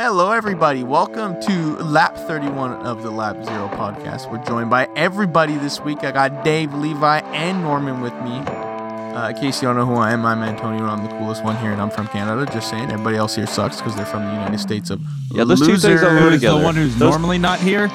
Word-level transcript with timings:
Hello, 0.00 0.30
everybody. 0.30 0.84
Welcome 0.84 1.40
to 1.42 1.76
lap 1.78 2.16
31 2.16 2.72
of 2.86 3.02
the 3.02 3.10
Lap 3.10 3.34
Zero 3.44 3.66
podcast. 3.72 4.30
We're 4.30 4.44
joined 4.44 4.70
by 4.70 4.88
everybody 4.94 5.56
this 5.56 5.80
week. 5.80 6.04
I 6.04 6.12
got 6.12 6.44
Dave, 6.44 6.72
Levi, 6.72 7.18
and 7.32 7.62
Norman 7.62 8.00
with 8.00 8.12
me. 8.22 8.30
Uh, 8.38 9.30
in 9.30 9.34
case 9.36 9.60
you 9.60 9.66
don't 9.66 9.74
know 9.76 9.84
who 9.86 9.96
I 9.96 10.12
am, 10.12 10.24
I'm 10.24 10.44
Antonio. 10.44 10.82
and 10.82 10.90
I'm 10.90 11.02
the 11.02 11.10
coolest 11.18 11.42
one 11.42 11.56
here, 11.56 11.72
and 11.72 11.82
I'm 11.82 11.90
from 11.90 12.06
Canada. 12.06 12.46
Just 12.52 12.70
saying, 12.70 12.92
everybody 12.92 13.16
else 13.16 13.34
here 13.34 13.48
sucks 13.48 13.78
because 13.78 13.96
they're 13.96 14.06
from 14.06 14.24
the 14.24 14.30
United 14.30 14.58
States 14.60 14.90
of 14.90 15.00
Yeah, 15.32 15.42
those 15.42 15.58
two 15.58 15.76
things 15.76 16.00
don't 16.00 16.16
go 16.16 16.26
losers. 16.26 16.30
Who's 16.30 16.40
the 16.42 16.56
one 16.64 16.74
who's 16.76 16.96
Those- 16.96 17.10
normally 17.10 17.38
not 17.38 17.58
here? 17.58 17.88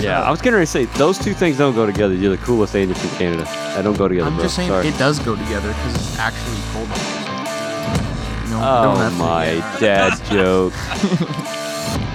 Yeah, 0.00 0.22
I 0.26 0.32
was 0.32 0.40
getting 0.40 0.54
ready 0.54 0.66
to 0.66 0.72
say 0.72 0.86
those 0.98 1.16
two 1.16 1.32
things 1.32 1.58
don't 1.58 1.76
go 1.76 1.86
together. 1.86 2.14
You're 2.14 2.34
the 2.36 2.42
coolest 2.44 2.72
thing 2.72 2.92
from 2.92 3.10
Canada. 3.18 3.44
That 3.44 3.82
don't 3.82 3.96
go 3.96 4.08
together, 4.08 4.26
I'm 4.26 4.34
bro. 4.34 4.44
just 4.44 4.56
saying 4.56 4.70
Sorry. 4.70 4.88
it 4.88 4.98
does 4.98 5.20
go 5.20 5.36
together 5.36 5.68
because 5.68 5.94
it's 5.94 6.18
actually 6.18 6.60
cold. 6.72 7.25
Out 8.52 8.52
there, 8.52 8.52
so, 8.52 8.52
You 8.52 8.52
know, 8.52 8.58
you 8.58 8.82
don't 8.82 8.96
Oh 8.96 9.00
have 9.00 9.12
to- 9.12 9.18
my 9.18 9.52
yeah. 9.52 9.78
dad 9.80 10.24
joke. 10.30 10.72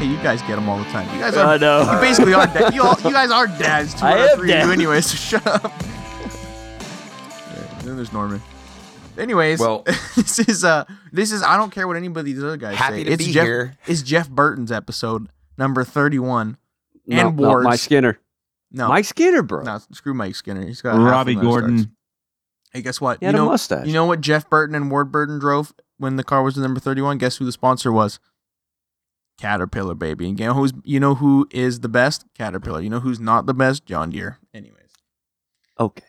Hey, 0.02 0.08
you 0.08 0.18
guys 0.18 0.42
get 0.44 0.56
them 0.56 0.68
all 0.68 0.80
the 0.80 0.84
time. 0.86 1.08
You 1.16 1.22
guys 1.22 1.38
are. 1.38 1.46
I 1.46 1.56
are. 1.56 1.60
know. 1.60 1.92
You 1.94 2.00
basically 2.02 2.34
are. 2.34 2.48
Da- 2.48 2.70
you 2.74 2.82
all. 2.82 2.96
You 3.04 3.12
guys 3.12 3.30
are 3.30 3.46
dads. 3.46 3.94
Two 3.94 4.06
I 4.06 4.14
out 4.14 4.20
of 4.20 4.30
am 4.32 4.38
three 4.40 4.52
of 4.52 4.58
dad. 4.58 4.66
you 4.66 4.72
anyway. 4.74 5.02
So 5.02 5.16
shut 5.16 5.46
up. 5.48 5.72
Yeah, 7.54 7.80
then 7.84 7.96
there's 7.98 8.12
Norman. 8.14 8.42
Anyways, 9.18 9.60
Well- 9.60 9.84
this 10.16 10.40
is 10.40 10.64
uh, 10.64 10.86
this 11.12 11.32
is 11.32 11.44
I 11.44 11.58
don't 11.58 11.72
care 11.72 11.88
what 11.88 11.98
anybody 11.98 12.34
the 12.34 12.48
other 12.48 12.58
guys 12.58 12.78
Happy 12.78 12.98
say. 12.98 13.04
to 13.06 13.12
it's 13.12 13.26
be 13.26 13.32
Jeff, 13.32 13.44
here. 13.46 13.78
It's 13.86 14.02
Jeff 14.02 14.30
Burton's 14.30 14.72
episode 14.72 15.30
number 15.58 15.84
thirty-one. 15.84 16.58
no, 17.06 17.28
And 17.28 17.38
no, 17.38 17.48
Ward's. 17.50 17.66
Mike 17.66 17.80
Skinner. 17.80 18.20
No, 18.72 18.88
Mike 18.88 19.06
Skinner, 19.06 19.44
bro. 19.44 19.64
no, 19.64 19.80
screw 19.92 20.14
Mike 20.14 20.36
Skinner. 20.36 20.66
He's 20.66 20.82
got 20.82 20.98
Robby 20.98 21.36
Gordon. 21.36 21.78
starts. 21.78 21.92
Hey, 22.74 22.82
guess 22.82 23.02
what? 23.02 23.20
He 23.20 23.26
had 23.26 23.36
you 23.36 23.42
a 23.42 23.44
know, 23.46 23.50
mustache. 23.52 23.86
you 23.86 23.94
know 23.94 24.06
what 24.06 24.22
Jeff 24.22 24.50
Burton 24.50 24.76
and 24.76 24.90
Ward 24.90 25.12
Burton 25.12 25.40
drove 25.40 25.74
when 26.02 26.16
the 26.18 26.24
car 26.24 26.44
was 26.44 26.56
the 26.56 26.62
number 26.62 26.80
thirty-one. 26.80 27.18
Guess 27.18 27.38
who 27.38 27.46
the 27.46 27.52
sponsor 27.52 27.92
was? 27.92 28.20
Caterpillar, 29.40 29.96
baby. 29.96 30.30
And 30.30 30.40
you 30.40 30.46
know 30.48 30.54
who's 30.54 30.74
you 30.84 31.00
know 31.00 31.16
who 31.16 31.48
is 31.52 31.80
the 31.80 31.90
best? 31.90 32.26
Caterpillar. 32.38 32.82
You 32.82 32.90
know 32.90 33.00
who's 33.00 33.20
not 33.20 33.46
the 33.46 33.54
best? 33.54 33.86
John 33.86 34.12
Deere. 34.12 34.38
Anyways, 34.54 34.92
okay. 35.80 36.06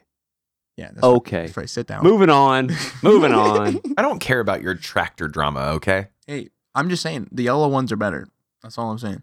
yeah. 0.77 0.91
That's 0.92 1.03
Okay. 1.05 1.50
Right, 1.56 1.69
sit 1.70 1.86
down. 1.86 2.03
Moving 2.03 2.28
on. 2.31 2.70
Moving 3.03 3.33
on. 3.34 3.81
I 3.97 4.03
don't 4.03 4.19
care 4.19 4.41
about 4.41 4.61
your 4.62 4.75
tractor 4.75 5.28
drama, 5.28 5.61
okay? 5.77 6.09
Hey, 6.27 6.48
I'm 6.75 6.91
just 6.91 7.03
saying 7.03 7.28
the 7.33 7.44
yellow 7.44 7.69
ones 7.69 7.91
are 7.92 7.97
better. 7.97 8.27
That's 8.62 8.77
all 8.77 8.91
I'm 8.91 8.98
saying. 8.98 9.22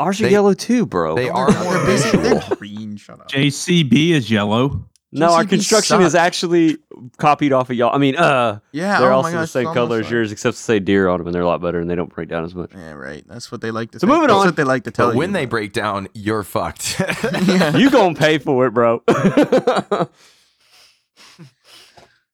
Ours 0.00 0.20
are 0.20 0.24
They- 0.24 0.32
yellow 0.32 0.54
too, 0.54 0.86
bro. 0.86 1.14
they 1.14 1.30
oh 1.30 1.34
are 1.34 1.50
more 1.62 1.84
basic- 1.86 2.20
visual. 2.20 2.56
Green. 2.56 2.96
Shut 2.96 3.20
up. 3.20 3.28
JCB 3.30 4.10
is 4.10 4.30
yellow. 4.30 4.88
No, 5.20 5.32
our 5.32 5.44
JCB 5.44 5.48
construction 5.48 6.00
is 6.02 6.14
actually 6.14 6.78
copied 7.18 7.52
off 7.52 7.70
of 7.70 7.76
y'all. 7.76 7.94
I 7.94 7.98
mean, 7.98 8.16
uh, 8.16 8.58
yeah. 8.72 8.98
they're 9.00 9.12
oh 9.12 9.16
also 9.16 9.32
my 9.32 9.40
the 9.42 9.46
same 9.46 9.64
color 9.66 9.80
almost 9.80 10.06
as 10.06 10.10
yours, 10.10 10.32
except 10.32 10.56
to 10.56 10.62
say 10.62 10.78
deer 10.80 11.08
on 11.08 11.18
them, 11.18 11.26
and 11.28 11.34
they're 11.34 11.42
a 11.42 11.46
lot 11.46 11.62
better, 11.62 11.80
and 11.80 11.88
they 11.88 11.94
don't 11.94 12.12
break 12.12 12.28
down 12.28 12.44
as 12.44 12.54
much. 12.54 12.72
Yeah, 12.74 12.92
right. 12.92 13.24
That's 13.28 13.50
what 13.52 13.60
they 13.60 13.70
like 13.70 13.92
to. 13.92 14.00
So 14.00 14.06
think. 14.06 14.14
moving 14.16 14.28
That's 14.28 14.40
on. 14.40 14.46
what 14.46 14.56
they 14.56 14.64
like 14.64 14.84
to 14.84 14.90
tell 14.90 15.06
But 15.08 15.12
you. 15.14 15.18
when 15.18 15.32
they 15.32 15.44
but- 15.46 15.50
break 15.50 15.72
down, 15.72 16.08
you're 16.14 16.42
fucked. 16.42 17.00
Yeah. 17.46 17.76
you 17.76 17.90
gonna 17.90 18.14
pay 18.14 18.38
for 18.38 18.66
it, 18.66 18.70
bro. 18.72 19.02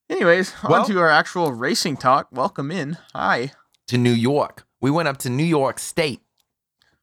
Anyways, 0.08 0.52
Well- 0.68 0.80
on 0.82 0.86
to 0.88 0.98
our 0.98 1.08
actual 1.10 1.52
racing 1.52 1.96
talk. 1.96 2.28
Welcome 2.32 2.70
in. 2.70 2.96
Hi. 3.14 3.52
to 3.88 3.98
New 3.98 4.12
York. 4.12 4.66
We 4.80 4.90
went 4.90 5.08
up 5.08 5.18
to 5.18 5.30
New 5.30 5.44
York 5.44 5.78
State, 5.78 6.20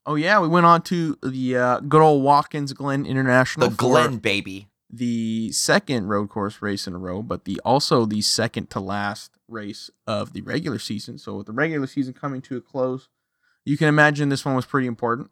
Oh 0.10 0.16
yeah, 0.16 0.40
we 0.40 0.48
went 0.48 0.66
on 0.66 0.82
to 0.84 1.18
the 1.22 1.58
uh, 1.58 1.80
good 1.82 2.02
old 2.02 2.24
Watkins 2.24 2.72
Glen 2.72 3.06
International. 3.06 3.68
the 3.70 3.76
Glen 3.76 4.18
baby. 4.20 4.70
The 4.90 5.52
second 5.52 6.08
road 6.08 6.30
course 6.30 6.62
race 6.62 6.88
in 6.88 6.94
a 6.94 6.98
row, 6.98 7.22
but 7.22 7.46
the 7.46 7.60
also 7.66 8.06
the 8.06 8.22
second 8.22 8.70
to 8.72 8.80
last 8.80 9.32
race 9.48 9.90
of 10.06 10.34
the 10.34 10.42
regular 10.42 10.80
season. 10.80 11.18
So 11.18 11.36
with 11.38 11.48
the 11.48 11.54
regular 11.54 11.88
season 11.88 12.14
coming 12.14 12.42
to 12.44 12.58
a 12.58 12.62
close, 12.62 13.10
you 13.66 13.78
can 13.78 13.88
imagine 13.88 14.30
this 14.30 14.46
one 14.46 14.56
was 14.56 14.66
pretty 14.66 14.88
important. 14.88 15.30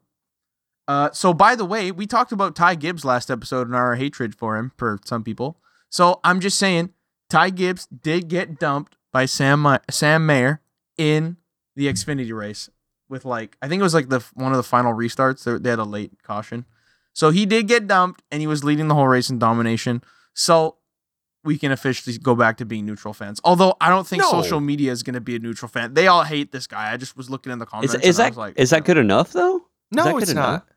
Uh, 0.87 1.09
so 1.11 1.33
by 1.33 1.55
the 1.55 1.65
way, 1.65 1.91
we 1.91 2.05
talked 2.05 2.31
about 2.31 2.55
Ty 2.55 2.75
Gibbs 2.75 3.05
last 3.05 3.31
episode 3.31 3.67
and 3.67 3.75
our 3.75 3.95
hatred 3.95 4.35
for 4.35 4.57
him 4.57 4.71
for 4.77 4.99
some 5.05 5.23
people. 5.23 5.57
So 5.89 6.19
I'm 6.23 6.39
just 6.39 6.59
saying, 6.59 6.91
Ty 7.29 7.51
Gibbs 7.51 7.87
did 7.87 8.27
get 8.27 8.59
dumped 8.59 8.97
by 9.11 9.25
Sam 9.25 9.61
Ma- 9.61 9.79
Sam 9.89 10.25
Mayer 10.25 10.61
in 10.97 11.37
the 11.75 11.87
Xfinity 11.87 12.35
race 12.35 12.69
with 13.09 13.25
like 13.25 13.57
I 13.61 13.67
think 13.67 13.79
it 13.79 13.83
was 13.83 13.93
like 13.93 14.09
the 14.09 14.19
one 14.33 14.51
of 14.51 14.57
the 14.57 14.63
final 14.63 14.93
restarts. 14.93 15.43
They, 15.43 15.57
they 15.57 15.69
had 15.69 15.79
a 15.79 15.83
late 15.83 16.21
caution. 16.23 16.65
So 17.15 17.29
he 17.31 17.45
did 17.45 17.67
get 17.67 17.87
dumped, 17.87 18.21
and 18.29 18.41
he 18.41 18.47
was 18.47 18.63
leading 18.63 18.89
the 18.89 18.93
whole 18.95 19.07
race 19.07 19.29
in 19.29 19.39
domination. 19.39 20.03
So 20.33 20.77
we 21.45 21.57
can 21.57 21.71
officially 21.71 22.17
go 22.17 22.35
back 22.35 22.57
to 22.57 22.65
being 22.65 22.85
neutral 22.85 23.13
fans. 23.13 23.39
Although 23.43 23.75
I 23.79 23.89
don't 23.89 24.05
think 24.05 24.21
No. 24.21 24.29
social 24.31 24.59
media 24.59 24.91
is 24.91 25.01
going 25.01 25.13
to 25.13 25.21
be 25.21 25.35
a 25.35 25.39
neutral 25.39 25.69
fan. 25.69 25.93
They 25.93 26.07
all 26.07 26.23
hate 26.23 26.51
this 26.51 26.67
guy. 26.67 26.91
I 26.91 26.97
just 26.97 27.15
was 27.15 27.29
looking 27.29 27.53
in 27.53 27.59
the 27.59 27.65
comments. 27.65 27.93
is 27.95 28.01
is 28.01 28.19
and 28.19 28.23
I 28.23 28.25
that 28.25 28.31
was 28.31 28.37
like, 28.37 28.59
is 28.59 28.69
that 28.71 28.83
good 28.83 28.97
enough 28.97 29.31
though? 29.31 29.55
Is 29.57 29.61
No, 29.91 30.03
that 30.03 30.15
it's 30.17 30.25
good 30.31 30.35
not. 30.35 30.67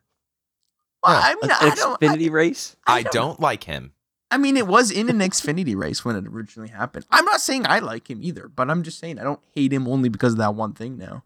Well, 1.03 1.21
I 1.23 1.35
mean, 1.35 1.45
An 1.45 1.51
I 1.61 1.75
don't. 1.75 2.03
I, 2.03 2.07
Xfinity 2.07 2.31
race? 2.31 2.77
I 2.87 3.03
don't 3.03 3.41
like 3.41 3.65
him. 3.65 3.93
I 4.31 4.37
mean, 4.37 4.57
it 4.57 4.67
was 4.67 4.91
in 4.91 5.09
an 5.09 5.19
Xfinity 5.21 5.75
race 5.75 6.05
when 6.05 6.15
it 6.17 6.27
originally 6.27 6.69
happened. 6.69 7.07
I'm 7.11 7.25
not 7.25 7.41
saying 7.41 7.67
I 7.67 7.79
like 7.79 8.11
him 8.11 8.19
either, 8.23 8.47
but 8.49 8.69
I'm 8.71 8.83
just 8.83 8.99
saying 8.99 9.19
I 9.19 9.25
don't 9.25 9.41
hate 9.55 9.73
him 9.73 9.89
only 9.89 10.09
because 10.11 10.33
of 10.35 10.39
that 10.39 10.55
one 10.55 10.75
thing. 10.75 10.99
Now, 10.99 11.25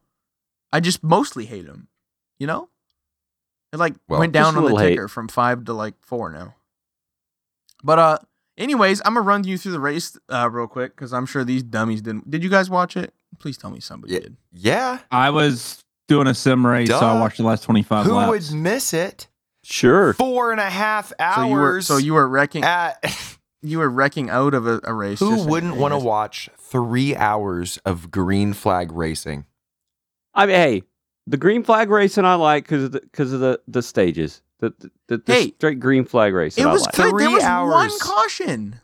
I 0.73 0.79
just 0.81 1.03
mostly 1.03 1.47
hate 1.47 1.67
him. 1.67 1.89
You 2.39 2.47
know, 2.47 2.69
it 3.72 3.78
like 3.78 3.94
Well, 4.09 4.21
went 4.21 4.33
down 4.33 4.47
on 4.49 4.55
the 4.55 4.60
little 4.62 4.78
hate. 4.78 4.91
ticker 4.91 5.09
from 5.09 5.28
five 5.28 5.65
to 5.65 5.72
like 5.72 5.94
four 6.03 6.31
now. 6.31 6.55
But 7.84 7.99
uh, 7.99 8.19
anyways, 8.56 9.00
I'm 9.05 9.15
gonna 9.15 9.21
run 9.27 9.44
you 9.44 9.59
through 9.59 9.72
the 9.72 9.81
race 9.81 10.16
uh 10.28 10.49
real 10.50 10.66
quick 10.66 10.94
because 10.94 11.12
I'm 11.12 11.27
sure 11.27 11.44
these 11.44 11.62
dummies 11.62 12.03
didn't. 12.03 12.31
Did 12.31 12.43
you 12.43 12.50
guys 12.50 12.71
watch 12.71 12.97
it? 12.97 13.12
Please 13.38 13.56
tell 13.56 13.71
me 13.71 13.81
somebody 13.81 14.15
Yeah. 14.15 14.21
did. 14.21 14.37
Yeah. 14.53 14.99
I 15.11 15.31
was 15.31 15.82
doing 16.09 16.27
a 16.27 16.34
sim 16.34 16.66
race, 16.66 16.88
so 16.88 16.99
I 16.99 17.19
watched 17.19 17.38
the 17.38 17.43
last 17.44 17.62
25 17.65 18.06
Who 18.06 18.12
laps. 18.15 18.50
would 18.50 18.59
miss 18.59 18.93
it? 18.93 19.27
Sure. 19.65 20.12
Four 20.15 20.53
and 20.53 20.61
a 20.61 20.69
half 20.71 21.12
hours. 21.19 21.37
So 21.37 21.47
you 21.47 21.55
were 21.55 21.81
so 21.82 21.97
you 21.97 22.15
were 22.15 22.28
wrecking 22.28 22.65
at. 22.65 23.03
you 23.62 23.78
were 23.78 23.88
wrecking 23.88 24.28
out 24.28 24.55
of 24.55 24.66
a, 24.66 24.81
a 24.84 24.93
race. 24.93 25.21
Who 25.21 25.44
wouldn't 25.47 25.77
want 25.77 25.93
to 25.93 25.99
watch 25.99 26.50
three 26.59 27.15
hours 27.16 27.78
of 27.84 28.11
green 28.11 28.53
flag 28.55 28.91
racing? 28.93 29.47
I 30.34 30.47
mean, 30.47 30.56
hey, 30.56 30.82
the 31.27 31.37
green 31.37 31.62
flag 31.62 31.91
racing 31.91 32.25
I 32.25 32.34
like 32.34 32.65
because 32.65 32.84
of 32.84 32.93
the 32.93 33.03
of 33.19 33.31
the 33.41 33.60
the 33.69 33.83
stages. 33.83 34.43
The 34.60 34.71
the, 34.78 34.91
the, 35.09 35.19
the 35.19 35.33
Hey, 35.33 35.50
straight 35.53 35.81
green 35.81 36.05
flag 36.05 36.34
racing 36.34 36.65
It 36.65 36.69
I 36.69 36.72
was 36.72 36.83
like. 36.83 36.94
good. 36.94 37.03
There 37.05 37.10
Three 37.10 37.27
was 37.28 37.43
one 37.43 37.50
hours. 37.50 37.99
caution. 37.99 38.81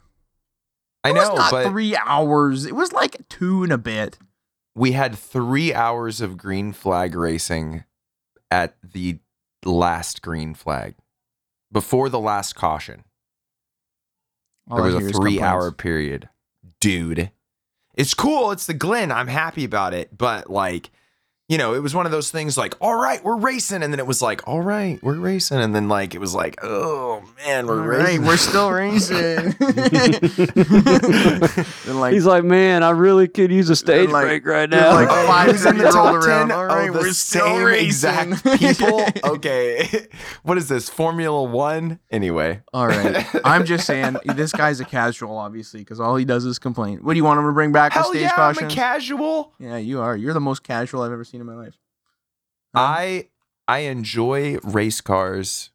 I 1.04 1.10
It 1.10 1.14
know, 1.14 1.20
was 1.30 1.38
not 1.38 1.50
but 1.52 1.68
three 1.68 1.96
hours. 1.96 2.66
It 2.66 2.74
was 2.74 2.92
like 2.92 3.28
two 3.28 3.62
and 3.62 3.72
a 3.72 3.78
bit. 3.78 4.18
we 4.74 4.92
had 4.92 5.16
three 5.16 5.72
hours 5.72 6.20
of 6.20 6.36
green 6.36 6.72
flag 6.72 7.14
racing 7.14 7.84
at 8.50 8.76
the 8.82 9.18
last 9.64 10.22
green 10.22 10.54
flag 10.54 10.94
before 11.70 12.08
the 12.08 12.18
last 12.20 12.54
caution. 12.54 13.04
All 14.70 14.76
there 14.78 14.86
I 14.86 14.94
was 14.94 15.06
a 15.06 15.12
three 15.12 15.40
hour 15.40 15.70
period. 15.72 16.28
Dude, 16.80 17.30
it's 17.94 18.14
cool. 18.14 18.50
It's 18.50 18.66
the 18.66 18.74
Glen. 18.74 19.10
I'm 19.12 19.26
happy 19.28 19.64
about 19.64 19.94
it. 19.94 20.16
But 20.16 20.50
like, 20.50 20.90
you 21.48 21.56
know, 21.56 21.72
it 21.74 21.78
was 21.82 21.94
one 21.94 22.04
of 22.04 22.12
those 22.12 22.30
things 22.30 22.58
like, 22.58 22.74
all 22.80 22.94
right, 22.94 23.24
we're 23.24 23.36
racing. 23.36 23.82
And 23.82 23.90
then 23.92 23.98
it 24.00 24.06
was 24.06 24.20
like, 24.20 24.46
all 24.46 24.60
right, 24.60 25.02
we're 25.02 25.18
racing. 25.18 25.58
And 25.60 25.74
then 25.74 25.88
like, 25.88 26.14
it 26.14 26.18
was 26.18 26.34
like, 26.34 26.56
oh 26.62 27.22
man, 27.46 27.66
we're 27.66 27.80
All 27.80 27.86
right, 27.88 28.04
racing. 28.20 28.24
we're 28.26 28.36
still 28.36 28.70
racing. 28.70 29.54
Then 31.84 32.00
like, 32.00 32.12
He's 32.14 32.26
like, 32.26 32.44
man, 32.44 32.82
I 32.82 32.90
really 32.90 33.28
could 33.28 33.50
use 33.50 33.70
a 33.70 33.76
stage 33.76 34.10
like- 34.10 34.26
break 34.26 34.46
right 34.46 34.68
now. 34.68 34.92
like 34.94 35.08
Oh, 35.10 35.26
five 35.26 35.50
who's 35.50 35.64
in 35.64 35.76
the 35.78 35.84
years 35.84 35.94
old 35.94 36.20
top 36.22 36.24
10 36.24 36.50
All 36.50 36.66
right, 36.66 36.88
of 36.88 36.94
the 36.94 37.00
we're 37.00 37.12
still 37.12 37.46
same 37.46 37.64
racing. 37.64 37.86
exact 37.86 38.44
people? 38.60 39.04
Okay. 39.24 40.06
what 40.42 40.58
is 40.58 40.68
this? 40.68 40.88
Formula 40.88 41.42
One? 41.42 41.98
Anyway. 42.10 42.60
all 42.72 42.86
right. 42.86 43.26
I'm 43.44 43.64
just 43.64 43.86
saying, 43.86 44.16
this 44.26 44.52
guy's 44.52 44.80
a 44.80 44.84
casual, 44.84 45.36
obviously, 45.36 45.80
because 45.80 46.00
all 46.00 46.16
he 46.16 46.24
does 46.24 46.44
is 46.44 46.58
complain. 46.58 46.98
What 46.98 47.14
do 47.14 47.16
you 47.16 47.24
want 47.24 47.40
him 47.40 47.46
to 47.46 47.52
bring 47.52 47.72
back? 47.72 47.92
a 47.92 47.94
Hell 48.00 48.10
stage 48.10 48.22
yeah, 48.22 48.34
caution? 48.34 48.64
I'm 48.64 48.70
a 48.70 48.74
casual. 48.74 49.54
yeah, 49.58 49.76
you 49.78 50.00
are. 50.00 50.16
You're 50.16 50.34
the 50.34 50.40
most 50.40 50.62
casual 50.62 51.02
I've 51.02 51.12
ever 51.12 51.24
seen 51.24 51.37
in 51.40 51.46
my 51.46 51.54
life. 51.54 51.74
Huh? 52.74 52.80
I 52.82 53.28
I 53.66 53.78
enjoy 53.80 54.58
race 54.62 55.00
cars. 55.00 55.70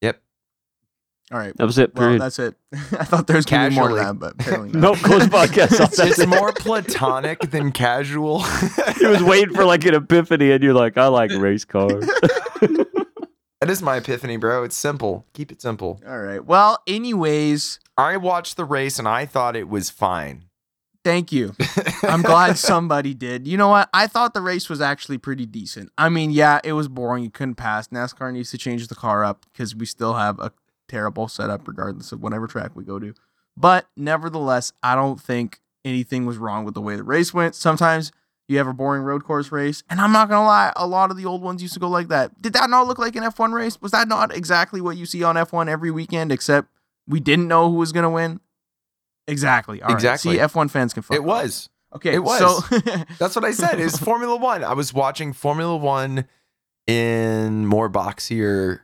Yep. 0.00 0.20
all 1.32 1.38
right. 1.38 1.56
that 1.56 1.64
was 1.66 1.78
it. 1.78 1.94
Well, 1.94 2.04
Period. 2.06 2.22
that's 2.22 2.38
it. 2.38 2.54
I 2.72 3.04
thought 3.04 3.26
there 3.26 3.36
was 3.36 3.46
going 3.46 3.64
to 3.64 3.70
be 3.70 3.76
more 3.76 3.88
to 3.88 3.94
Casually. 3.96 4.04
that, 4.04 4.18
but 4.18 4.34
apparently 4.34 4.70
not. 4.72 4.80
nope. 4.80 4.98
Close 4.98 5.24
podcast. 5.26 5.70
It's, 5.82 5.96
That's 5.96 5.98
it's 6.00 6.18
it. 6.20 6.28
more 6.28 6.52
platonic 6.52 7.40
than 7.50 7.72
casual. 7.72 8.42
He 8.98 9.06
was 9.06 9.22
waiting 9.22 9.54
for 9.54 9.64
like 9.64 9.84
an 9.84 9.94
epiphany, 9.94 10.50
and 10.52 10.62
you're 10.62 10.74
like, 10.74 10.96
I 10.98 11.06
like 11.08 11.30
race 11.32 11.64
cars. 11.64 12.06
That 13.60 13.70
is 13.70 13.80
my 13.80 13.98
epiphany, 13.98 14.38
bro. 14.38 14.64
It's 14.64 14.76
simple. 14.76 15.24
Keep 15.34 15.52
it 15.52 15.62
simple. 15.62 16.00
All 16.04 16.18
right. 16.18 16.44
Well, 16.44 16.82
anyways, 16.88 17.78
I 17.96 18.16
watched 18.16 18.56
the 18.56 18.64
race 18.64 18.98
and 18.98 19.06
I 19.06 19.24
thought 19.24 19.54
it 19.54 19.68
was 19.68 19.88
fine. 19.88 20.46
Thank 21.04 21.32
you. 21.32 21.54
I'm 22.02 22.22
glad 22.22 22.58
somebody 22.58 23.14
did. 23.14 23.46
You 23.46 23.56
know 23.56 23.68
what? 23.68 23.88
I 23.92 24.06
thought 24.06 24.34
the 24.34 24.40
race 24.40 24.68
was 24.68 24.80
actually 24.80 25.18
pretty 25.18 25.46
decent. 25.46 25.90
I 25.98 26.08
mean, 26.08 26.30
yeah, 26.30 26.60
it 26.64 26.72
was 26.72 26.88
boring. 26.88 27.24
You 27.24 27.30
couldn't 27.30 27.56
pass. 27.56 27.88
NASCAR 27.88 28.32
needs 28.32 28.50
to 28.50 28.58
change 28.58 28.86
the 28.88 28.94
car 28.94 29.24
up 29.24 29.44
because 29.52 29.74
we 29.74 29.86
still 29.86 30.14
have 30.14 30.38
a 30.38 30.52
terrible 30.88 31.28
setup, 31.28 31.66
regardless 31.66 32.12
of 32.12 32.20
whatever 32.22 32.46
track 32.46 32.72
we 32.74 32.84
go 32.84 32.98
to. 32.98 33.14
But 33.56 33.86
nevertheless, 33.96 34.72
I 34.82 34.94
don't 34.94 35.20
think 35.20 35.60
anything 35.84 36.26
was 36.26 36.38
wrong 36.38 36.64
with 36.64 36.74
the 36.74 36.80
way 36.80 36.96
the 36.96 37.02
race 37.02 37.34
went. 37.34 37.54
Sometimes 37.54 38.12
You 38.48 38.58
have 38.58 38.66
a 38.66 38.72
boring 38.74 39.02
road 39.02 39.24
course 39.24 39.50
race, 39.52 39.82
and 39.88 40.00
I'm 40.00 40.12
not 40.12 40.28
gonna 40.28 40.46
lie, 40.46 40.72
a 40.76 40.86
lot 40.86 41.10
of 41.10 41.16
the 41.16 41.24
old 41.24 41.42
ones 41.42 41.62
used 41.62 41.74
to 41.74 41.80
go 41.80 41.88
like 41.88 42.08
that. 42.08 42.42
Did 42.42 42.52
that 42.54 42.68
not 42.68 42.86
look 42.86 42.98
like 42.98 43.16
an 43.16 43.22
F1 43.22 43.52
race? 43.52 43.80
Was 43.80 43.92
that 43.92 44.08
not 44.08 44.34
exactly 44.36 44.80
what 44.80 44.96
you 44.96 45.06
see 45.06 45.22
on 45.22 45.36
F1 45.36 45.68
every 45.68 45.90
weekend? 45.90 46.30
Except 46.32 46.68
we 47.06 47.20
didn't 47.20 47.48
know 47.48 47.70
who 47.70 47.76
was 47.76 47.92
gonna 47.92 48.10
win. 48.10 48.40
Exactly. 49.26 49.80
All 49.82 49.88
right. 49.88 49.94
Exactly. 49.94 50.34
See, 50.36 50.40
F1 50.40 50.70
fans 50.70 50.92
can 50.92 51.02
fuck 51.02 51.16
It 51.16 51.20
off. 51.20 51.26
was. 51.26 51.68
Okay. 51.94 52.14
It 52.14 52.24
was. 52.24 52.38
So 52.38 52.78
That's 53.18 53.36
what 53.36 53.44
I 53.44 53.52
said. 53.52 53.78
It's 53.80 53.98
Formula 53.98 54.36
One. 54.36 54.64
I 54.64 54.72
was 54.74 54.92
watching 54.92 55.32
Formula 55.32 55.76
One 55.76 56.26
in 56.86 57.66
more 57.66 57.88
boxier 57.88 58.80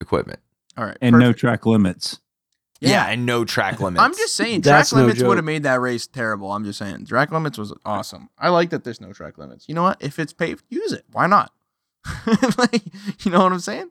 equipment. 0.00 0.40
all 0.76 0.84
right. 0.84 0.96
and 1.00 1.18
no 1.18 1.32
track 1.32 1.66
limits. 1.66 2.20
Yeah, 2.80 3.06
and 3.06 3.24
no 3.24 3.46
track 3.46 3.80
limits. 3.80 4.02
I'm 4.02 4.12
just 4.14 4.36
saying, 4.36 4.60
That's 4.60 4.90
track 4.90 4.98
no 5.00 5.06
limits 5.06 5.22
would 5.22 5.38
have 5.38 5.44
made 5.44 5.62
that 5.62 5.80
race 5.80 6.06
terrible. 6.06 6.52
I'm 6.52 6.64
just 6.64 6.78
saying, 6.78 7.06
track 7.06 7.32
limits 7.32 7.56
was 7.56 7.72
awesome. 7.86 8.28
I 8.38 8.50
like 8.50 8.70
that 8.70 8.84
there's 8.84 9.00
no 9.00 9.12
track 9.14 9.38
limits. 9.38 9.66
You 9.68 9.74
know 9.74 9.84
what? 9.84 10.02
If 10.02 10.18
it's 10.18 10.34
paved, 10.34 10.64
use 10.68 10.92
it. 10.92 11.04
Why 11.12 11.26
not? 11.26 11.50
like, 12.58 12.82
you 13.24 13.30
know 13.30 13.42
what 13.42 13.52
I'm 13.52 13.58
saying? 13.60 13.90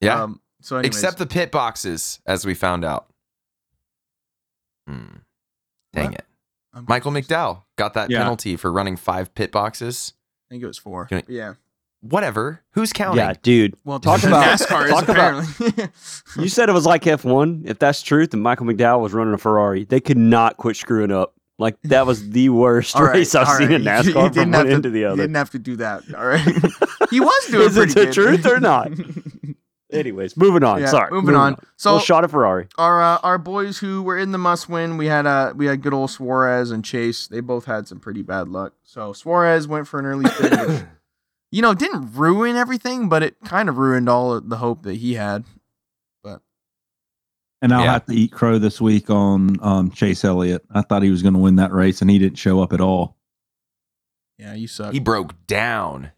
yeah. 0.00 0.22
Um, 0.22 0.40
so, 0.60 0.76
anyways, 0.76 0.94
Except 0.96 1.16
the 1.16 1.24
pit 1.26 1.50
boxes, 1.50 2.20
as 2.26 2.44
we 2.44 2.52
found 2.52 2.84
out. 2.84 3.06
Hmm. 4.90 5.16
Dang 5.92 6.04
What? 6.06 6.14
it. 6.14 6.24
I'm 6.72 6.84
Michael 6.88 7.12
confused. 7.12 7.30
McDowell 7.30 7.62
got 7.76 7.94
that 7.94 8.10
Yeah. 8.10 8.18
penalty 8.18 8.56
for 8.56 8.70
running 8.72 8.96
five 8.96 9.34
pit 9.34 9.50
boxes. 9.52 10.14
I 10.48 10.54
think 10.54 10.62
it 10.62 10.66
was 10.66 10.78
four. 10.78 11.06
Can 11.06 11.18
I- 11.18 11.24
yeah. 11.28 11.54
Whatever. 12.02 12.62
Who's 12.72 12.92
counting? 12.94 13.18
Yeah, 13.18 13.34
dude. 13.42 13.74
Well, 13.84 14.00
Talk 14.00 14.22
about- 14.22 14.44
NASCAR 14.58 14.84
is 14.86 14.90
talk 14.90 15.08
about- 15.08 15.44
apparently. 15.44 15.88
You 16.42 16.48
said 16.48 16.68
it 16.68 16.72
was 16.72 16.86
like 16.86 17.02
F1. 17.02 17.66
If 17.68 17.78
that's 17.78 18.00
true, 18.02 18.26
then 18.26 18.40
Michael 18.40 18.66
McDowell 18.66 19.00
was 19.02 19.12
running 19.12 19.34
a 19.34 19.38
Ferrari. 19.38 19.84
They 19.84 20.00
could 20.00 20.16
not 20.16 20.56
quit 20.56 20.76
screwing 20.76 21.10
up. 21.12 21.34
Like 21.58 21.76
that 21.82 22.06
was 22.06 22.30
the 22.30 22.48
worst 22.62 22.96
All 22.96 23.02
right, 23.04 23.16
race 23.16 23.34
I've 23.34 23.48
seen 23.58 23.68
right. 23.68 23.74
in 23.76 23.82
You- 23.82 23.90
you 23.90 24.14
NASCAR 24.14 24.34
from 24.34 24.50
one 24.50 24.52
have 24.54 24.66
end 24.68 24.82
to- 24.84 24.88
to 24.88 24.90
the 24.92 25.00
You 25.00 25.06
other. 25.08 25.16
didn't 25.16 25.36
have 25.36 25.50
to 25.50 25.58
do 25.58 25.76
that. 25.76 26.02
All 26.16 26.26
right. 26.26 26.40
he 27.10 27.20
was 27.20 27.46
doing 27.50 27.66
Is 27.68 27.76
it 27.76 27.80
pretty 27.80 27.94
the 27.94 28.04
good. 28.06 28.12
truth 28.14 28.46
or 28.46 28.60
not? 28.60 28.90
Anyways, 29.92 30.36
moving 30.36 30.62
on. 30.62 30.80
Yeah, 30.80 30.86
Sorry. 30.86 31.10
moving 31.10 31.34
on. 31.34 31.56
So- 31.76 31.98
So 31.98 32.04
shot 32.04 32.24
at 32.24 32.30
Ferrari. 32.30 32.68
our 32.78 33.02
uh, 33.02 33.18
our 33.22 33.38
boys 33.38 33.78
who 33.78 34.02
were 34.02 34.16
in 34.18 34.32
the 34.32 34.38
must 34.38 34.68
win, 34.68 34.96
we 34.96 35.06
had 35.06 35.26
uh 35.26 35.52
we 35.56 35.66
had 35.66 35.82
good 35.82 35.92
old 35.94 36.10
Suarez 36.10 36.70
and 36.70 36.84
Chase. 36.84 37.26
They 37.26 37.40
both 37.40 37.64
had 37.64 37.88
some 37.88 37.98
pretty 38.00 38.22
bad 38.22 38.48
luck. 38.48 38.74
So 38.84 39.12
Suarez 39.12 39.66
went 39.66 39.88
for 39.88 39.98
an 39.98 40.06
early 40.06 40.28
spin, 40.30 40.68
which, 40.68 40.82
you 41.50 41.62
know, 41.62 41.74
didn't 41.74 42.12
ruin 42.14 42.56
everything, 42.56 43.08
but 43.08 43.22
it 43.22 43.36
kind 43.44 43.68
of 43.68 43.78
ruined 43.78 44.08
all 44.08 44.34
of 44.34 44.48
the 44.48 44.58
hope 44.58 44.82
that 44.84 44.94
he 44.94 45.14
had. 45.14 45.44
But 46.22 46.42
and 47.62 47.72
I'll 47.74 47.84
Yeah. 47.84 47.92
have 47.94 48.06
to 48.06 48.12
eat 48.14 48.30
crow 48.32 48.58
this 48.58 48.80
week 48.80 49.10
on 49.10 49.56
um, 49.62 49.90
Chase 49.90 50.24
Elliott. 50.24 50.64
I 50.70 50.82
thought 50.82 51.02
he 51.02 51.10
was 51.10 51.22
going 51.22 51.34
to 51.34 51.40
win 51.40 51.56
that 51.56 51.72
race, 51.72 52.00
and 52.00 52.10
he 52.10 52.18
didn't 52.18 52.38
show 52.38 52.62
up 52.62 52.72
at 52.72 52.80
all. 52.80 53.16
Yeah, 54.38 54.54
you 54.54 54.68
suck. 54.68 54.92
He 54.92 55.00
broke 55.00 55.34
down. 55.46 56.12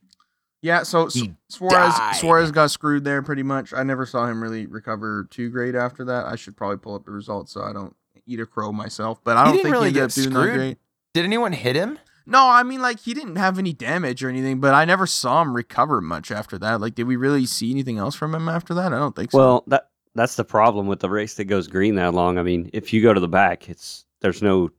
Yeah, 0.63 0.85
so 0.85 1.09
Su- 1.09 1.21
he 1.21 1.35
Suarez 1.49 1.95
died. 1.95 2.17
Suarez 2.17 2.51
got 2.53 2.71
screwed 2.71 3.05
there 3.05 3.21
pretty 3.21 3.43
much. 3.43 3.75
I 3.75 3.83
never 3.83 4.07
saw 4.07 4.27
him 4.27 4.43
really 4.43 4.67
recover 4.67 5.27
too 5.31 5.51
great 5.51 5.75
after 5.75 6.05
that. 6.07 6.27
I 6.27 6.37
should 6.37 6.57
probably 6.57 6.79
pull 6.79 6.95
up 6.95 7.05
the 7.05 7.11
results 7.11 7.53
so 7.53 7.63
I 7.63 7.73
don't 7.73 7.95
eat 8.27 8.41
a 8.41 8.47
crow 8.47 8.73
myself. 8.73 9.21
But 9.25 9.37
I 9.37 9.45
don't 9.45 9.53
didn't 9.55 9.65
think 9.65 9.73
really 9.75 9.91
he 9.93 10.01
ended 10.01 10.15
get 10.15 10.23
up 10.23 10.25
doing 10.25 10.31
that 10.35 10.41
screwed. 10.41 10.55
great. 10.57 10.79
Did 11.15 11.25
anyone 11.25 11.53
hit 11.53 11.77
him? 11.77 11.99
No, 12.25 12.49
I 12.49 12.63
mean 12.63 12.81
like 12.81 13.01
he 13.01 13.13
didn't 13.15 13.37
have 13.37 13.59
any 13.59 13.73
damage 13.73 14.23
or 14.23 14.29
anything, 14.29 14.61
but 14.61 14.73
I 14.75 14.85
never 14.85 15.07
saw 15.09 15.43
him 15.43 15.55
recover 15.57 16.01
much 16.01 16.31
after 16.31 16.57
that. 16.59 16.81
Like, 16.81 16.95
did 16.95 17.09
we 17.09 17.17
really 17.17 17.45
see 17.47 17.73
anything 17.73 17.99
else 17.99 18.15
from 18.15 18.33
him 18.33 18.49
after 18.49 18.73
that? 18.75 18.93
I 18.95 18.99
don't 18.99 19.17
think 19.17 19.33
so. 19.33 19.39
Well, 19.39 19.65
that 19.67 19.91
that's 20.15 20.37
the 20.37 20.45
problem 20.45 20.87
with 20.87 21.01
the 21.01 21.11
race 21.11 21.35
that 21.35 21.45
goes 21.47 21.67
green 21.67 21.97
that 21.97 22.15
long. 22.15 22.39
I 22.39 22.45
mean, 22.45 22.71
if 22.73 22.93
you 22.93 23.03
go 23.03 23.13
to 23.13 23.19
the 23.19 23.27
back, 23.27 23.69
it's 23.69 24.05
there's 24.21 24.41
no 24.41 24.71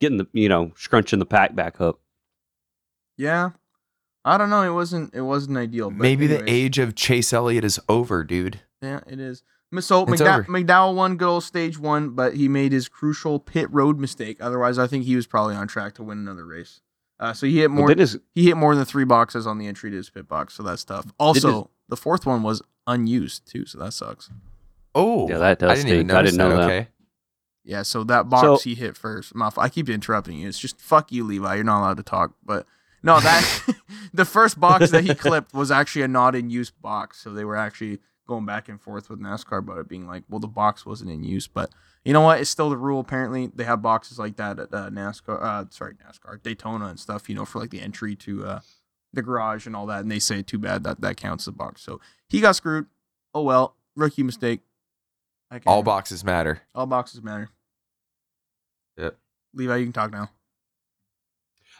getting 0.00 0.18
the 0.18 0.26
you 0.34 0.50
know 0.50 0.70
scrunching 0.76 1.18
the 1.18 1.24
pack 1.24 1.54
back 1.54 1.80
up. 1.80 1.98
yeah, 3.16 3.50
I 4.24 4.38
don't 4.38 4.50
know. 4.50 4.62
It 4.62 4.74
wasn't. 4.74 5.14
It 5.14 5.22
wasn't 5.22 5.58
ideal. 5.58 5.90
But 5.90 5.98
Maybe 5.98 6.26
the 6.26 6.48
age 6.48 6.78
of 6.78 6.94
Chase 6.94 7.32
Elliott 7.32 7.64
is 7.64 7.80
over, 7.88 8.22
dude. 8.24 8.60
Yeah, 8.80 9.00
it 9.06 9.18
is. 9.20 9.42
So 9.80 10.02
It's 10.02 10.20
McDowell, 10.20 10.34
over. 10.40 10.44
McDowell 10.44 10.94
won 10.94 11.16
good 11.16 11.28
old 11.28 11.44
stage 11.44 11.78
one, 11.78 12.10
but 12.10 12.34
he 12.34 12.46
made 12.46 12.72
his 12.72 12.88
crucial 12.88 13.38
pit 13.38 13.68
road 13.72 13.98
mistake. 13.98 14.36
Otherwise, 14.40 14.78
I 14.78 14.86
think 14.86 15.04
he 15.04 15.16
was 15.16 15.26
probably 15.26 15.54
on 15.54 15.66
track 15.66 15.94
to 15.94 16.02
win 16.02 16.18
another 16.18 16.44
race. 16.44 16.82
Uh, 17.18 17.32
so 17.32 17.46
he 17.46 17.60
hit 17.60 17.70
more. 17.70 17.88
did 17.88 17.98
his 17.98 18.18
he 18.34 18.44
hit 18.46 18.56
more 18.56 18.74
than 18.74 18.84
three 18.84 19.04
boxes 19.04 19.46
on 19.46 19.58
the 19.58 19.66
entry 19.66 19.90
to 19.90 19.96
his 19.96 20.10
pit 20.10 20.28
box, 20.28 20.54
so 20.54 20.62
that's 20.62 20.84
tough. 20.84 21.06
Also, 21.18 21.70
the 21.88 21.96
fourth 21.96 22.26
one 22.26 22.42
was 22.42 22.60
unused 22.86 23.46
too, 23.50 23.64
so 23.64 23.78
that 23.78 23.92
sucks. 23.92 24.28
Oh, 24.94 25.26
Yeah, 25.28 25.38
that 25.38 25.58
does 25.58 25.70
I 25.70 25.74
didn't 25.76 25.88
even 25.88 25.98
stink. 26.00 26.10
I 26.10 26.14
notice 26.14 26.30
didn't 26.32 26.38
know 26.38 26.56
that. 26.56 26.66
that. 26.66 26.72
Okay. 26.72 26.88
Yeah, 27.64 27.82
so 27.82 28.04
that 28.04 28.28
box 28.28 28.42
So- 28.42 28.68
he 28.68 28.74
hit 28.74 28.96
first. 28.96 29.34
My, 29.34 29.50
I 29.56 29.68
keep 29.68 29.88
interrupting 29.88 30.36
you. 30.38 30.48
It's 30.48 30.58
just 30.58 30.78
fuck 30.80 31.10
you, 31.12 31.24
Levi. 31.24 31.54
You're 31.54 31.64
not 31.64 31.80
allowed 31.80 31.96
to 31.98 32.02
talk. 32.02 32.34
But 32.44 32.66
no, 33.02 33.20
that 33.20 33.62
the 34.14 34.24
first 34.24 34.58
box 34.60 34.90
that 34.90 35.04
he 35.04 35.14
clipped 35.26 35.52
was 35.54 35.70
actually 35.70 36.02
a 36.02 36.08
not 36.08 36.34
in 36.34 36.50
use 36.50 36.70
box. 36.70 37.20
So 37.20 37.32
they 37.32 37.44
were 37.44 37.56
actually 37.56 37.98
going 38.28 38.46
back 38.46 38.68
and 38.68 38.80
forth 38.80 39.10
with 39.10 39.20
NASCAR 39.20 39.58
about 39.58 39.78
it 39.78 39.88
being 39.88 40.06
like, 40.06 40.24
well, 40.28 40.38
the 40.40 40.46
box 40.46 40.86
wasn't 40.86 41.10
in 41.10 41.22
use. 41.24 41.48
But 41.48 41.70
you 42.04 42.12
know 42.12 42.20
what? 42.20 42.40
It's 42.40 42.50
still 42.50 42.70
the 42.70 42.76
rule. 42.76 43.00
Apparently, 43.00 43.50
they 43.54 43.64
have 43.64 43.82
boxes 43.82 44.18
like 44.18 44.36
that 44.36 44.58
at 44.58 44.72
uh, 44.72 44.90
NASCAR. 44.90 45.42
Uh, 45.42 45.64
sorry, 45.70 45.94
NASCAR, 45.94 46.42
Daytona 46.42 46.86
and 46.86 46.98
stuff. 47.00 47.28
You 47.28 47.34
know, 47.34 47.44
for 47.44 47.58
like 47.58 47.70
the 47.70 47.80
entry 47.80 48.14
to 48.16 48.46
uh, 48.46 48.60
the 49.12 49.22
garage 49.22 49.66
and 49.66 49.74
all 49.76 49.86
that. 49.86 50.00
And 50.00 50.10
they 50.10 50.18
say 50.18 50.42
too 50.42 50.58
bad 50.58 50.84
that 50.84 51.00
that 51.00 51.16
counts 51.16 51.44
the 51.44 51.52
box. 51.52 51.82
So 51.82 52.00
he 52.28 52.40
got 52.40 52.56
screwed. 52.56 52.86
Oh 53.34 53.42
well, 53.42 53.76
rookie 53.96 54.22
mistake. 54.22 54.60
I 55.50 55.56
can't- 55.56 55.66
All 55.66 55.82
boxes 55.82 56.24
matter. 56.24 56.62
all 56.74 56.86
boxes 56.86 57.22
matter. 57.22 57.50
Yep. 58.96 59.16
Levi, 59.54 59.76
you 59.76 59.84
can 59.84 59.92
talk 59.92 60.10
now. 60.12 60.30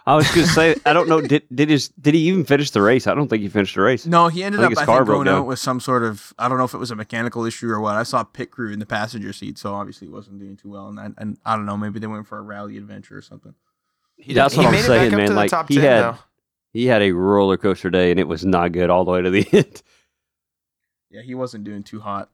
I 0.04 0.16
was 0.16 0.26
going 0.34 0.46
to 0.46 0.52
say 0.52 0.74
I 0.84 0.92
don't 0.92 1.08
know 1.08 1.20
did 1.20 1.44
did 1.54 1.68
his 1.70 1.88
did 1.90 2.14
he 2.14 2.20
even 2.28 2.44
finish 2.44 2.70
the 2.70 2.82
race? 2.82 3.06
I 3.06 3.14
don't 3.14 3.28
think 3.28 3.42
he 3.42 3.48
finished 3.48 3.76
the 3.76 3.82
race. 3.82 4.04
No, 4.06 4.28
he 4.28 4.42
ended 4.42 4.60
I 4.60 4.64
up 4.64 4.70
his 4.70 4.78
I 4.80 4.84
car 4.84 4.96
think 4.98 5.06
broke 5.06 5.16
going 5.18 5.26
down. 5.26 5.40
out 5.42 5.46
with 5.46 5.58
some 5.60 5.78
sort 5.78 6.02
of 6.02 6.32
I 6.38 6.48
don't 6.48 6.58
know 6.58 6.64
if 6.64 6.74
it 6.74 6.78
was 6.78 6.90
a 6.90 6.96
mechanical 6.96 7.44
issue 7.44 7.68
or 7.70 7.80
what. 7.80 7.94
I 7.94 8.02
saw 8.02 8.24
pit 8.24 8.50
crew 8.50 8.72
in 8.72 8.78
the 8.80 8.86
passenger 8.86 9.32
seat, 9.32 9.58
so 9.58 9.74
obviously 9.74 10.08
he 10.08 10.12
wasn't 10.12 10.40
doing 10.40 10.56
too 10.56 10.70
well. 10.70 10.88
And 10.88 10.98
I, 10.98 11.10
and 11.18 11.38
I 11.44 11.54
don't 11.56 11.66
know, 11.66 11.76
maybe 11.76 12.00
they 12.00 12.06
went 12.08 12.26
for 12.26 12.38
a 12.38 12.42
rally 12.42 12.76
adventure 12.78 13.16
or 13.16 13.22
something. 13.22 13.54
He 14.16 14.34
That's 14.34 14.54
did- 14.54 14.64
what 14.64 14.74
he 14.74 14.78
I'm 14.78 14.82
it 14.82 14.86
saying, 14.86 15.10
back 15.10 15.12
up 15.12 15.18
man. 15.18 15.26
to 15.28 15.32
the 15.32 15.36
Like, 15.36 15.50
top 15.50 15.68
he 15.68 15.74
10, 15.76 15.84
had- 15.84 16.02
though. 16.02 16.18
He 16.72 16.86
had 16.86 17.02
a 17.02 17.12
roller 17.12 17.56
coaster 17.58 17.90
day 17.90 18.10
and 18.10 18.18
it 18.18 18.26
was 18.26 18.44
not 18.46 18.72
good 18.72 18.88
all 18.90 19.04
the 19.04 19.10
way 19.12 19.22
to 19.22 19.30
the 19.30 19.46
end. 19.52 19.82
Yeah, 21.10 21.20
he 21.22 21.34
wasn't 21.34 21.64
doing 21.64 21.82
too 21.82 22.00
hot. 22.00 22.30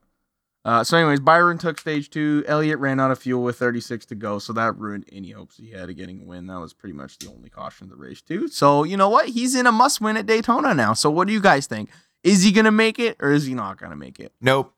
Uh, 0.69 0.85
so, 0.85 0.99
anyways, 0.99 1.21
Byron 1.21 1.57
took 1.57 1.81
stage 1.81 2.11
two. 2.11 2.45
Elliott 2.47 2.79
ran 2.79 3.01
out 3.01 3.11
of 3.11 3.19
fuel 3.19 3.43
with 3.43 3.57
36 3.59 4.05
to 4.07 4.15
go, 4.15 4.39
so 4.39 4.53
that 4.53 4.77
ruined 4.77 5.07
any 5.11 5.31
hopes 5.31 5.57
he 5.57 5.71
had 5.71 5.89
of 5.89 5.97
getting 5.97 6.21
a 6.21 6.25
win. 6.25 6.47
That 6.47 6.61
was 6.61 6.75
pretty 6.75 6.93
much 6.95 7.17
the 7.19 7.29
only 7.31 7.49
caution 7.49 7.85
of 7.85 7.91
the 7.91 7.97
race, 7.97 8.21
too. 8.21 8.49
So, 8.49 8.85
you 8.85 8.97
know 8.99 9.09
what? 9.09 9.31
He's 9.31 9.55
in 9.55 9.67
a 9.67 9.73
must 9.73 10.03
win 10.03 10.19
at 10.19 10.27
Daytona 10.27 10.75
now. 10.75 10.93
So, 10.93 11.11
what 11.11 11.27
do 11.27 11.33
you 11.33 11.41
guys 11.41 11.67
think? 11.67 11.89
Is 12.23 12.43
he 12.43 12.53
gonna 12.53 12.71
make 12.71 12.99
it 12.99 13.17
or 13.21 13.31
is 13.31 13.47
he 13.47 13.55
not 13.55 13.79
gonna 13.79 13.97
make 13.97 14.21
it? 14.21 14.33
Nope. 14.43 14.75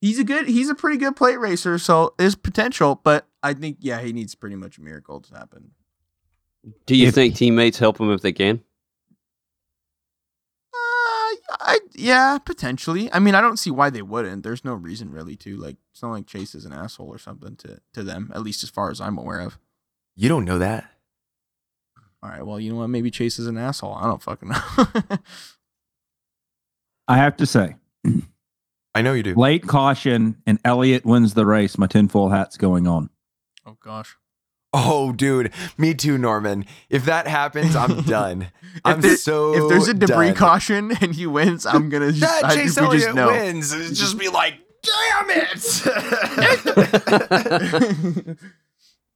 he's 0.00 0.18
a 0.18 0.24
good 0.24 0.46
he's 0.46 0.68
a 0.68 0.74
pretty 0.74 0.98
good 0.98 1.14
plate 1.16 1.38
racer 1.38 1.78
so 1.78 2.14
there's 2.18 2.34
potential 2.34 3.00
but 3.04 3.26
i 3.42 3.52
think 3.54 3.76
yeah 3.80 4.00
he 4.00 4.12
needs 4.12 4.34
pretty 4.34 4.56
much 4.56 4.76
a 4.78 4.80
miracle 4.82 5.20
to 5.20 5.34
happen 5.34 5.70
Do 6.86 6.94
you 6.96 7.08
If- 7.08 7.14
think 7.14 7.34
teammates 7.36 7.78
help 7.78 7.98
him 8.00 8.10
if 8.10 8.20
they 8.22 8.32
can? 8.32 8.60
I, 11.60 11.78
yeah 11.94 12.38
potentially 12.38 13.12
i 13.12 13.18
mean 13.18 13.34
i 13.34 13.40
don't 13.40 13.58
see 13.58 13.70
why 13.70 13.90
they 13.90 14.02
wouldn't 14.02 14.42
there's 14.42 14.64
no 14.64 14.74
reason 14.74 15.10
really 15.10 15.36
to 15.36 15.56
like 15.56 15.76
it's 15.92 16.02
not 16.02 16.12
like 16.12 16.26
chase 16.26 16.54
is 16.54 16.64
an 16.64 16.72
asshole 16.72 17.08
or 17.08 17.18
something 17.18 17.56
to 17.56 17.80
to 17.94 18.02
them 18.02 18.30
at 18.34 18.42
least 18.42 18.62
as 18.62 18.70
far 18.70 18.90
as 18.90 19.00
i'm 19.00 19.18
aware 19.18 19.40
of 19.40 19.58
You 20.16 20.28
don't 20.28 20.44
know 20.44 20.58
that. 20.58 20.90
all 22.22 22.30
right 22.30 22.44
well 22.46 22.60
you 22.60 22.70
know 22.72 22.78
what 22.78 22.88
maybe 22.88 23.10
chase 23.10 23.38
is 23.38 23.46
an 23.46 23.58
asshole 23.58 23.94
i 23.94 24.04
don't 24.04 24.22
fucking 24.22 24.48
know 24.50 24.58
I 27.08 27.16
have 27.16 27.36
to 27.38 27.46
say, 27.46 27.74
I 28.94 29.02
know 29.02 29.14
you 29.14 29.24
do. 29.24 29.34
late 29.34 29.66
caution 29.66 30.36
and 30.46 30.60
Elliott 30.64 31.04
wins 31.04 31.34
the 31.34 31.44
race. 31.44 31.76
My 31.76 31.88
tinfoil 31.88 32.28
hat's 32.28 32.56
going 32.56 32.86
on. 32.86 33.10
oh 33.66 33.76
gosh 33.82 34.16
Oh, 34.72 35.12
dude. 35.12 35.52
Me 35.76 35.94
too, 35.94 36.16
Norman. 36.16 36.64
If 36.88 37.04
that 37.06 37.26
happens, 37.26 37.74
I'm 37.74 38.02
done. 38.04 38.48
I'm 38.84 39.00
there- 39.00 39.16
so 39.16 39.54
if 39.54 39.68
there's 39.68 39.88
a 39.88 39.94
debris 39.94 40.28
done. 40.28 40.34
caution 40.36 40.92
and 41.00 41.12
he 41.12 41.26
wins 41.26 41.66
i'm 41.66 41.88
gonna 41.88 42.12
just, 42.12 42.20
that 42.42 42.44
I, 42.44 42.54
Chase 42.54 42.76
just 42.76 42.78
Elliott 42.78 43.14
know 43.16 43.26
wins, 43.26 43.72
just 43.98 44.16
be 44.16 44.28
like, 44.28 44.54
damn 44.82 45.26
it. 45.30 45.60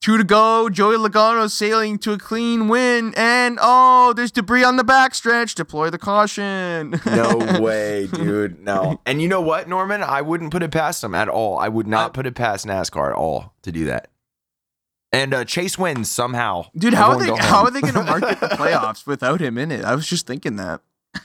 Two 0.00 0.18
to 0.18 0.24
go. 0.24 0.68
Joey 0.68 0.96
Logano 0.96 1.48
sailing 1.50 1.96
to 2.00 2.12
a 2.12 2.18
clean 2.18 2.68
win. 2.68 3.14
And 3.16 3.58
oh, 3.62 4.12
there's 4.12 4.30
debris 4.32 4.62
on 4.62 4.76
the 4.76 4.82
backstretch. 4.84 5.54
Deploy 5.54 5.88
the 5.88 5.96
caution. 5.98 7.00
no 7.06 7.58
way, 7.62 8.08
dude. 8.08 8.60
No. 8.62 9.00
And 9.06 9.22
you 9.22 9.28
know 9.28 9.40
what, 9.40 9.66
Norman? 9.66 10.02
I 10.02 10.20
wouldn't 10.20 10.50
put 10.52 10.62
it 10.62 10.70
past 10.72 11.02
him 11.02 11.14
at 11.14 11.28
all. 11.30 11.56
I 11.58 11.68
would 11.68 11.86
not 11.86 12.10
I- 12.10 12.12
put 12.12 12.26
it 12.26 12.34
past 12.34 12.66
NASCAR 12.66 13.10
at 13.12 13.16
all 13.16 13.54
to 13.62 13.72
do 13.72 13.86
that. 13.86 14.08
And 15.14 15.32
uh, 15.34 15.44
Chase 15.44 15.78
wins 15.78 16.10
somehow. 16.10 16.66
Dude, 16.76 16.94
how 16.94 17.10
are 17.10 17.18
they 17.18 17.26
how 17.26 17.58
home. 17.58 17.66
are 17.66 17.70
they 17.70 17.80
gonna 17.80 18.02
market 18.04 18.40
the 18.40 18.46
playoffs 18.56 19.06
without 19.06 19.40
him 19.40 19.56
in 19.58 19.70
it? 19.70 19.84
I 19.84 19.94
was 19.94 20.06
just 20.06 20.26
thinking 20.26 20.56
that. 20.56 20.80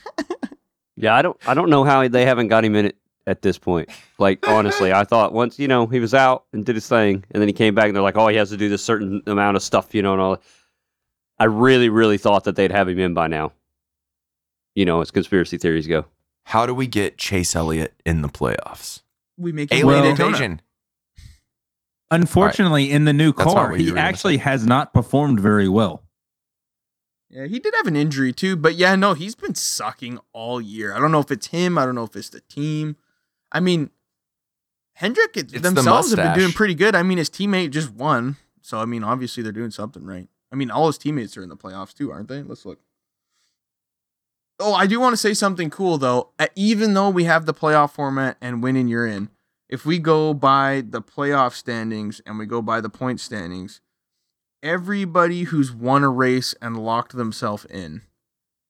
Yeah, 1.02 1.16
I 1.16 1.22
don't 1.22 1.38
I 1.48 1.54
don't 1.54 1.70
know 1.70 1.86
how 1.86 2.06
they 2.10 2.26
haven't 2.26 2.50
got 2.50 2.66
him 2.66 2.76
in 2.76 2.86
it 2.88 2.98
at 3.26 3.42
this 3.42 3.58
point. 3.58 3.88
Like 4.18 4.46
honestly, 4.50 4.92
I 4.92 5.06
thought 5.06 5.32
once, 5.32 5.58
you 5.58 5.66
know, 5.70 5.86
he 5.88 6.02
was 6.02 6.14
out 6.14 6.44
and 6.52 6.66
did 6.66 6.76
his 6.76 6.90
thing 6.90 7.24
and 7.32 7.40
then 7.42 7.48
he 7.48 7.54
came 7.54 7.74
back 7.74 7.86
and 7.86 7.96
they're 7.96 8.04
like, 8.04 8.18
"Oh, 8.18 8.28
he 8.28 8.36
has 8.36 8.50
to 8.50 8.58
do 8.58 8.68
this 8.68 8.84
certain 8.84 9.22
amount 9.26 9.56
of 9.56 9.64
stuff, 9.64 9.96
you 9.96 10.02
know, 10.02 10.12
and 10.12 10.22
all." 10.22 10.42
I 11.40 11.46
really, 11.46 11.88
really 11.88 12.18
thought 12.18 12.44
that 12.44 12.58
they'd 12.58 12.72
have 12.74 12.90
him 12.90 13.00
in 13.00 13.14
by 13.14 13.28
now. 13.28 13.54
You 14.76 14.84
know, 14.84 15.00
as 15.00 15.10
conspiracy 15.10 15.58
theories 15.58 15.88
go. 15.88 16.04
How 16.44 16.66
do 16.66 16.74
we 16.74 16.86
get 16.86 17.18
Chase 17.18 17.56
Elliott 17.56 17.94
in 18.06 18.22
the 18.22 18.28
playoffs? 18.28 19.02
We 19.38 19.54
make 19.54 19.72
Alien 19.72 19.88
Well- 19.88 20.04
Daytona. 20.04 20.26
invasion. 20.28 20.62
Unfortunately, 22.12 22.92
in 22.92 23.06
the 23.06 23.14
new 23.14 23.32
car, 23.34 23.72
he 23.76 23.86
were 23.86 23.96
gonna 23.96 24.02
actually 24.08 24.38
has 24.38 24.66
not 24.66 24.94
performed 24.94 25.40
very 25.40 25.70
well. 25.70 26.04
Yeah, 27.30 27.46
he 27.46 27.60
did 27.60 27.76
have 27.78 27.86
an 27.86 27.96
injury 27.96 28.34
too, 28.34 28.56
but 28.56 28.74
yeah, 28.76 28.96
no, 28.96 29.14
he's 29.14 29.36
been 29.36 29.54
sucking 29.54 30.20
all 30.34 30.60
year. 30.60 30.94
I 30.94 31.00
don't 31.00 31.12
know 31.12 31.20
if 31.20 31.30
it's 31.30 31.48
him. 31.48 31.78
I 31.78 31.86
don't 31.86 31.94
know 31.94 32.04
if 32.06 32.16
it's 32.16 32.30
the 32.30 32.42
team. 32.42 32.96
I 33.52 33.60
mean, 33.60 33.92
Hendrick 34.94 35.38
it- 35.38 35.52
the 35.52 35.60
themselves 35.60 36.10
have 36.10 36.18
been 36.18 36.40
doing 36.40 36.52
pretty 36.54 36.74
good. 36.74 36.96
I 36.96 37.04
mean, 37.04 37.20
his 37.20 37.30
teammate 37.30 37.70
just 37.70 37.92
won, 37.92 38.38
so 38.62 38.80
I 38.80 38.86
mean, 38.86 39.04
obviously 39.04 39.44
they're 39.44 39.52
doing 39.52 39.70
something 39.72 40.04
right. 40.04 40.28
I 40.52 40.56
mean, 40.56 40.72
all 40.72 40.88
his 40.88 40.98
teammates 40.98 41.38
are 41.38 41.44
in 41.44 41.50
the 41.50 41.56
playoffs 41.58 41.94
too, 41.94 42.12
aren't 42.12 42.28
they? 42.28 42.42
Let's 42.42 42.66
look. 42.66 42.80
Oh, 44.60 44.74
I 44.74 44.88
do 44.88 45.00
want 45.00 45.14
to 45.14 45.18
say 45.18 45.34
something 45.36 45.70
cool 45.70 45.98
though. 46.00 46.30
Uh, 46.40 46.48
Even 46.56 46.96
though 46.96 47.10
we 47.12 47.26
have 47.26 47.46
the 47.46 47.54
playoff 47.54 47.92
format 47.92 48.38
and 48.42 48.64
winning 48.64 48.88
you're 48.88 49.06
in, 49.08 49.30
if 49.70 49.86
we 49.86 50.00
go 50.00 50.34
by 50.34 50.82
the 50.86 51.02
playoff 51.02 51.54
standings 51.54 52.22
and 52.26 52.40
we 52.40 52.46
go 52.46 52.62
by 52.62 52.82
the 52.82 52.90
point 52.90 53.20
standings, 53.20 53.82
everybody 54.64 55.44
who's 55.44 55.72
won 55.72 56.04
a 56.04 56.10
race 56.10 56.56
and 56.62 56.84
locked 56.84 57.16
themselves 57.16 57.66
in 57.66 58.02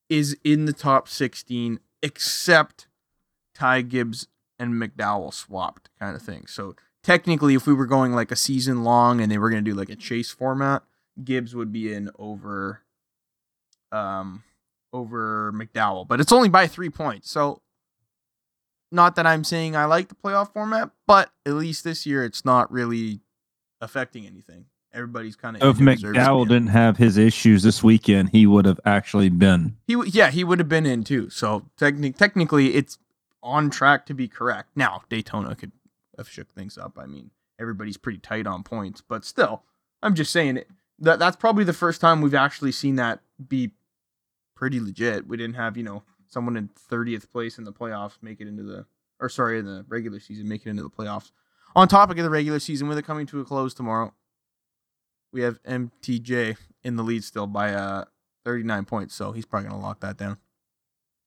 is 0.09 0.37
in 0.43 0.65
the 0.65 0.73
top 0.73 1.07
16 1.07 1.79
except 2.01 2.87
Ty 3.55 3.81
Gibbs 3.83 4.27
and 4.59 4.73
McDowell 4.73 5.33
swapped 5.33 5.89
kind 5.99 6.15
of 6.15 6.21
thing. 6.21 6.45
So 6.47 6.75
technically 7.01 7.55
if 7.55 7.65
we 7.65 7.73
were 7.73 7.85
going 7.85 8.13
like 8.13 8.31
a 8.31 8.35
season 8.35 8.83
long 8.83 9.21
and 9.21 9.31
they 9.31 9.37
were 9.37 9.49
going 9.49 9.63
to 9.63 9.71
do 9.71 9.77
like 9.77 9.89
a 9.89 9.95
chase 9.95 10.31
format, 10.31 10.83
Gibbs 11.23 11.55
would 11.55 11.71
be 11.71 11.93
in 11.93 12.09
over 12.19 12.81
um 13.91 14.43
over 14.91 15.53
McDowell, 15.53 16.07
but 16.07 16.19
it's 16.19 16.31
only 16.31 16.49
by 16.49 16.67
3 16.67 16.89
points. 16.89 17.29
So 17.29 17.61
not 18.91 19.15
that 19.15 19.25
I'm 19.25 19.43
saying 19.43 19.75
I 19.75 19.85
like 19.85 20.09
the 20.09 20.15
playoff 20.15 20.53
format, 20.53 20.91
but 21.07 21.31
at 21.45 21.53
least 21.53 21.83
this 21.83 22.05
year 22.05 22.23
it's 22.23 22.43
not 22.43 22.71
really 22.71 23.21
affecting 23.81 24.25
anything. 24.25 24.65
Everybody's 24.91 25.35
kind 25.35 25.55
of 25.55 25.61
If 25.61 25.77
McDowell 25.77 26.47
didn't 26.47 26.69
have 26.69 26.97
his 26.97 27.15
issues 27.17 27.61
this 27.61 27.83
weekend, 27.83 28.29
he 28.29 28.47
would 28.47 28.65
have 28.65 28.79
actually 28.85 29.29
been. 29.29 29.77
He 29.85 29.93
w- 29.93 30.11
yeah, 30.11 30.31
he 30.31 30.43
would 30.43 30.57
have 30.57 30.69
been 30.69 30.87
in 30.87 31.03
too. 31.03 31.29
So 31.29 31.67
techni- 31.77 32.15
technically, 32.15 32.73
it's 32.73 32.97
on 33.43 33.69
track 33.69 34.07
to 34.07 34.15
be 34.15 34.27
correct. 34.27 34.69
Now 34.75 35.03
Daytona 35.07 35.55
could 35.55 35.71
have 36.17 36.27
shook 36.27 36.51
things 36.53 36.75
up. 36.77 36.97
I 36.97 37.05
mean, 37.05 37.29
everybody's 37.59 37.97
pretty 37.97 38.17
tight 38.17 38.47
on 38.47 38.63
points, 38.63 39.01
but 39.07 39.23
still, 39.23 39.61
I'm 40.01 40.15
just 40.15 40.31
saying 40.31 40.57
it. 40.57 40.67
That 40.97 41.19
that's 41.19 41.37
probably 41.37 41.63
the 41.63 41.71
first 41.73 42.01
time 42.01 42.21
we've 42.21 42.33
actually 42.33 42.71
seen 42.71 42.95
that 42.95 43.19
be 43.47 43.71
pretty 44.55 44.79
legit. 44.79 45.27
We 45.27 45.37
didn't 45.37 45.55
have 45.55 45.77
you 45.77 45.83
know 45.83 46.01
someone 46.29 46.55
in 46.55 46.69
30th 46.89 47.29
place 47.29 47.57
in 47.57 47.63
the 47.63 47.73
playoffs 47.73 48.17
make 48.21 48.39
it 48.39 48.47
into 48.47 48.63
the 48.63 48.85
or 49.19 49.27
sorry 49.27 49.59
in 49.59 49.65
the 49.65 49.85
regular 49.89 50.19
season 50.19 50.47
make 50.47 50.65
it 50.65 50.69
into 50.69 50.83
the 50.83 50.89
playoffs. 50.89 51.31
On 51.75 51.87
topic 51.87 52.17
of 52.17 52.23
the 52.23 52.29
regular 52.29 52.59
season, 52.59 52.87
with 52.87 52.97
it 52.97 53.05
coming 53.05 53.27
to 53.27 53.41
a 53.41 53.45
close 53.45 53.73
tomorrow, 53.73 54.13
we 55.31 55.41
have 55.41 55.61
MTJ 55.63 56.57
in 56.83 56.95
the 56.95 57.03
lead 57.03 57.23
still 57.23 57.47
by 57.47 57.73
uh 57.73 58.05
39 58.45 58.85
points, 58.85 59.13
so 59.15 59.31
he's 59.31 59.45
probably 59.45 59.69
going 59.69 59.79
to 59.79 59.85
lock 59.85 59.99
that 59.99 60.17
down. 60.17 60.37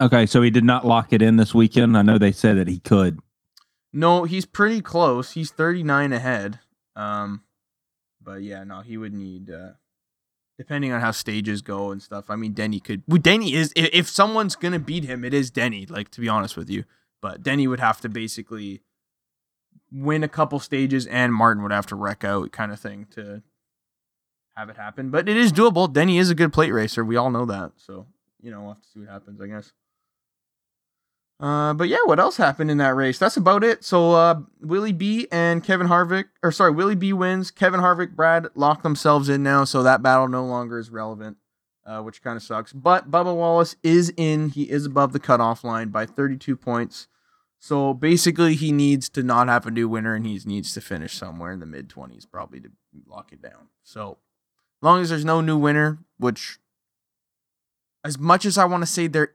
Okay, 0.01 0.27
so 0.27 0.43
he 0.43 0.51
did 0.51 0.65
not 0.65 0.87
lock 0.87 1.13
it 1.13 1.23
in 1.23 1.37
this 1.37 1.55
weekend. 1.55 1.97
I 1.97 2.03
know 2.03 2.19
they 2.19 2.33
said 2.33 2.57
that 2.57 2.67
he 2.67 2.79
could. 2.81 3.21
No, 3.93 4.25
he's 4.25 4.47
pretty 4.47 4.81
close. 4.81 5.33
He's 5.33 5.51
39 5.51 6.13
ahead. 6.13 6.59
Um, 6.97 7.43
but 8.21 8.43
yeah, 8.43 8.65
no, 8.65 8.81
he 8.81 8.97
would 8.97 9.13
need, 9.15 9.51
uh, 9.51 9.73
depending 10.63 10.93
on 10.93 11.01
how 11.01 11.11
stages 11.11 11.61
go 11.61 11.91
and 11.91 12.01
stuff. 12.01 12.31
I 12.31 12.37
mean, 12.37 12.53
Denny 12.53 12.79
could. 12.79 13.03
Well, 13.09 13.19
Denny 13.19 13.55
is 13.55 13.73
if, 13.75 13.91
if 13.93 14.09
someone's 14.09 14.55
gonna 14.55 14.79
beat 14.79 15.03
him, 15.03 15.25
it 15.25 15.35
is 15.35 15.51
Denny. 15.51 15.87
Like 15.87 16.09
to 16.13 16.21
be 16.21 16.29
honest 16.29 16.57
with 16.57 16.71
you, 16.71 16.85
but 17.21 17.43
Denny 17.43 17.67
would 17.67 17.81
have 17.81 18.01
to 18.03 18.09
basically 18.09 18.81
win 19.91 20.23
a 20.23 20.29
couple 20.29 20.61
stages, 20.61 21.05
and 21.09 21.35
Martin 21.35 21.65
would 21.65 21.73
have 21.73 21.87
to 21.87 21.97
wreck 21.97 22.23
out, 22.23 22.53
kind 22.53 22.71
of 22.71 22.79
thing, 22.79 23.09
to 23.11 23.43
have 24.55 24.69
it 24.69 24.77
happen. 24.77 25.11
But 25.11 25.29
it 25.29 25.37
is 25.37 25.53
doable. 25.53 25.93
Denny 25.93 26.19
is 26.19 26.31
a 26.31 26.35
good 26.35 26.53
plate 26.53 26.71
racer. 26.71 27.05
We 27.05 27.17
all 27.17 27.33
know 27.33 27.45
that. 27.47 27.73
So 27.77 28.07
you 28.41 28.53
know, 28.53 28.61
we'll 28.61 28.75
have 28.75 28.83
to 28.83 28.89
see 28.89 29.01
what 29.01 29.09
happens. 29.09 29.41
I 29.41 29.49
guess. 29.49 29.73
Uh, 31.43 31.75
but 31.75 31.89
yeah, 31.89 31.99
what 32.05 32.21
else 32.21 32.37
happened 32.37 32.71
in 32.71 32.79
that 32.79 32.95
race? 32.95 33.19
That's 33.19 33.37
about 33.37 33.65
it. 33.65 33.83
So 33.83 34.13
uh, 34.13 34.41
Willie 34.61 34.93
B 34.93 35.27
and 35.33 35.65
Kevin 35.65 35.89
Harvick, 35.89 36.27
or 36.41 36.53
sorry, 36.53 36.71
Willie 36.71 36.95
B 36.95 37.13
wins. 37.13 37.51
Kevin 37.51 37.81
Harvick, 37.81 38.15
Brad 38.15 38.47
lock 38.55 38.85
themselves 38.85 39.29
in 39.29 39.43
now, 39.43 39.65
so 39.65 39.83
that 39.83 40.05
battle 40.05 40.29
no 40.29 40.45
longer 40.45 40.79
is 40.79 40.91
relevant, 40.91 41.39
uh, 41.85 42.01
which 42.01 42.23
kind 42.23 42.37
of 42.37 42.45
sucks. 42.45 42.73
But 42.73 43.11
Bubba 43.11 43.35
Wallace 43.35 43.75
is 43.83 44.13
in. 44.17 44.51
He 44.51 44.71
is 44.71 44.87
above 44.87 45.13
the 45.13 45.19
cutoff 45.19 45.65
line 45.65 45.89
by 45.89 46.07
32 46.07 46.55
points. 46.55 47.09
So 47.59 47.93
basically, 47.93 48.55
he 48.55 48.71
needs 48.71 49.09
to 49.09 49.25
not 49.25 49.49
have 49.49 49.67
a 49.67 49.71
new 49.73 49.89
winner, 49.89 50.15
and 50.15 50.25
he 50.25 50.41
needs 50.45 50.73
to 50.75 50.81
finish 50.81 51.17
somewhere 51.17 51.51
in 51.51 51.59
the 51.59 51.67
mid 51.67 51.89
20s 51.89 52.25
probably 52.31 52.61
to 52.61 52.71
lock 53.09 53.33
it 53.33 53.43
down. 53.43 53.67
So 53.83 54.19
long 54.81 55.01
as 55.01 55.11
there's 55.11 55.25
no 55.25 55.41
new 55.41 55.59
winner, 55.59 55.99
which 56.19 56.61
as 58.05 58.17
much 58.17 58.45
as 58.45 58.59
I 58.59 58.65
want 58.65 58.83
to 58.83 58.87
say 58.87 59.09
there 59.09 59.35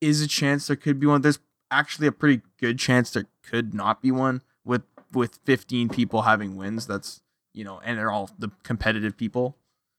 is 0.00 0.20
a 0.20 0.28
chance 0.28 0.66
there 0.66 0.76
could 0.76 1.00
be 1.00 1.06
one. 1.06 1.22
There's 1.22 1.38
actually 1.70 2.06
a 2.06 2.12
pretty 2.12 2.42
good 2.58 2.78
chance 2.78 3.10
there 3.10 3.26
could 3.42 3.74
not 3.74 4.02
be 4.02 4.10
one 4.10 4.42
with 4.64 4.82
with 5.12 5.38
15 5.44 5.88
people 5.88 6.22
having 6.22 6.56
wins. 6.56 6.86
That's 6.86 7.22
you 7.52 7.64
know, 7.64 7.80
and 7.84 7.98
they're 7.98 8.10
all 8.10 8.30
the 8.38 8.50
competitive 8.62 9.16
people. 9.16 9.56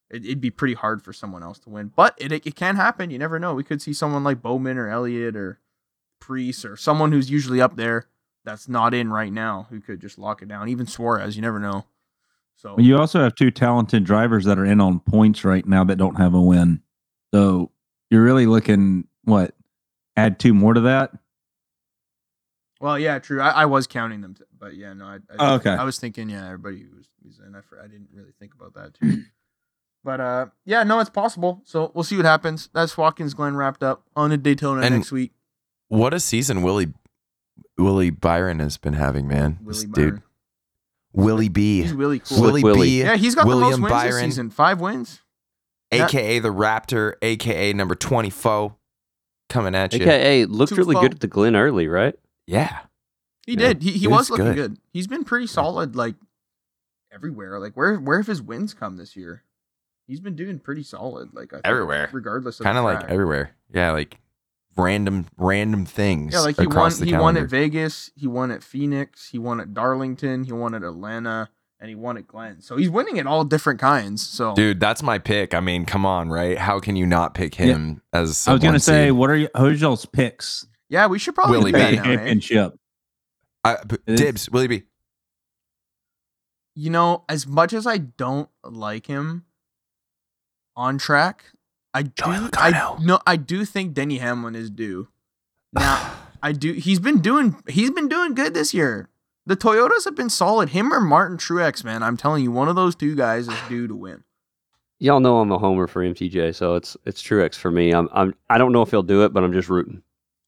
It, 0.10 0.24
it'd 0.24 0.42
be 0.42 0.52
pretty 0.52 0.76
hard 0.76 1.02
for 1.02 1.12
someone 1.12 1.44
else 1.44 1.60
to 1.60 1.70
win, 1.70 1.92
but 1.96 2.16
it 2.18 2.32
it 2.32 2.56
can 2.56 2.76
happen. 2.76 3.10
You 3.10 3.20
never 3.20 3.40
know. 3.40 3.54
We 3.54 3.64
could 3.64 3.82
see 3.82 3.94
someone 3.94 4.24
like 4.24 4.42
Bowman 4.42 4.78
or 4.78 4.90
Elliott 4.90 5.36
or 5.36 5.60
Priest 6.20 6.66
or 6.66 6.78
someone 6.78 7.12
who's 7.12 7.30
usually 7.30 7.62
up 7.62 7.76
there 7.76 8.08
that's 8.48 8.70
not 8.70 8.94
in 8.94 9.12
right 9.12 9.32
now 9.32 9.68
who 9.70 9.82
could 9.82 10.00
just 10.00 10.18
lock 10.18 10.42
it 10.42 10.48
down. 10.48 10.70
Even 10.70 10.88
Suarez, 10.88 11.36
you 11.36 11.42
never 11.42 11.60
know. 11.60 11.86
So 12.56 12.76
Well, 12.76 12.86
you 12.86 12.98
also 12.98 13.22
have 13.22 13.36
two 13.36 13.52
talented 13.52 14.04
drivers 14.04 14.46
that 14.46 14.58
are 14.58 14.66
in 14.66 14.80
on 14.82 15.00
points 15.02 15.44
right 15.44 15.66
now 15.66 15.84
that 15.84 15.98
don't 15.98 16.16
have 16.16 16.34
a 16.34 16.42
win. 16.42 16.82
So 17.34 17.72
you're 18.10 18.24
really 18.24 18.46
looking 18.48 19.08
what? 19.26 19.54
Add 20.18 20.40
two 20.40 20.54
more 20.54 20.74
to 20.74 20.82
that. 20.82 21.12
Well, 22.80 23.00
yeah, 23.00 23.18
true. 23.20 23.42
I, 23.42 23.50
I 23.50 23.66
was 23.66 23.88
counting 23.88 24.22
them, 24.22 24.36
t- 24.36 24.44
but 24.58 24.76
yeah, 24.76 24.94
no. 24.94 25.06
I, 25.06 25.16
I, 25.16 25.20
Oh, 25.40 25.56
okay. 25.56 25.72
I 25.72 25.84
was 25.84 25.98
thinking, 26.00 26.30
yeah, 26.30 26.46
everybody 26.46 26.86
was, 26.96 27.08
was 27.26 27.40
in. 27.40 27.56
I, 27.56 27.62
for- 27.62 27.80
I 27.80 27.88
didn't 27.88 28.10
really 28.14 28.34
think 28.40 28.54
about 28.54 28.74
that 28.76 28.94
too. 28.94 29.24
but 30.04 30.20
uh, 30.20 30.46
yeah, 30.66 30.84
no, 30.84 31.00
it's 31.00 31.10
possible. 31.10 31.62
So 31.66 31.92
we'll 31.96 32.04
see 32.04 32.18
what 32.18 32.26
happens. 32.26 32.70
That's 32.74 32.96
Watkins 32.98 33.34
Glen 33.34 33.56
wrapped 33.56 33.82
up 33.84 34.04
on 34.16 34.32
a 34.32 34.38
Daytona 34.38 34.82
And- 34.82 34.96
next 34.96 35.12
week. 35.12 35.32
What 35.90 36.14
a 36.14 36.20
season 36.20 36.64
Willie 36.64 36.94
Willie 37.78 38.10
Byron 38.10 38.60
has 38.60 38.78
been 38.78 38.94
having, 38.94 39.26
man. 39.28 39.58
Willie 39.62 39.72
This 39.74 39.86
Byron. 39.86 40.10
dude. 40.16 40.22
Willie 41.14 41.50
B. 41.50 41.82
He's 41.82 41.94
really 41.94 42.20
cool. 42.20 42.42
Willie, 42.42 42.62
Willie. 42.62 42.88
B. 42.88 43.00
yeah, 43.00 43.16
he's 43.16 43.34
got 43.36 43.44
the 43.44 43.56
William 43.56 43.80
most 43.82 43.92
wins 43.92 44.04
this 44.04 44.20
season. 44.20 44.50
Five 44.50 44.82
wins. 44.82 45.22
Yeah. 45.92 46.06
aka 46.06 46.40
the 46.40 46.50
Raptor, 46.54 47.14
aka 47.22 47.72
number 47.74 47.96
24, 47.96 48.76
coming 49.50 49.76
at 49.76 49.94
you. 49.94 50.02
AKA 50.04 50.46
looked 50.46 50.70
Too 50.70 50.76
really 50.76 50.96
fo- 50.96 51.02
good 51.02 51.14
at 51.16 51.20
the 51.20 51.28
Glen 51.28 51.56
early, 51.56 51.88
right? 51.88 52.16
Yeah. 52.46 52.80
He 53.46 53.54
Yeah. 53.54 53.60
did. 53.74 53.84
He, 53.84 53.92
he 53.92 54.00
He 54.00 54.08
was 54.08 54.30
was 54.30 54.32
looking 54.32 54.46
good. 54.54 54.56
good. 54.56 54.78
He's 54.92 55.08
been 55.08 55.24
pretty 55.24 55.48
solid, 55.48 55.96
like 55.96 56.16
everywhere. 57.12 57.60
Like 57.60 57.74
where 57.76 57.96
where 57.96 58.18
have 58.18 58.28
his 58.28 58.42
wins 58.42 58.74
come 58.74 58.98
this 58.98 59.16
year? 59.16 59.44
He's 60.08 60.20
been 60.20 60.36
doing 60.36 60.60
pretty 60.60 60.84
solid. 60.84 61.34
Like 61.34 61.52
I 61.54 61.58
think, 61.58 61.68
Everywhere. 61.68 62.10
regardless 62.12 62.60
of 62.60 62.64
Kind 62.64 62.78
of 62.78 62.84
like 62.84 63.04
everywhere. 63.10 63.52
Yeah, 63.74 63.92
like 63.92 64.18
random 64.78 65.26
random 65.38 65.86
things 65.86 66.34
Yeah, 66.34 66.42
like 66.42 66.56
he 66.58 66.66
won. 66.68 66.72
across 66.76 66.98
the 66.98 67.06
He 67.06 67.14
won 67.14 67.36
at 67.38 67.50
Vegas. 67.50 68.12
He 68.16 68.28
won 68.28 68.52
at 68.52 68.64
Phoenix. 68.64 69.28
He 69.30 69.38
won 69.40 69.60
at 69.60 69.74
Darlington. 69.74 70.44
He 70.46 70.52
won 70.54 70.74
at 70.74 70.84
Atlanta, 70.84 71.50
and 71.80 71.90
he 71.90 71.96
won 71.96 72.18
at 72.18 72.28
Glen. 72.28 72.62
So 72.62 72.76
he's 72.78 72.90
winning 72.90 73.20
at 73.20 73.28
all 73.28 73.44
different 73.44 73.80
kinds. 73.80 74.22
So 74.26 74.56
Dude, 74.56 74.80
that's 74.80 75.04
my 75.04 75.20
pick. 75.20 75.54
I 75.54 75.60
mean, 75.60 75.86
come 75.86 76.06
on, 76.06 76.30
right? 76.30 76.58
How 76.58 76.80
can 76.80 76.96
you 76.96 77.06
not 77.06 77.34
pick 77.34 77.56
him 77.56 78.02
as 78.14 78.48
I 78.48 78.54
was 78.54 78.62
going 78.62 78.70
gonna 78.70 78.80
to 78.80 78.84
say, 78.84 79.12
what 79.12 79.30
are 79.30 79.36
you, 79.36 79.50
who's 79.58 79.82
y'all's 79.82 80.06
picks? 80.06 80.66
yeah, 80.90 81.08
we 81.08 81.20
should 81.20 81.36
probably 81.36 81.58
Willie 81.58 81.72
do 81.74 81.78
that 81.80 81.92
B. 81.92 81.98
championship. 81.98 82.74
I, 83.64 83.78
b- 83.88 83.98
It 84.08 84.14
is- 84.14 84.20
dibs, 84.22 84.50
Willie 84.50 84.68
B. 84.68 84.84
You 86.76 86.90
know, 86.92 87.24
as 87.28 87.48
much 87.48 87.74
as 87.74 87.88
I 87.88 87.98
don't 87.98 88.50
like 88.64 89.08
him 89.08 89.46
on 90.76 90.98
track, 91.00 91.46
I 91.94 92.04
do. 92.04 92.24
I 92.26 92.38
Logano. 92.72 93.00
no, 93.04 93.20
I 93.26 93.36
do 93.36 93.66
think 93.66 93.94
Denny 93.96 94.20
Hamlin 94.20 94.56
is 94.56 94.70
due. 94.70 95.08
Now, 95.74 96.14
I 96.44 96.52
do. 96.52 96.74
He's 96.74 97.00
been 97.00 97.20
doing. 97.20 97.56
He's 97.68 97.90
been 97.90 98.08
doing 98.08 98.36
good 98.36 98.54
this 98.54 98.74
year. 98.76 99.10
The 99.48 99.56
Toyotas 99.56 100.04
have 100.04 100.16
been 100.16 100.30
solid. 100.30 100.70
Him 100.70 100.94
or 100.94 101.00
Martin 101.00 101.38
Truex, 101.38 101.82
man. 101.82 102.04
I'm 102.04 102.18
telling 102.18 102.44
you, 102.44 102.52
one 102.52 102.68
of 102.68 102.76
those 102.76 102.96
two 102.96 103.16
guys 103.16 103.48
is 103.48 103.56
due 103.70 103.88
to 103.88 103.96
win. 103.96 104.26
Y'all 105.00 105.22
know 105.22 105.40
I'm 105.40 105.50
a 105.54 105.58
homer 105.58 105.88
for 105.88 106.04
MTJ, 106.04 106.54
so 106.54 106.76
it's 106.76 106.98
it's 107.06 107.24
Truex 107.24 107.56
for 107.56 107.72
me. 107.72 107.94
I'm 107.94 108.10
I'm 108.12 108.36
I 108.50 108.58
don't 108.58 108.74
know 108.74 108.82
if 108.82 108.92
he'll 108.92 109.04
do 109.04 109.24
it, 109.24 109.32
but 109.32 109.46
I'm 109.46 109.54
just 109.54 109.70
rooting. 109.70 110.02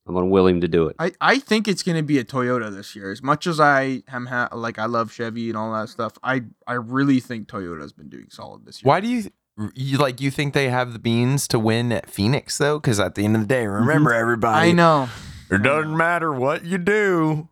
I'm 0.06 0.16
gonna 0.16 0.50
him 0.50 0.60
to 0.60 0.68
do 0.68 0.88
it. 0.88 0.98
I, 1.00 1.14
I 1.22 1.40
think 1.40 1.70
it's 1.70 1.82
gonna 1.82 2.04
be 2.04 2.18
a 2.18 2.26
Toyota 2.26 2.76
this 2.76 2.94
year. 2.94 3.10
As 3.10 3.24
much 3.24 3.48
as 3.48 3.60
I 3.60 4.04
am 4.10 4.26
ha- 4.26 4.50
like 4.52 4.80
I 4.80 4.86
love 4.86 5.14
Chevy 5.14 5.48
and 5.48 5.58
all 5.58 5.72
that 5.74 5.88
stuff, 5.88 6.18
I 6.22 6.42
I 6.68 6.74
really 6.74 7.22
think 7.22 7.48
Toyota's 7.48 7.94
been 7.94 8.10
doing 8.10 8.28
solid 8.30 8.66
this 8.66 8.84
year. 8.84 8.90
Why 8.90 9.00
do 9.00 9.08
you 9.08 9.32
you 9.76 9.98
like 9.98 10.20
you 10.20 10.30
think 10.30 10.54
they 10.54 10.70
have 10.70 10.92
the 10.92 11.00
beans 11.00 11.48
to 11.50 11.60
win 11.60 11.94
at 11.94 12.10
Phoenix 12.10 12.58
though? 12.58 12.80
Because 12.80 13.00
at 13.00 13.16
the 13.16 13.24
end 13.24 13.36
of 13.36 13.44
the 13.44 13.48
day, 13.48 13.66
remember 13.66 14.10
mm-hmm. 14.10 14.20
everybody. 14.20 14.70
I 14.70 14.72
know. 14.74 15.08
It 15.52 15.64
doesn't 15.64 15.96
matter 15.96 16.34
what 16.34 16.66
you 16.66 16.78
do. 16.78 17.49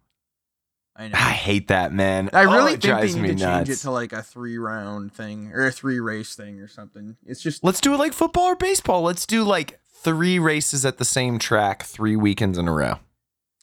I 0.98 1.10
know. 1.10 1.14
I 1.16 1.30
hate 1.32 1.68
that 1.68 1.94
man. 1.94 2.30
I 2.34 2.46
Oh, 2.46 2.54
really 2.54 2.74
it 2.74 2.82
think 2.82 2.84
drives 2.84 3.14
they 3.14 3.22
me 3.22 3.28
need 3.30 3.38
to 3.38 3.44
change 3.46 3.70
it 3.70 3.76
to 3.78 3.92
like 3.92 4.14
a 4.14 4.24
three 4.24 4.58
round 4.58 5.14
thing 5.14 5.52
or 5.54 5.66
a 5.68 5.72
three 5.72 6.00
race 6.00 6.34
thing 6.36 6.60
or 6.60 6.68
something. 6.68 7.18
It's 7.26 7.42
just 7.42 7.64
Let's 7.64 7.80
do 7.82 7.94
it 7.94 7.98
like 7.98 8.14
football 8.14 8.46
or 8.46 8.56
baseball. 8.56 9.04
Let's 9.04 9.26
do 9.28 9.44
like 9.44 9.80
three 9.94 10.40
races 10.40 10.86
at 10.86 10.98
the 10.98 11.06
same 11.06 11.38
track, 11.38 11.84
three 11.84 12.16
weekends 12.16 12.58
in 12.58 12.68
a 12.68 12.74
row. 12.74 12.96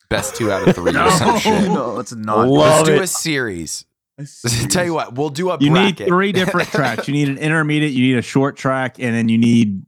Best 0.09 0.37
two 0.37 0.53
out 0.53 0.69
of 0.69 0.75
three 0.77 0.97
or 0.97 1.11
some 1.11 1.39
shit. 1.41 1.71
no, 1.73 1.99
it's 1.99 2.13
not. 2.15 2.47
Love 2.47 2.87
Let's 2.87 2.89
do 2.89 2.95
it. 2.95 3.03
a 3.03 3.07
series. 3.09 3.85
a 4.19 4.25
Tell 4.69 4.85
you 4.85 4.95
what, 4.95 5.15
we'll 5.15 5.31
do 5.31 5.51
a 5.51 5.59
You 5.59 5.71
need 5.71 5.97
three 5.99 6.31
different 6.31 6.69
tracks. 6.73 7.09
You 7.09 7.15
need 7.15 7.29
an 7.29 7.39
intermediate, 7.39 7.93
you 7.93 8.03
need 8.13 8.19
a 8.19 8.23
short 8.23 8.57
track, 8.57 9.01
and 9.01 9.13
then 9.15 9.29
you 9.29 9.39
need 9.39 9.85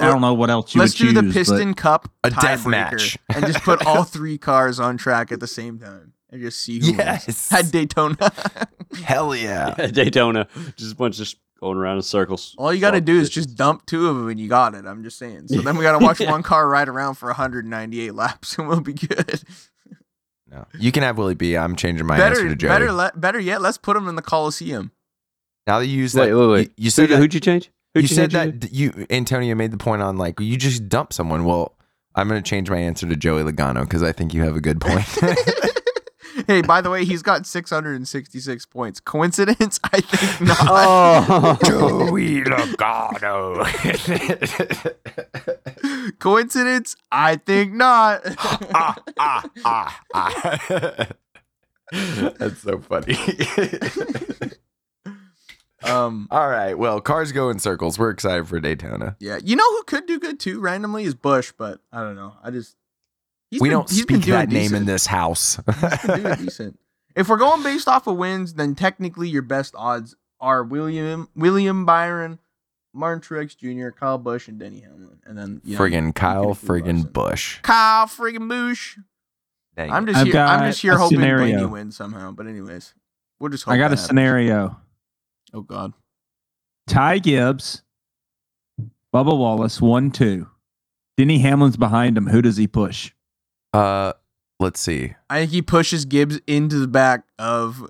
I 0.00 0.06
don't 0.08 0.22
know 0.22 0.32
what 0.34 0.48
else 0.50 0.74
you 0.74 0.80
Let's 0.80 0.98
would 0.98 1.06
do 1.08 1.12
the 1.12 1.20
choose, 1.22 1.34
but- 1.34 1.38
Piston 1.58 1.74
Cup 1.74 2.10
A 2.24 2.30
death 2.30 2.66
match. 2.66 3.16
and 3.32 3.46
just 3.46 3.62
put 3.62 3.86
all 3.86 4.02
three 4.02 4.38
cars 4.38 4.80
on 4.80 4.96
track 4.96 5.30
at 5.30 5.38
the 5.40 5.46
same 5.46 5.78
time 5.78 6.14
and 6.30 6.40
just 6.42 6.60
see 6.60 6.78
who 6.80 6.94
Yes. 6.94 7.26
wins. 7.26 7.52
At 7.52 7.70
Daytona. 7.72 8.32
Hell 9.04 9.34
yeah. 9.34 9.74
Daytona, 9.88 10.48
just 10.76 10.92
a 10.92 10.96
bunch 10.96 11.14
of 11.16 11.18
just 11.18 11.36
going 11.60 11.76
around 11.76 11.96
in 11.96 12.02
circles. 12.02 12.54
all 12.56 12.72
you 12.72 12.80
got 12.80 12.92
to 12.92 12.96
Solid 12.96 13.04
do 13.04 13.18
is 13.20 13.28
just 13.30 13.54
dump 13.54 13.84
two 13.86 14.08
of 14.08 14.16
them 14.16 14.28
and 14.28 14.40
you 14.40 14.48
got 14.48 14.74
it. 14.74 14.86
I'm 14.86 15.02
just 15.02 15.18
saying. 15.18 15.48
So 15.48 15.60
then 15.60 15.76
we 15.76 15.82
got 15.82 15.98
to 15.98 16.04
watch 16.04 16.18
one 16.26 16.42
car 16.42 16.66
ride 16.68 16.88
around 16.88 17.14
for 17.16 17.26
198 17.26 18.14
laps 18.14 18.56
and 18.58 18.66
we'll 18.68 18.80
be 18.80 18.94
good. 18.94 19.42
No. 20.50 20.66
You 20.78 20.90
can 20.90 21.02
have 21.02 21.18
Willie 21.18 21.34
B. 21.34 21.56
I'm 21.56 21.76
changing 21.76 22.06
my 22.06 22.18
answer 22.18 22.48
to 22.48 22.56
Joey. 22.56 22.68
better, 22.70 22.90
le- 22.92 23.12
better 23.14 23.38
yet, 23.38 23.60
let's 23.62 23.78
put 23.78 23.94
them 23.94 24.08
in 24.08 24.16
the 24.16 24.22
Coliseum. 24.22 24.90
now 25.66 25.78
that 25.78 25.86
you 25.86 25.98
use 25.98 26.14
Wait, 26.14 26.30
that, 26.30 26.36
wait, 26.36 26.46
wait. 26.46 26.68
You, 26.76 26.84
you 26.84 26.90
said 26.90 27.08
Who, 27.08 27.14
that, 27.14 27.20
who'd 27.20 27.34
you 27.34 27.40
change? 27.40 27.70
Who'd 27.94 28.02
you 28.02 28.08
said 28.08 28.30
change 28.30 28.60
that 28.62 28.72
you 28.72 29.06
Antonio 29.10 29.54
made 29.54 29.70
the 29.70 29.76
point 29.76 30.00
on 30.02 30.16
like 30.16 30.40
you 30.40 30.56
just 30.56 30.88
dump 30.88 31.12
someone. 31.12 31.44
Well, 31.44 31.76
I'm 32.14 32.26
gonna 32.28 32.40
change 32.42 32.70
my 32.70 32.78
answer 32.78 33.06
to 33.08 33.14
Joey 33.16 33.42
Logano 33.42 33.82
because 33.82 34.02
I 34.02 34.10
think 34.12 34.32
you 34.34 34.42
have 34.42 34.56
a 34.56 34.60
good 34.60 34.80
point. 34.80 35.04
Hey, 36.46 36.62
by 36.62 36.80
the 36.80 36.90
way, 36.90 37.04
he's 37.04 37.22
got 37.22 37.46
666 37.46 38.66
points. 38.66 39.00
Coincidence? 39.04 39.80
I 39.84 40.00
think 40.00 40.40
not. 40.48 40.58
Oh, 40.62 41.58
Joey 41.64 42.42
Logano. 42.42 43.66
Coincidence? 46.18 46.96
I 47.12 47.36
think 47.36 47.72
not. 47.74 48.22
ah, 48.38 48.96
ah, 49.18 49.50
ah, 49.64 50.00
ah. 50.14 51.06
That's 51.92 52.60
so 52.60 52.78
funny. 52.78 53.16
um, 55.82 56.28
All 56.30 56.48
right. 56.48 56.78
Well, 56.78 57.00
cars 57.00 57.32
go 57.32 57.50
in 57.50 57.58
circles. 57.58 57.98
We're 57.98 58.10
excited 58.10 58.46
for 58.48 58.60
Daytona. 58.60 59.16
yeah, 59.18 59.38
you 59.42 59.56
know 59.56 59.68
who 59.70 59.82
could 59.84 60.06
do 60.06 60.18
good 60.20 60.38
too 60.38 60.60
randomly 60.60 61.04
is 61.04 61.14
Busch, 61.14 61.52
but 61.56 61.80
I 61.92 62.02
don't 62.02 62.16
know. 62.16 62.34
I 62.42 62.50
just 62.50 62.76
he's 63.50 63.60
we 63.60 63.68
been- 63.68 63.78
don't 63.78 63.88
speak 63.88 64.06
doing 64.22 64.38
that 64.38 64.48
name 64.48 64.74
in 64.74 64.84
this 64.86 65.06
house. 65.06 65.58
He's 65.66 66.02
been 66.06 66.22
doing 66.22 66.34
decent. 66.38 66.78
If 67.16 67.28
we're 67.28 67.38
going 67.38 67.62
based 67.62 67.88
off 67.88 68.06
of 68.06 68.16
wins, 68.16 68.54
then 68.54 68.74
technically 68.74 69.28
your 69.28 69.42
best 69.42 69.74
odds 69.76 70.14
are 70.40 70.62
William 70.62 71.28
William 71.34 71.84
Byron, 71.84 72.38
Martin 72.94 73.20
Truex 73.20 73.56
Jr., 73.56 73.90
Kyle 73.90 74.16
Busch, 74.16 74.48
and 74.48 74.58
Denny 74.58 74.80
Hamlin, 74.80 75.18
and 75.26 75.36
then 75.36 75.60
you 75.64 75.76
know, 75.76 75.82
friggin' 75.84 76.14
Kyle 76.14 76.54
friggin' 76.54 77.12
Busch. 77.12 77.60
Kyle 77.62 78.06
friggin' 78.06 78.48
Busch. 78.48 78.96
Dang 79.76 79.90
I'm 79.92 80.06
just 80.06 80.18
I've 80.18 80.26
here. 80.28 80.40
I'm 80.40 80.68
just 80.70 80.82
here 80.82 80.96
hoping 80.96 81.18
scenario. 81.18 81.56
Blaney 81.58 81.66
wins 81.72 81.96
somehow. 81.96 82.32
But 82.32 82.46
anyways, 82.46 82.94
we'll 83.38 83.50
just 83.50 83.64
hope 83.64 83.74
I 83.74 83.76
got 83.76 83.86
a 83.86 83.88
happens. 83.90 84.06
scenario. 84.06 84.80
Oh 85.52 85.62
God. 85.62 85.92
Ty 86.86 87.18
Gibbs, 87.18 87.82
Bubba 89.14 89.36
Wallace, 89.36 89.80
one, 89.80 90.10
two. 90.10 90.48
Denny 91.16 91.38
Hamlin's 91.40 91.76
behind 91.76 92.16
him. 92.16 92.28
Who 92.28 92.40
does 92.42 92.56
he 92.56 92.66
push? 92.66 93.12
Uh, 93.72 94.12
let's 94.58 94.80
see. 94.80 95.14
I 95.28 95.40
think 95.40 95.50
he 95.52 95.62
pushes 95.62 96.04
Gibbs 96.04 96.40
into 96.46 96.78
the 96.78 96.88
back 96.88 97.24
of. 97.38 97.82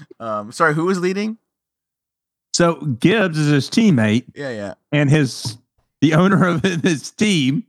um, 0.20 0.52
sorry, 0.52 0.74
who 0.74 0.84
was 0.84 1.00
leading? 1.00 1.38
So 2.52 2.74
Gibbs 2.76 3.36
is 3.36 3.50
his 3.50 3.68
teammate 3.68 4.26
Yeah, 4.34 4.50
yeah. 4.50 4.74
and 4.92 5.10
his 5.10 5.58
the 6.00 6.14
owner 6.14 6.46
of 6.46 6.62
his 6.84 7.10
team, 7.10 7.64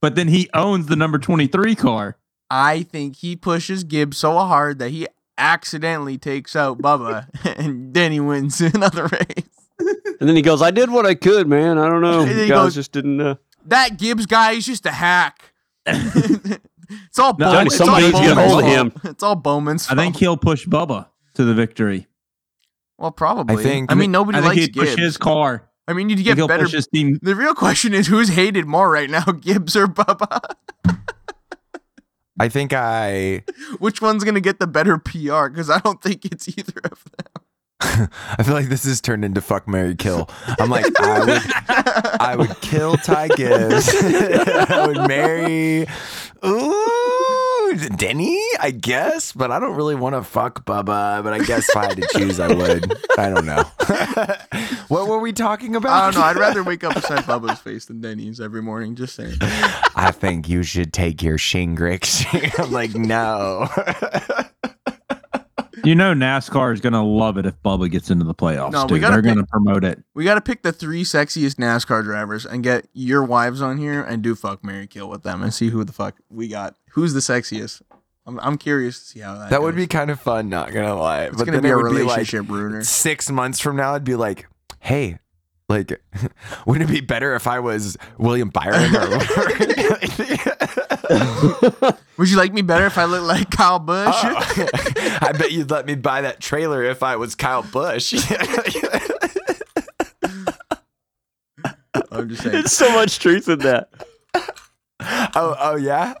but 0.00 0.14
then 0.14 0.28
he 0.28 0.48
owns 0.54 0.86
the 0.86 0.96
number 0.96 1.18
23 1.18 1.74
car. 1.74 2.16
I 2.48 2.82
think 2.84 3.16
he 3.16 3.36
pushes 3.36 3.84
Gibbs 3.84 4.16
so 4.16 4.32
hard 4.38 4.78
that 4.78 4.90
he 4.90 5.06
accidentally 5.36 6.16
takes 6.18 6.56
out 6.56 6.78
Bubba, 6.78 7.26
and 7.58 7.92
then 7.94 8.10
he 8.12 8.20
wins 8.20 8.60
another 8.60 9.06
race. 9.06 9.44
and 9.78 10.28
then 10.28 10.34
he 10.36 10.42
goes, 10.42 10.62
"I 10.62 10.70
did 10.70 10.90
what 10.90 11.04
I 11.06 11.14
could, 11.14 11.46
man. 11.46 11.76
I 11.78 11.86
don't 11.88 12.00
know. 12.02 12.20
And 12.20 12.30
then 12.30 12.38
he 12.38 12.48
Guys 12.48 12.56
goes- 12.64 12.74
just 12.76 12.92
didn't." 12.92 13.20
Uh, 13.20 13.34
That 13.66 13.98
Gibbs 13.98 14.24
guy 14.26 14.52
is 14.52 14.64
just 14.66 14.86
a 14.86 14.90
hack. 14.90 15.49
It's 15.86 17.18
all 17.18 17.32
No, 17.38 17.46
Bowman. 17.46 17.52
Johnny, 17.52 17.66
it's 17.66 17.76
somebody 17.76 18.04
all 18.06 18.10
needs 18.12 18.20
to 18.20 18.26
get 18.26 18.34
Bowman's 18.36 18.52
hold 18.52 18.64
of 18.64 18.92
fault. 18.92 19.04
It's 19.14 19.22
all 19.22 19.36
Bowman's 19.36 19.88
I 19.90 19.94
think 19.94 20.16
he'll 20.16 20.36
push 20.36 20.66
Bubba 20.66 21.06
to 21.34 21.44
the 21.44 21.54
victory. 21.54 22.06
Well, 22.98 23.10
probably. 23.12 23.56
I 23.56 23.62
think- 23.62 23.90
I 23.90 23.94
mean, 23.94 24.10
nobody 24.12 24.38
I 24.38 24.40
think 24.42 24.54
likes 24.54 24.60
he'd 24.66 24.74
push 24.74 24.88
Gibbs. 24.90 25.02
his 25.02 25.16
car. 25.16 25.68
I 25.88 25.92
mean, 25.92 26.08
you 26.10 26.16
I 26.16 26.22
get 26.22 26.36
he'll 26.36 26.46
better. 26.46 26.64
push 26.64 26.72
his 26.72 26.86
team. 26.86 27.18
The 27.22 27.34
real 27.34 27.54
question 27.54 27.94
is 27.94 28.06
who's 28.06 28.28
hated 28.28 28.66
more 28.66 28.90
right 28.90 29.08
now, 29.10 29.24
Gibbs 29.40 29.74
or 29.74 29.86
Bubba? 29.86 30.54
I 32.38 32.48
think 32.48 32.72
I. 32.72 33.42
Which 33.78 34.00
one's 34.00 34.22
gonna 34.24 34.40
get 34.40 34.58
the 34.60 34.66
better 34.66 34.98
PR? 34.98 35.48
Because 35.48 35.68
I 35.68 35.78
don't 35.78 36.00
think 36.00 36.24
it's 36.26 36.48
either 36.48 36.80
of 36.84 37.04
them. 37.18 37.39
I 37.82 38.42
feel 38.42 38.54
like 38.54 38.68
this 38.68 38.84
has 38.84 39.00
turned 39.00 39.24
into 39.24 39.40
fuck 39.40 39.66
Mary 39.66 39.94
Kill. 39.94 40.28
I'm 40.58 40.68
like, 40.68 40.84
I 41.00 41.20
would 41.20 41.42
I 42.20 42.36
would 42.36 42.60
kill 42.60 42.96
Ty 42.96 43.28
Gibbs. 43.28 43.88
I 44.02 44.84
would 44.86 45.08
marry 45.08 45.86
Ooh 46.44 47.78
Denny, 47.96 48.38
I 48.60 48.70
guess, 48.70 49.32
but 49.32 49.50
I 49.50 49.58
don't 49.58 49.76
really 49.76 49.94
want 49.94 50.14
to 50.14 50.22
fuck 50.22 50.64
Bubba. 50.66 51.22
But 51.22 51.32
I 51.32 51.38
guess 51.38 51.68
if 51.70 51.76
I 51.76 51.86
had 51.86 51.96
to 51.96 52.08
choose, 52.18 52.38
I 52.40 52.52
would. 52.52 52.92
I 53.16 53.30
don't 53.30 53.46
know. 53.46 53.62
what 54.88 55.08
were 55.08 55.20
we 55.20 55.32
talking 55.32 55.76
about? 55.76 55.92
I 55.92 56.10
don't 56.10 56.20
know. 56.20 56.26
I'd 56.26 56.36
rather 56.36 56.62
wake 56.62 56.84
up 56.84 56.94
beside 56.94 57.24
Bubba's 57.24 57.60
face 57.60 57.86
than 57.86 58.00
Denny's 58.00 58.40
every 58.40 58.62
morning. 58.62 58.94
Just 58.94 59.14
saying. 59.14 59.36
I 59.40 60.10
think 60.12 60.48
you 60.48 60.62
should 60.62 60.92
take 60.92 61.22
your 61.22 61.38
Shingrix. 61.38 62.26
I'm 62.58 62.72
like, 62.72 62.94
no. 62.94 63.68
You 65.84 65.94
know 65.94 66.12
NASCAR 66.14 66.72
is 66.74 66.80
going 66.80 66.92
to 66.92 67.00
love 67.02 67.38
it 67.38 67.46
if 67.46 67.60
Bubba 67.62 67.90
gets 67.90 68.10
into 68.10 68.24
the 68.24 68.34
playoffs. 68.34 68.72
No, 68.72 68.86
we 68.86 68.98
They're 68.98 69.22
going 69.22 69.36
to 69.38 69.46
promote 69.46 69.84
it. 69.84 70.02
We 70.14 70.24
got 70.24 70.34
to 70.34 70.40
pick 70.40 70.62
the 70.62 70.72
three 70.72 71.02
sexiest 71.04 71.54
NASCAR 71.56 72.02
drivers 72.02 72.44
and 72.44 72.62
get 72.62 72.86
your 72.92 73.24
wives 73.24 73.62
on 73.62 73.78
here 73.78 74.02
and 74.02 74.22
do 74.22 74.34
fuck 74.34 74.62
Mary 74.64 74.86
Kill 74.86 75.08
with 75.08 75.22
them 75.22 75.42
and 75.42 75.52
see 75.54 75.70
who 75.70 75.84
the 75.84 75.92
fuck 75.92 76.16
we 76.28 76.48
got. 76.48 76.76
Who's 76.92 77.12
the 77.14 77.20
sexiest? 77.20 77.82
I'm, 78.26 78.38
I'm 78.40 78.58
curious 78.58 78.98
to 79.00 79.04
see 79.06 79.20
how 79.20 79.36
that. 79.38 79.50
that 79.50 79.62
would 79.62 79.74
be 79.76 79.86
kind 79.86 80.10
of 80.10 80.20
fun. 80.20 80.48
Not 80.48 80.72
gonna 80.72 80.94
lie, 80.94 81.24
It's 81.24 81.36
but 81.38 81.46
gonna 81.46 81.56
then 81.56 81.62
be 81.62 81.68
it 81.70 81.72
a 81.72 81.76
would 81.78 81.84
be 81.84 82.02
like 82.02 82.16
relationship 82.18 82.48
ruiner. 82.50 82.84
six 82.84 83.30
months 83.30 83.60
from 83.60 83.76
now, 83.76 83.94
I'd 83.94 84.04
be 84.04 84.14
like, 84.14 84.46
hey, 84.80 85.18
like, 85.70 86.02
wouldn't 86.66 86.90
it 86.90 86.92
be 86.92 87.00
better 87.00 87.34
if 87.34 87.46
I 87.46 87.60
was 87.60 87.96
William 88.18 88.50
Byron 88.50 88.94
or 88.94 89.08
Would 92.18 92.28
you 92.28 92.36
like 92.36 92.52
me 92.52 92.62
better 92.62 92.86
if 92.86 92.98
I 92.98 93.04
look 93.04 93.22
like 93.22 93.50
Kyle 93.50 93.78
Busch? 93.78 94.14
Oh, 94.14 94.36
I 95.22 95.32
bet 95.32 95.52
you'd 95.52 95.70
let 95.70 95.86
me 95.86 95.94
buy 95.94 96.22
that 96.22 96.40
trailer 96.40 96.82
if 96.82 97.02
I 97.02 97.16
was 97.16 97.34
Kyle 97.34 97.62
Busch. 97.62 98.12
I'm 102.12 102.28
just 102.28 102.42
saying. 102.42 102.58
it's 102.58 102.72
so 102.72 102.90
much 102.92 103.18
truth 103.18 103.48
in 103.48 103.60
that. 103.60 103.88
oh, 105.34 105.56
oh 105.58 105.76
yeah. 105.76 106.14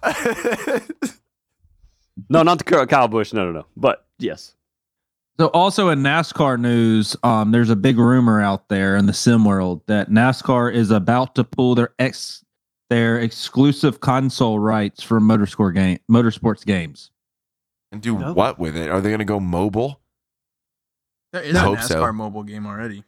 No, 2.28 2.42
not 2.42 2.58
the 2.58 2.64
Kyle- 2.64 2.86
Kyle 2.86 3.08
Busch. 3.08 3.32
No, 3.32 3.44
no, 3.44 3.52
no. 3.52 3.66
But 3.76 4.04
yes, 4.18 4.54
So, 5.40 5.46
also 5.54 5.88
in 5.88 6.00
NASCAR 6.00 6.60
news, 6.60 7.16
um, 7.22 7.50
there's 7.50 7.70
a 7.70 7.76
big 7.76 7.96
rumor 7.96 8.42
out 8.42 8.68
there 8.68 8.94
in 8.94 9.06
the 9.06 9.14
sim 9.14 9.42
world 9.46 9.80
that 9.86 10.10
NASCAR 10.10 10.70
is 10.70 10.90
about 10.90 11.34
to 11.36 11.44
pull 11.44 11.74
their 11.74 11.94
ex 11.98 12.44
their 12.90 13.18
exclusive 13.18 14.00
console 14.00 14.58
rights 14.58 15.02
for 15.02 15.18
motorsport 15.18 15.76
game 15.76 15.98
motorsports 16.10 16.62
games. 16.66 17.10
and 17.90 18.02
do 18.02 18.18
No. 18.18 18.34
what 18.34 18.58
with 18.58 18.76
it? 18.76 18.90
Are 18.90 19.00
they 19.00 19.10
gonna 19.10 19.24
go 19.24 19.40
mobile? 19.40 20.02
There 21.32 21.42
is 21.42 21.56
I 21.56 21.60
a 21.60 21.62
hope 21.62 21.78
NASCAR 21.78 21.88
so. 21.88 22.12
mobile 22.12 22.42
game 22.42 22.66
already. 22.66 23.04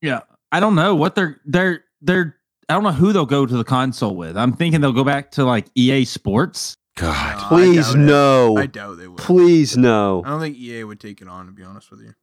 Yeah, 0.00 0.20
I 0.52 0.60
don't 0.60 0.76
know 0.76 0.94
what 0.94 1.16
they're 1.16 1.40
they're 1.44 1.82
they're. 2.00 2.36
I 2.68 2.74
don't 2.74 2.84
know 2.84 2.92
who 2.92 3.12
they'll 3.12 3.26
go 3.26 3.46
to 3.46 3.56
the 3.56 3.64
console 3.64 4.14
with. 4.14 4.36
I'm 4.36 4.52
thinking 4.52 4.80
they'll 4.80 4.92
go 4.92 5.02
back 5.02 5.32
to 5.32 5.44
like 5.44 5.66
EA 5.74 6.04
Sports. 6.04 6.76
God. 6.96 7.36
No, 7.38 7.44
I 7.44 7.48
please 7.48 7.94
it. 7.94 7.98
no. 7.98 8.56
I 8.56 8.66
doubt 8.66 8.98
they 8.98 9.08
would. 9.08 9.18
Please 9.18 9.76
no. 9.76 10.22
I 10.24 10.28
don't 10.30 10.40
think 10.40 10.56
EA 10.56 10.84
would 10.84 11.00
take 11.00 11.20
it 11.20 11.28
on, 11.28 11.46
to 11.46 11.52
be 11.52 11.62
honest 11.62 11.90
with 11.90 12.00
you. 12.00 12.14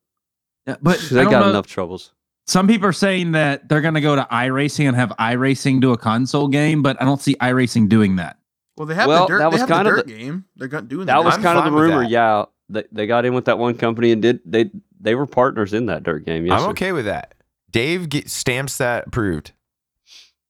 Yeah, 0.67 0.75
but 0.81 0.99
They 1.11 1.21
I 1.21 1.23
got 1.25 1.41
know. 1.41 1.49
enough 1.49 1.67
troubles. 1.67 2.13
Some 2.47 2.67
people 2.67 2.87
are 2.87 2.93
saying 2.93 3.33
that 3.33 3.67
they're 3.69 3.81
going 3.81 3.93
to 3.95 4.01
go 4.01 4.15
to 4.15 4.27
iRacing 4.31 4.87
and 4.87 4.95
have 4.95 5.09
iRacing 5.19 5.79
do 5.81 5.91
a 5.91 5.97
console 5.97 6.47
game, 6.47 6.81
but 6.81 7.01
I 7.01 7.05
don't 7.05 7.21
see 7.21 7.35
iRacing 7.35 7.89
doing 7.89 8.15
that. 8.17 8.37
Well, 8.77 8.85
they 8.87 8.95
have 8.95 9.07
Well, 9.07 9.23
the 9.27 9.27
dirt, 9.27 9.37
that 9.39 9.49
they 9.49 9.53
was 9.53 9.59
have 9.61 9.69
kind 9.69 9.85
the 9.85 9.91
of 9.91 9.95
dirt 9.97 10.07
the- 10.07 10.13
game. 10.17 10.45
They're 10.55 10.67
doing 10.67 11.05
That 11.05 11.17
the 11.17 11.23
was 11.23 11.35
I'm 11.35 11.43
kind 11.43 11.57
of 11.59 11.65
the 11.65 11.71
rumor. 11.71 12.03
Yeah, 12.03 12.45
they, 12.69 12.83
they 12.91 13.07
got 13.07 13.25
in 13.25 13.33
with 13.33 13.45
that 13.45 13.59
one 13.59 13.75
company 13.77 14.11
and 14.11 14.21
did 14.21 14.39
they 14.45 14.71
they 14.99 15.15
were 15.15 15.25
partners 15.27 15.73
in 15.73 15.87
that 15.87 16.03
dirt 16.03 16.25
game. 16.25 16.45
Yes, 16.45 16.53
I'm 16.59 16.65
sir. 16.65 16.69
okay 16.71 16.91
with 16.91 17.05
that. 17.05 17.33
Dave 17.71 18.09
get, 18.09 18.29
stamps 18.29 18.77
that 18.77 19.07
approved. 19.07 19.51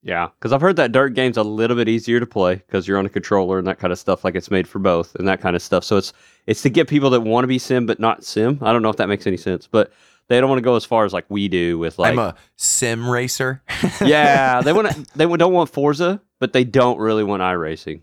Yeah, 0.04 0.30
because 0.40 0.52
I've 0.52 0.62
heard 0.62 0.78
that 0.78 0.92
dirt 0.92 1.14
game's 1.14 1.38
a 1.38 1.44
little 1.44 1.78
bit 1.78 1.88
easier 1.88 2.20
to 2.20 2.26
play 2.26 2.56
because 2.56 2.88
you're 2.88 2.98
on 2.98 3.06
a 3.06 3.10
controller 3.10 3.60
and 3.60 3.68
that 3.68 3.78
kind 3.78 3.94
of 3.94 4.00
stuff. 4.00 4.24
Like 4.24 4.36
it's 4.36 4.50
made 4.50 4.68
for 4.68 4.80
both 4.80 5.14
and 5.16 5.28
that 5.28 5.42
kind 5.42 5.56
of 5.56 5.62
stuff. 5.62 5.84
So 5.84 5.98
it's 5.98 6.12
it's 6.48 6.64
to 6.64 6.70
get 6.70 6.88
people 6.88 7.12
that 7.12 7.22
want 7.22 7.44
to 7.44 7.48
be 7.48 7.60
sim 7.60 7.86
but 7.86 8.00
not 8.00 8.24
sim. 8.24 8.58
I 8.62 8.74
don't 8.74 8.82
know 8.82 8.90
if 8.90 8.98
that 8.98 9.08
makes 9.10 9.28
any 9.28 9.38
sense, 9.38 9.68
but 9.68 9.92
they 10.28 10.40
don't 10.40 10.50
want 10.50 10.58
to 10.58 10.64
go 10.64 10.76
as 10.76 10.86
far 10.86 11.06
as 11.06 11.14
like 11.14 11.26
we 11.30 11.48
do 11.48 11.78
with 11.78 12.00
like 12.00 12.14
I'm 12.14 12.20
a 12.20 12.36
sim 12.56 13.08
racer. 13.08 13.62
yeah 14.02 14.62
they 14.62 14.74
want 14.74 14.90
to 14.90 15.06
they 15.16 15.26
don't 15.26 15.54
want 15.54 15.70
Forza, 15.70 16.20
but 16.40 16.54
they 16.54 16.64
don't 16.64 16.98
really 16.98 17.24
want 17.24 17.44
iRacing, 17.44 18.02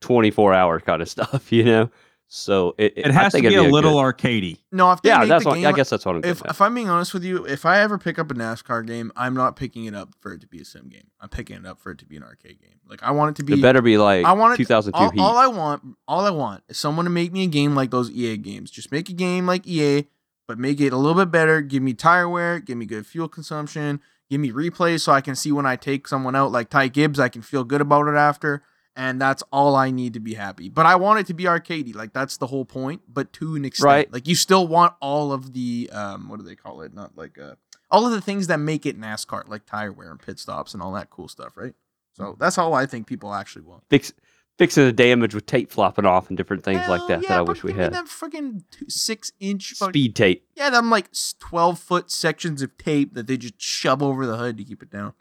twenty 0.00 0.32
four 0.32 0.52
hour 0.52 0.80
kind 0.80 1.00
of 1.00 1.08
stuff. 1.08 1.52
You 1.52 1.62
know, 1.62 1.90
so 2.28 2.74
it 2.76 2.94
It 2.96 3.06
I 3.06 3.12
has 3.12 3.32
to 3.32 3.38
think 3.38 3.48
be 3.48 3.54
it'd 3.54 3.66
a 3.66 3.70
little 3.72 3.92
good- 4.02 4.16
arcadey. 4.16 4.58
No, 4.72 4.90
if 4.92 5.00
they 5.02 5.10
yeah, 5.10 5.18
make 5.20 5.28
that's 5.28 5.44
the 5.44 5.50
what 5.50 5.54
game, 5.56 5.66
I 5.66 5.72
guess 5.72 5.90
that's 5.90 6.04
what 6.04 6.16
I'm. 6.16 6.24
if 6.24 6.42
if 6.44 6.60
I'm 6.60 6.74
being 6.74 6.88
honest 6.88 7.14
with 7.14 7.24
you, 7.24 7.44
if 7.46 7.64
I 7.64 7.80
ever 7.80 7.98
pick 7.98 8.18
up 8.18 8.30
a 8.30 8.34
NASCAR 8.34 8.86
game, 8.86 9.12
I'm 9.16 9.34
not 9.34 9.54
picking 9.56 9.84
it 9.84 9.94
up 9.94 10.10
for 10.20 10.32
it 10.32 10.40
to 10.40 10.46
be 10.46 10.60
a 10.60 10.64
sim 10.64 10.88
game. 10.88 11.06
I'm 11.20 11.28
picking 11.28 11.56
it 11.56 11.66
up 11.66 11.80
for 11.80 11.92
it 11.92 11.98
to 11.98 12.04
be 12.06 12.16
an 12.16 12.22
arcade 12.24 12.60
game. 12.60 12.80
Like 12.88 13.02
I 13.02 13.12
want 13.12 13.30
it 13.30 13.36
to 13.40 13.44
be. 13.44 13.54
it 13.54 13.62
better 13.62 13.80
be 13.82 13.96
like 13.98 14.24
I 14.24 14.32
want 14.32 14.54
it. 14.54 14.56
2002 14.56 14.96
all, 14.98 15.10
Heat. 15.10 15.20
all 15.20 15.36
I 15.36 15.46
want, 15.46 15.82
all 16.08 16.24
I 16.26 16.30
want, 16.30 16.64
is 16.68 16.76
someone 16.78 17.04
to 17.04 17.10
make 17.10 17.32
me 17.32 17.44
a 17.44 17.48
game 17.48 17.74
like 17.74 17.90
those 17.90 18.10
EA 18.10 18.36
games. 18.36 18.70
Just 18.70 18.90
make 18.90 19.08
a 19.08 19.12
game 19.12 19.46
like 19.46 19.66
EA, 19.66 20.06
but 20.48 20.58
make 20.58 20.80
it 20.80 20.92
a 20.92 20.96
little 20.96 21.20
bit 21.20 21.30
better. 21.30 21.60
Give 21.60 21.82
me 21.82 21.94
tire 21.94 22.28
wear. 22.28 22.58
Give 22.60 22.76
me 22.76 22.86
good 22.86 23.06
fuel 23.06 23.28
consumption. 23.28 24.00
Give 24.28 24.40
me 24.40 24.50
replays 24.50 25.02
so 25.02 25.12
I 25.12 25.20
can 25.20 25.36
see 25.36 25.52
when 25.52 25.66
I 25.66 25.76
take 25.76 26.08
someone 26.08 26.34
out 26.34 26.50
like 26.50 26.68
Ty 26.70 26.88
Gibbs, 26.88 27.20
I 27.20 27.28
can 27.28 27.42
feel 27.42 27.62
good 27.62 27.80
about 27.80 28.08
it 28.08 28.16
after. 28.16 28.64
And 28.98 29.20
that's 29.20 29.42
all 29.52 29.76
I 29.76 29.90
need 29.90 30.14
to 30.14 30.20
be 30.20 30.32
happy. 30.32 30.70
But 30.70 30.86
I 30.86 30.96
want 30.96 31.20
it 31.20 31.26
to 31.26 31.34
be 31.34 31.44
arcadey. 31.44 31.94
Like 31.94 32.14
that's 32.14 32.38
the 32.38 32.46
whole 32.46 32.64
point. 32.64 33.02
But 33.06 33.30
to 33.34 33.54
an 33.54 33.64
extent, 33.66 33.84
Right. 33.84 34.12
like 34.12 34.26
you 34.26 34.34
still 34.34 34.66
want 34.66 34.94
all 35.02 35.32
of 35.32 35.52
the 35.52 35.90
um, 35.92 36.28
what 36.30 36.38
do 36.40 36.46
they 36.46 36.56
call 36.56 36.80
it? 36.80 36.94
Not 36.94 37.16
like 37.16 37.38
uh, 37.38 37.56
all 37.90 38.06
of 38.06 38.12
the 38.12 38.22
things 38.22 38.46
that 38.46 38.58
make 38.58 38.86
it 38.86 38.98
NASCAR, 38.98 39.46
like 39.48 39.66
tire 39.66 39.92
wear 39.92 40.10
and 40.10 40.18
pit 40.18 40.38
stops 40.38 40.72
and 40.72 40.82
all 40.82 40.92
that 40.92 41.10
cool 41.10 41.28
stuff, 41.28 41.56
right? 41.56 41.74
So 42.14 42.36
that's 42.40 42.56
all 42.56 42.72
I 42.72 42.86
think 42.86 43.06
people 43.06 43.34
actually 43.34 43.62
want. 43.66 43.82
Fix 43.90 44.14
fixing 44.56 44.84
the 44.86 44.92
damage 44.94 45.34
with 45.34 45.44
tape 45.44 45.70
flopping 45.70 46.06
off 46.06 46.28
and 46.30 46.36
different 46.38 46.64
things 46.64 46.80
like 46.88 47.06
that 47.08 47.22
yeah, 47.22 47.28
that 47.28 47.38
I 47.40 47.42
wish 47.42 47.62
we 47.62 47.74
had. 47.74 47.92
That 47.92 48.06
freaking 48.06 48.62
six 48.88 49.30
inch 49.38 49.74
fucking, 49.74 49.92
Speed 49.92 50.16
tape. 50.16 50.46
Yeah, 50.56 50.70
them 50.70 50.88
like 50.88 51.10
twelve 51.38 51.78
foot 51.78 52.10
sections 52.10 52.62
of 52.62 52.78
tape 52.78 53.12
that 53.12 53.26
they 53.26 53.36
just 53.36 53.60
shove 53.60 54.02
over 54.02 54.24
the 54.24 54.38
hood 54.38 54.56
to 54.56 54.64
keep 54.64 54.82
it 54.82 54.90
down. 54.90 55.12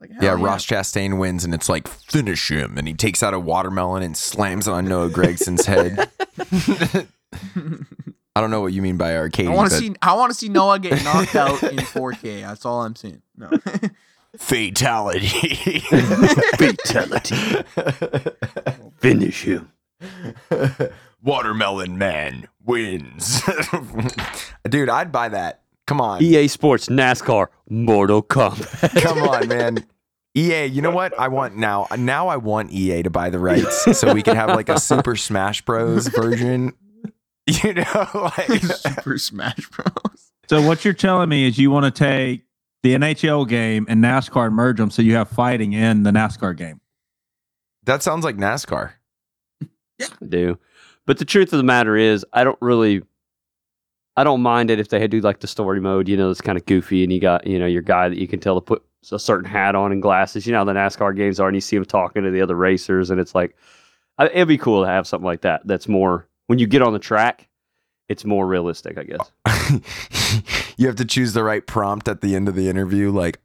Like 0.00 0.10
hell 0.10 0.22
Yeah, 0.22 0.44
Ross 0.44 0.64
Chastain 0.64 1.18
wins, 1.18 1.44
and 1.44 1.52
it's 1.54 1.68
like 1.68 1.88
finish 1.88 2.50
him, 2.50 2.78
and 2.78 2.86
he 2.86 2.94
takes 2.94 3.22
out 3.22 3.34
a 3.34 3.40
watermelon 3.40 4.02
and 4.02 4.16
slams 4.16 4.68
it 4.68 4.72
on 4.72 4.86
Noah 4.86 5.10
Gragson's 5.10 5.66
head. 5.66 6.08
I 8.36 8.40
don't 8.40 8.52
know 8.52 8.60
what 8.60 8.72
you 8.72 8.82
mean 8.82 8.96
by 8.96 9.16
arcade. 9.16 9.48
I 9.48 9.50
want 9.50 9.70
to 9.70 9.76
see. 9.76 9.94
I 10.00 10.14
want 10.14 10.30
to 10.30 10.38
see 10.38 10.48
Noah 10.48 10.78
get 10.78 11.02
knocked 11.02 11.34
out 11.34 11.60
in 11.64 11.78
4K. 11.78 12.42
That's 12.42 12.64
all 12.64 12.82
I'm 12.82 12.94
saying. 12.94 13.22
No. 13.36 13.50
fatality. 14.38 15.26
Fatality. 16.58 17.36
Finish 18.98 19.42
him. 19.42 19.72
Watermelon 21.22 21.98
Man 21.98 22.46
wins. 22.64 23.42
Dude, 24.68 24.88
I'd 24.88 25.10
buy 25.10 25.30
that. 25.30 25.62
Come 25.88 26.02
on. 26.02 26.22
EA 26.22 26.48
Sports 26.48 26.88
NASCAR 26.88 27.46
Mortal 27.70 28.22
Kombat. 28.22 29.00
Come 29.02 29.22
on, 29.22 29.48
man. 29.48 29.86
EA, 30.36 30.66
you 30.66 30.82
know 30.82 30.90
what? 30.90 31.18
I 31.18 31.28
want 31.28 31.56
now. 31.56 31.86
Now 31.96 32.28
I 32.28 32.36
want 32.36 32.70
EA 32.72 33.02
to 33.02 33.10
buy 33.10 33.30
the 33.30 33.38
rights 33.38 33.98
so 33.98 34.12
we 34.12 34.22
can 34.22 34.36
have 34.36 34.50
like 34.50 34.68
a 34.68 34.78
Super 34.78 35.16
Smash 35.16 35.62
Bros 35.62 36.06
version. 36.08 36.74
You 37.64 37.72
know, 37.72 38.08
like 38.36 38.60
Super 38.60 39.16
Smash 39.16 39.70
Bros. 39.70 40.32
So 40.50 40.60
what 40.60 40.84
you're 40.84 40.92
telling 40.92 41.30
me 41.30 41.48
is 41.48 41.56
you 41.56 41.70
want 41.70 41.86
to 41.86 41.90
take 41.90 42.44
the 42.82 42.92
NHL 42.92 43.48
game 43.48 43.86
and 43.88 44.04
NASCAR 44.04 44.48
and 44.48 44.54
merge 44.54 44.76
them 44.76 44.90
so 44.90 45.00
you 45.00 45.14
have 45.14 45.30
fighting 45.30 45.72
in 45.72 46.02
the 46.02 46.10
NASCAR 46.10 46.54
game. 46.54 46.82
that 47.84 48.02
sounds 48.02 48.22
like 48.22 48.36
NASCAR. 48.36 48.90
I 49.62 50.06
do. 50.28 50.58
But 51.06 51.16
the 51.16 51.24
truth 51.24 51.54
of 51.54 51.56
the 51.56 51.62
matter 51.62 51.96
is, 51.96 52.22
I 52.34 52.44
don't 52.44 52.58
really, 52.60 53.00
I 54.18 54.24
don't 54.24 54.42
mind 54.42 54.70
it 54.70 54.80
if 54.80 54.88
they 54.88 55.06
do 55.06 55.20
like 55.20 55.40
the 55.40 55.46
story 55.46 55.80
mode. 55.80 56.08
You 56.08 56.16
know, 56.16 56.30
it's 56.30 56.40
kind 56.40 56.58
of 56.58 56.66
goofy, 56.66 57.04
and 57.04 57.12
you 57.12 57.20
got 57.20 57.46
you 57.46 57.58
know 57.58 57.66
your 57.66 57.82
guy 57.82 58.08
that 58.08 58.18
you 58.18 58.26
can 58.26 58.40
tell 58.40 58.56
to 58.56 58.60
put 58.60 58.82
a 59.12 59.18
certain 59.18 59.48
hat 59.48 59.74
on 59.74 59.92
and 59.92 60.02
glasses. 60.02 60.46
You 60.46 60.52
know 60.52 60.58
how 60.58 60.64
the 60.64 60.72
NASCAR 60.72 61.16
games 61.16 61.38
are, 61.40 61.46
and 61.48 61.56
you 61.56 61.60
see 61.60 61.76
him 61.76 61.84
talking 61.84 62.22
to 62.24 62.30
the 62.30 62.40
other 62.42 62.56
racers, 62.56 63.10
and 63.10 63.20
it's 63.20 63.34
like, 63.34 63.56
I- 64.18 64.26
it'd 64.28 64.48
be 64.48 64.58
cool 64.58 64.82
to 64.84 64.88
have 64.90 65.06
something 65.06 65.24
like 65.24 65.42
that. 65.42 65.62
That's 65.66 65.86
more 65.88 66.26
when 66.48 66.58
you 66.58 66.66
get 66.66 66.82
on 66.82 66.92
the 66.92 66.98
track, 66.98 67.48
it's 68.08 68.24
more 68.24 68.46
realistic, 68.46 68.98
I 68.98 69.04
guess. 69.04 69.30
you 70.76 70.86
have 70.88 70.96
to 70.96 71.04
choose 71.04 71.32
the 71.32 71.44
right 71.44 71.64
prompt 71.66 72.08
at 72.08 72.20
the 72.20 72.34
end 72.34 72.48
of 72.48 72.54
the 72.56 72.68
interview, 72.68 73.10
like, 73.12 73.38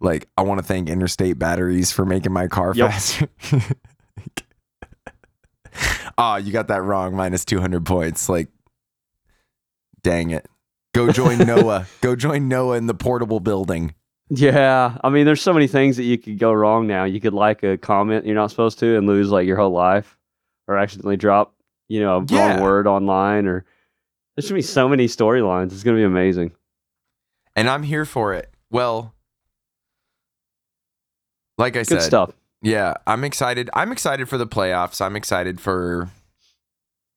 like 0.00 0.28
I 0.38 0.42
want 0.42 0.58
to 0.60 0.64
thank 0.64 0.88
Interstate 0.88 1.38
Batteries 1.38 1.90
for 1.92 2.04
making 2.06 2.32
my 2.32 2.46
car 2.46 2.72
Yep. 2.76 2.90
faster. 2.90 3.28
Ah, 6.18 6.36
you 6.36 6.52
got 6.52 6.68
that 6.68 6.82
wrong. 6.82 7.16
Minus 7.16 7.44
two 7.46 7.58
hundred 7.60 7.86
points. 7.86 8.28
Like, 8.28 8.48
dang 10.02 10.30
it. 10.30 10.46
Go 10.94 11.10
join 11.10 11.38
Noah. 11.46 11.86
Go 12.00 12.14
join 12.16 12.48
Noah 12.48 12.76
in 12.76 12.86
the 12.86 12.94
portable 12.94 13.40
building. 13.40 13.94
Yeah, 14.28 14.96
I 15.04 15.10
mean, 15.10 15.26
there's 15.26 15.42
so 15.42 15.52
many 15.52 15.66
things 15.66 15.96
that 15.98 16.04
you 16.04 16.16
could 16.16 16.38
go 16.38 16.52
wrong 16.52 16.86
now. 16.86 17.04
You 17.04 17.20
could 17.20 17.34
like 17.34 17.62
a 17.62 17.76
comment 17.76 18.24
you're 18.24 18.34
not 18.34 18.50
supposed 18.50 18.78
to 18.78 18.96
and 18.96 19.06
lose 19.06 19.30
like 19.30 19.46
your 19.46 19.56
whole 19.58 19.72
life, 19.72 20.16
or 20.68 20.78
accidentally 20.78 21.16
drop, 21.18 21.54
you 21.88 22.00
know, 22.00 22.18
a 22.18 22.24
Yeah. 22.28 22.52
wrong 22.54 22.62
word 22.62 22.86
online, 22.86 23.46
or 23.46 23.64
there's 24.36 24.48
gonna 24.48 24.58
be 24.58 24.62
so 24.62 24.88
many 24.88 25.06
storylines. 25.06 25.72
It's 25.72 25.82
gonna 25.82 25.98
be 25.98 26.04
amazing. 26.04 26.52
and 27.54 27.68
I'm 27.68 27.82
here 27.82 28.06
for 28.06 28.32
it. 28.32 28.50
Well, 28.70 29.12
like 31.58 31.74
I 31.76 31.80
Good 31.80 31.86
said, 31.88 32.02
stuff. 32.02 32.32
yeah, 32.62 32.94
I'm 33.06 33.24
excited. 33.24 33.68
I'm 33.74 33.92
excited 33.92 34.28
for 34.28 34.38
the 34.38 34.46
playoffs. 34.46 35.00
I'm 35.04 35.16
excited 35.16 35.60
for. 35.60 36.08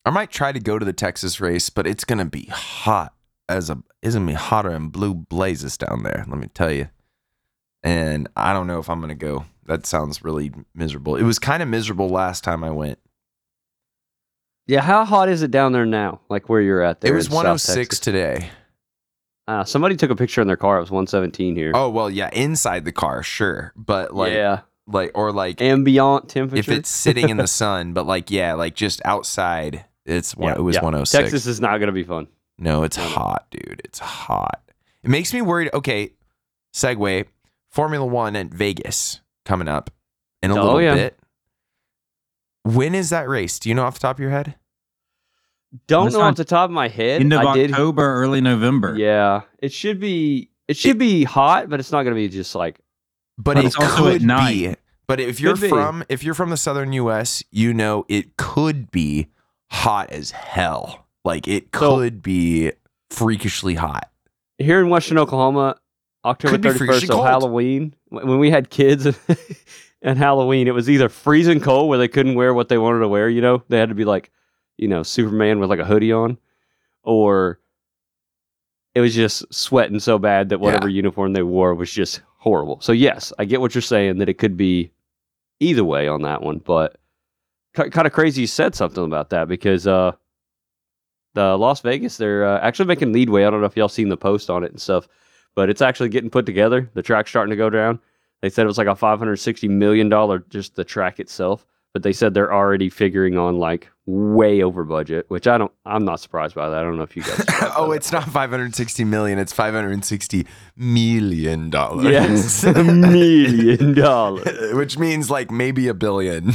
I 0.06 0.10
might 0.10 0.30
try 0.30 0.52
to 0.52 0.60
go 0.60 0.78
to 0.78 0.84
the 0.84 0.92
Texas 0.92 1.40
race, 1.40 1.68
but 1.68 1.86
it's 1.86 2.04
gonna 2.04 2.24
be 2.24 2.46
hot 2.46 3.12
as 3.48 3.68
a. 3.68 3.82
It's 4.02 4.14
gonna 4.14 4.26
be 4.26 4.34
hotter 4.34 4.70
than 4.70 4.88
blue 4.88 5.14
blazes 5.14 5.76
down 5.76 6.04
there. 6.04 6.24
Let 6.28 6.38
me 6.38 6.46
tell 6.46 6.70
you. 6.70 6.88
And 7.82 8.28
I 8.36 8.52
don't 8.52 8.68
know 8.68 8.78
if 8.78 8.88
I'm 8.88 9.00
gonna 9.00 9.16
go. 9.16 9.46
That 9.66 9.84
sounds 9.84 10.22
really 10.22 10.52
miserable. 10.74 11.16
It 11.16 11.24
was 11.24 11.40
kind 11.40 11.60
of 11.60 11.68
miserable 11.68 12.08
last 12.08 12.44
time 12.44 12.62
I 12.62 12.70
went. 12.70 13.00
Yeah, 14.68 14.80
how 14.80 15.04
hot 15.04 15.28
is 15.28 15.42
it 15.42 15.50
down 15.50 15.72
there 15.72 15.86
now? 15.86 16.20
Like 16.28 16.48
where 16.48 16.60
you're 16.60 16.82
at 16.82 17.00
there? 17.00 17.12
it 17.12 17.16
was 17.16 17.26
in 17.26 17.32
South 17.32 17.38
106 17.38 17.98
today. 17.98 18.50
Uh, 19.48 19.64
somebody 19.64 19.96
took 19.96 20.10
a 20.10 20.16
picture 20.16 20.40
in 20.40 20.46
their 20.46 20.56
car. 20.56 20.78
It 20.78 20.82
was 20.82 20.90
117 20.90 21.56
here. 21.56 21.72
Oh 21.74 21.88
well, 21.88 22.08
yeah, 22.10 22.30
inside 22.32 22.84
the 22.84 22.92
car, 22.92 23.24
sure, 23.24 23.72
but 23.76 24.14
like, 24.14 24.32
yeah, 24.32 24.60
like 24.86 25.12
or 25.14 25.32
like 25.32 25.60
ambient 25.60 26.28
temperature. 26.28 26.58
if 26.58 26.68
it's 26.68 26.88
sitting 26.88 27.28
in 27.28 27.36
the 27.36 27.46
sun, 27.48 27.92
but 27.92 28.06
like 28.06 28.30
yeah, 28.30 28.54
like 28.54 28.74
just 28.74 29.00
outside, 29.04 29.84
it's 30.06 30.36
one. 30.36 30.52
Yeah, 30.52 30.58
it 30.58 30.62
was 30.62 30.74
yeah. 30.76 30.82
106. 30.82 31.12
Texas 31.22 31.46
is 31.46 31.60
not 31.60 31.78
going 31.78 31.88
to 31.88 31.92
be 31.92 32.04
fun. 32.04 32.26
No, 32.58 32.82
it's 32.84 32.96
No, 32.96 33.04
no. 33.04 33.10
hot, 33.10 33.46
dude. 33.50 33.82
It's 33.84 33.98
hot. 33.98 34.62
It 35.02 35.10
makes 35.10 35.32
me 35.34 35.42
worried. 35.42 35.70
Okay, 35.74 36.12
segue. 36.74 37.26
Formula 37.70 38.06
One 38.06 38.34
at 38.36 38.46
Vegas 38.46 39.20
coming 39.44 39.68
up 39.68 39.90
in 40.42 40.50
a 40.50 40.56
Oh, 40.56 40.64
little 40.64 40.82
yeah. 40.82 40.94
bit. 40.94 41.18
When 42.62 42.94
is 42.94 43.10
that 43.10 43.28
race? 43.28 43.58
Do 43.58 43.68
you 43.68 43.74
know 43.74 43.84
off 43.84 43.94
the 43.94 44.00
top 44.00 44.16
of 44.16 44.20
your 44.20 44.30
head? 44.30 44.54
Don't 45.86 46.06
It's 46.06 46.14
know 46.14 46.20
not- 46.20 46.30
off 46.30 46.36
the 46.36 46.44
top 46.44 46.64
of 46.70 46.70
my 46.74 46.88
head. 46.88 47.20
End 47.20 47.32
of 47.32 47.40
I 47.44 47.54
did. 47.54 47.70
October, 47.72 48.02
early 48.22 48.40
November. 48.40 48.96
Yeah, 48.96 49.42
it 49.58 49.72
should 49.72 50.00
be. 50.00 50.50
It 50.68 50.76
should 50.76 50.98
be 50.98 51.22
hot, 51.24 51.68
but 51.68 51.78
it's 51.78 51.92
not 51.92 52.02
going 52.02 52.14
to 52.14 52.20
be 52.20 52.28
just 52.28 52.54
like 52.54 52.80
But, 53.38 53.54
But 53.54 53.58
it 53.58 53.66
it's 53.66 53.76
also 53.76 54.08
at 54.08 54.12
could 54.14 54.22
night. 54.22 54.52
be. 54.54 54.74
But 55.06 55.20
if 55.20 55.38
you're 55.40 55.52
Could 55.54 55.60
be. 55.62 55.68
from 55.68 56.02
if 56.08 56.24
you're 56.24 56.34
from 56.34 56.50
the 56.50 56.56
southern 56.56 56.92
U.S., 56.94 57.44
you 57.52 57.72
know 57.74 58.04
it 58.08 58.36
could 58.36 58.90
be 58.90 59.28
hot 59.70 60.10
as 60.10 60.30
hell. 60.30 61.06
Like 61.24 61.48
it 61.48 61.68
So- 61.74 61.96
could 61.98 62.22
be 62.22 62.72
freakishly 63.10 63.74
hot. 63.74 64.10
here 64.58 64.80
in 64.80 64.88
Western 64.88 65.18
Oklahoma, 65.18 65.76
October 66.24 66.58
thirty 66.58 66.86
first, 66.86 67.06
so 67.06 67.14
cold. 67.14 67.26
Halloween. 67.26 67.94
When 68.08 68.26
when 68.26 68.38
we 68.38 68.50
had 68.50 68.70
kids 68.70 69.06
and 70.02 70.18
Halloween, 70.18 70.66
it 70.68 70.74
was 70.74 70.88
either 70.90 71.08
freezing 71.08 71.60
cold 71.60 71.88
where 71.88 71.98
they 71.98 72.08
couldn't 72.08 72.34
wear 72.34 72.52
what 72.54 72.68
they 72.68 72.78
wanted 72.78 73.00
to 73.00 73.08
wear. 73.08 73.28
You 73.28 73.40
know, 73.40 73.62
they 73.68 73.78
had 73.78 73.88
to 73.90 73.94
be 73.94 74.04
like, 74.04 74.30
you 74.78 74.88
know, 74.88 75.02
Superman 75.02 75.58
with 75.60 75.70
like 75.70 75.78
a 75.78 75.84
hoodie 75.84 76.12
on, 76.12 76.38
or 77.02 77.60
it 78.94 79.00
was 79.00 79.14
just 79.14 79.52
sweating 79.52 80.00
so 80.00 80.18
bad 80.18 80.48
that 80.48 80.58
whatever 80.60 80.88
uniform 80.88 81.32
they 81.32 81.42
wore 81.42 81.74
was 81.74 81.92
just 81.92 82.22
horrible. 82.38 82.80
So 82.80 82.92
yes, 82.92 83.32
I 83.38 83.44
get 83.44 83.60
what 83.60 83.74
you're 83.74 83.82
saying 83.82 84.18
that 84.18 84.28
it 84.28 84.38
could 84.38 84.56
be 84.56 84.90
either 85.60 85.84
way 85.84 86.08
on 86.08 86.22
that 86.22 86.42
one, 86.42 86.58
but 86.58 86.96
kind 87.76 88.06
of 88.06 88.12
crazy 88.12 88.42
you 88.42 88.46
said 88.46 88.74
something 88.74 89.04
about 89.04 89.30
that 89.30 89.48
because 89.48 89.86
uh 89.86 90.12
the 91.34 91.56
Las 91.56 91.80
Vegas 91.82 92.16
they're 92.16 92.44
uh, 92.44 92.58
actually 92.60 92.86
making 92.86 93.12
leadway. 93.12 93.44
I 93.44 93.50
don't 93.50 93.60
know 93.60 93.66
if 93.66 93.76
y'all 93.76 93.88
seen 93.88 94.08
the 94.08 94.16
post 94.16 94.48
on 94.48 94.64
it 94.64 94.70
and 94.70 94.80
stuff, 94.80 95.06
but 95.54 95.68
it's 95.68 95.82
actually 95.82 96.08
getting 96.08 96.30
put 96.30 96.46
together. 96.46 96.90
The 96.94 97.02
track's 97.02 97.30
starting 97.30 97.50
to 97.50 97.56
go 97.56 97.68
down. 97.68 98.00
They 98.40 98.48
said 98.48 98.62
it 98.62 98.66
was 98.66 98.78
like 98.78 98.86
a 98.86 98.96
560 98.96 99.68
million 99.68 100.08
dollar 100.08 100.40
just 100.48 100.76
the 100.76 100.84
track 100.84 101.20
itself, 101.20 101.66
but 101.92 102.02
they 102.02 102.12
said 102.12 102.32
they're 102.32 102.52
already 102.52 102.88
figuring 102.88 103.36
on 103.36 103.58
like 103.58 103.90
way 104.06 104.62
over 104.62 104.84
budget, 104.84 105.26
which 105.28 105.46
I 105.48 105.58
don't. 105.58 105.72
I'm 105.84 106.04
not 106.04 106.20
surprised 106.20 106.54
by 106.54 106.68
that. 106.68 106.78
I 106.78 106.82
don't 106.82 106.96
know 106.96 107.02
if 107.02 107.16
you 107.16 107.22
guys. 107.22 107.44
oh, 107.76 107.90
that. 107.90 107.96
it's 107.96 108.12
not 108.12 108.24
560 108.24 109.04
million. 109.04 109.38
It's 109.38 109.52
560 109.52 110.46
million 110.76 111.70
dollars. 111.70 112.04
yes, 112.04 112.64
million 112.76 113.94
dollars. 113.94 114.74
Which 114.74 114.96
means 114.96 115.30
like 115.30 115.50
maybe 115.50 115.88
a 115.88 115.94
billion. 115.94 116.52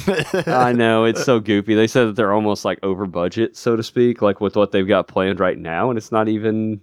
I 0.47 0.71
know 0.71 1.03
it's 1.03 1.23
so 1.23 1.39
goofy. 1.39 1.75
They 1.75 1.87
said 1.87 2.07
that 2.07 2.15
they're 2.15 2.33
almost 2.33 2.63
like 2.63 2.79
over 2.83 3.05
budget, 3.05 3.57
so 3.57 3.75
to 3.75 3.83
speak, 3.83 4.21
like 4.21 4.39
with 4.39 4.55
what 4.55 4.71
they've 4.71 4.87
got 4.87 5.07
planned 5.07 5.39
right 5.39 5.57
now, 5.57 5.89
and 5.89 5.97
it's 5.97 6.11
not 6.11 6.29
even, 6.29 6.81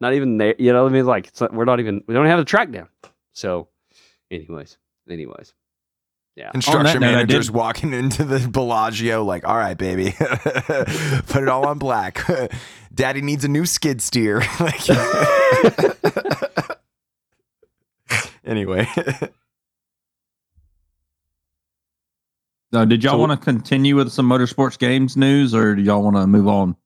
not 0.00 0.14
even 0.14 0.38
there. 0.38 0.56
You 0.58 0.72
know 0.72 0.82
what 0.82 0.90
I 0.90 0.94
mean? 0.94 1.06
Like 1.06 1.28
it's 1.28 1.40
not, 1.40 1.54
we're 1.54 1.64
not 1.64 1.78
even. 1.78 2.02
We 2.06 2.14
don't 2.14 2.26
have 2.26 2.38
the 2.38 2.44
track 2.44 2.72
down. 2.72 2.88
So, 3.32 3.68
anyways, 4.30 4.76
anyways, 5.08 5.54
Construction 6.52 7.00
note, 7.02 7.08
I 7.08 7.12
managers 7.16 7.46
did- 7.46 7.54
walking 7.54 7.92
into 7.94 8.24
the 8.24 8.48
Bellagio 8.48 9.24
like, 9.24 9.46
all 9.46 9.56
right, 9.56 9.76
baby, 9.76 10.12
put 10.18 11.42
it 11.42 11.48
all 11.48 11.66
on 11.66 11.78
black. 11.78 12.24
Daddy 12.94 13.20
needs 13.20 13.44
a 13.44 13.48
new 13.48 13.66
skid 13.66 14.00
steer. 14.02 14.42
Like- 14.58 14.88
anyway, 18.44 18.86
Uh, 22.72 22.84
did 22.84 23.02
y'all 23.02 23.14
So- 23.14 23.18
want 23.18 23.32
to 23.32 23.36
continue 23.44 23.96
with 23.96 24.12
some 24.12 24.28
motorsports 24.28 24.78
games 24.78 25.16
news, 25.16 25.54
or 25.56 25.74
do 25.74 25.82
y'all 25.82 26.02
want 26.04 26.14
to 26.16 26.26
move 26.26 26.46
on? 26.48 26.76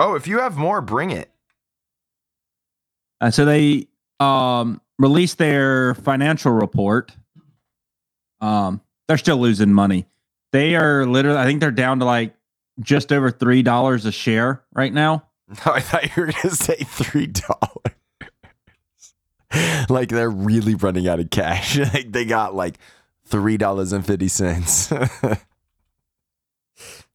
oh, 0.00 0.14
if 0.14 0.28
you 0.28 0.38
have 0.38 0.56
more, 0.56 0.80
bring 0.80 1.10
it. 1.10 1.28
Uh, 3.20 3.30
so 3.32 3.44
they 3.44 3.88
um, 4.20 4.80
released 4.98 5.38
their 5.38 5.94
financial 5.96 6.52
report. 6.52 7.10
Um, 8.40 8.80
they're 9.06 9.18
still 9.18 9.38
losing 9.38 9.72
money. 9.72 10.06
They 10.52 10.76
are 10.76 11.06
literally, 11.06 11.38
I 11.38 11.44
think 11.44 11.60
they're 11.60 11.70
down 11.70 11.98
to 12.00 12.04
like 12.04 12.34
just 12.80 13.12
over 13.12 13.30
three 13.30 13.62
dollars 13.62 14.04
a 14.06 14.12
share 14.12 14.62
right 14.72 14.92
now. 14.92 15.24
No, 15.64 15.72
I 15.72 15.80
thought 15.80 16.04
you 16.04 16.22
were 16.24 16.26
gonna 16.30 16.54
say 16.54 16.76
three 16.76 17.26
dollars. 17.26 17.94
like 19.88 20.10
they're 20.10 20.28
really 20.30 20.74
running 20.74 21.08
out 21.08 21.20
of 21.20 21.30
cash. 21.30 21.78
like 21.94 22.12
they 22.12 22.26
got 22.26 22.54
like 22.54 22.78
three 23.24 23.56
dollars 23.56 23.92
and 23.94 24.04
fifty 24.06 24.28
cents. 24.28 24.92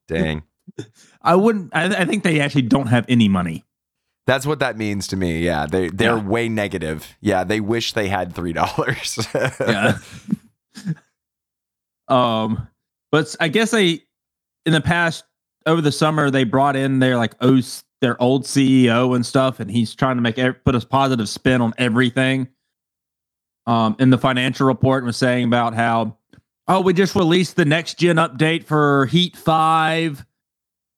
Dang. 0.07 0.43
I 1.21 1.35
wouldn't. 1.35 1.75
I, 1.75 2.01
I 2.01 2.05
think 2.05 2.23
they 2.23 2.39
actually 2.39 2.63
don't 2.63 2.87
have 2.87 3.05
any 3.07 3.29
money. 3.29 3.63
That's 4.25 4.45
what 4.45 4.59
that 4.59 4.77
means 4.77 5.07
to 5.09 5.15
me. 5.15 5.43
Yeah, 5.45 5.65
they 5.67 5.89
they're 5.89 6.17
Yeah. 6.17 6.23
way 6.23 6.49
negative. 6.49 7.15
Yeah, 7.21 7.43
they 7.43 7.59
wish 7.59 7.93
they 7.93 8.07
had 8.07 8.33
three 8.33 8.53
dollars. 8.53 9.27
Yeah. 9.33 9.97
Um, 12.07 12.67
but 13.11 13.35
I 13.39 13.47
guess 13.47 13.71
they 13.71 14.03
in 14.65 14.73
the 14.73 14.81
past 14.81 15.23
over 15.65 15.81
the 15.81 15.91
summer 15.91 16.29
they 16.29 16.43
brought 16.43 16.75
in 16.75 16.99
their 16.99 17.17
like 17.17 17.35
o, 17.41 17.61
their 18.01 18.21
old 18.21 18.43
CEO 18.43 19.15
and 19.15 19.25
stuff, 19.25 19.59
and 19.59 19.71
he's 19.71 19.95
trying 19.95 20.17
to 20.17 20.21
make 20.21 20.35
put 20.65 20.75
a 20.75 20.79
positive 20.81 21.29
spin 21.29 21.61
on 21.61 21.73
everything. 21.77 22.49
Um, 23.65 23.95
in 23.97 24.09
the 24.09 24.17
financial 24.17 24.67
report 24.67 25.05
was 25.05 25.15
saying 25.15 25.45
about 25.45 25.73
how 25.73 26.17
oh 26.67 26.81
we 26.81 26.93
just 26.93 27.15
released 27.15 27.55
the 27.55 27.63
next 27.63 27.97
gen 27.97 28.17
update 28.17 28.65
for 28.65 29.05
Heat 29.05 29.37
Five, 29.37 30.25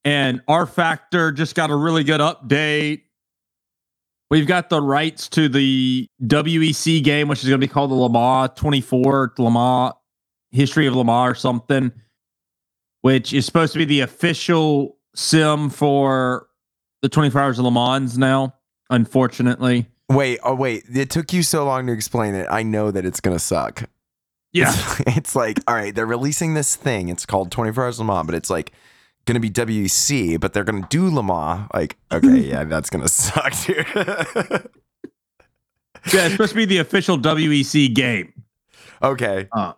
and 0.04 0.44
rFactor 0.48 1.36
just 1.36 1.54
got 1.54 1.70
a 1.70 1.76
really 1.76 2.04
good 2.04 2.22
update. 2.22 3.04
We've 4.32 4.48
got 4.48 4.70
the 4.70 4.82
rights 4.82 5.30
to 5.30 5.48
the 5.48 6.08
WEC 6.24 7.04
game, 7.04 7.28
which 7.28 7.44
is 7.44 7.50
going 7.50 7.62
to 7.62 7.68
be 7.68 7.72
called 7.72 7.91
the 7.91 7.96
Le 7.96 8.10
Mans 8.10 8.50
24 8.56 9.34
Le 9.38 9.52
Mans 9.52 9.94
History 10.56 10.88
of 10.88 10.96
Le 10.96 11.04
Mans 11.04 11.32
or 11.32 11.36
something, 11.36 11.91
which 13.02 13.34
is 13.34 13.46
supposed 13.46 13.74
to 13.74 13.80
be 13.80 13.86
the 13.86 14.02
official 14.02 14.98
sim 15.13 15.70
for 15.70 16.48
the 17.02 17.10
24 17.10 17.41
Hours 17.41 17.60
of 17.60 17.65
Le 17.65 17.72
Mans 17.72 18.18
now, 18.18 18.56
unfortunately. 18.89 19.88
wait, 20.10 20.39
oh 20.44 20.56
wait, 20.56 20.84
it 20.94 21.10
took 21.10 21.34
you 21.34 21.44
so 21.44 21.65
long 21.65 21.88
to 21.88 21.94
explain 21.94 22.34
it. 22.36 22.48
I 22.50 22.63
know 22.63 22.91
that 22.91 23.06
it's 23.06 23.20
gonna 23.20 23.39
suck. 23.39 23.84
Yeah. 24.56 24.72
It's, 24.74 25.00
it's 25.18 25.36
like, 25.36 25.60
all 25.68 25.76
right, 25.76 25.94
they're 25.94 26.06
releasing 26.06 26.54
this 26.54 26.76
thing. 26.76 27.10
It's 27.10 27.26
called 27.26 27.52
24 27.52 27.84
Hours 27.84 28.00
Le 28.00 28.06
Mans, 28.06 28.26
but 28.26 28.36
it's 28.36 28.50
like 28.50 28.72
going 29.26 29.39
to 29.39 29.41
be 29.41 29.50
WEC, 29.50 30.39
but 30.39 30.54
they're 30.54 30.63
going 30.63 30.82
to 30.82 30.88
do 30.89 31.13
Le 31.13 31.24
Mans. 31.24 31.68
Like, 31.74 31.98
okay, 32.12 32.38
yeah, 32.50 32.63
that's 32.63 32.89
going 32.89 33.02
to 33.02 33.10
suck, 33.10 33.54
dude. 33.65 33.86
Yeah, 36.13 36.26
it's 36.26 36.34
supposed 36.34 36.52
to 36.52 36.56
be 36.56 36.65
the 36.65 36.78
official 36.78 37.18
WEC 37.18 37.94
game. 37.94 38.32
okay. 39.02 39.50
Uh, 39.52 39.74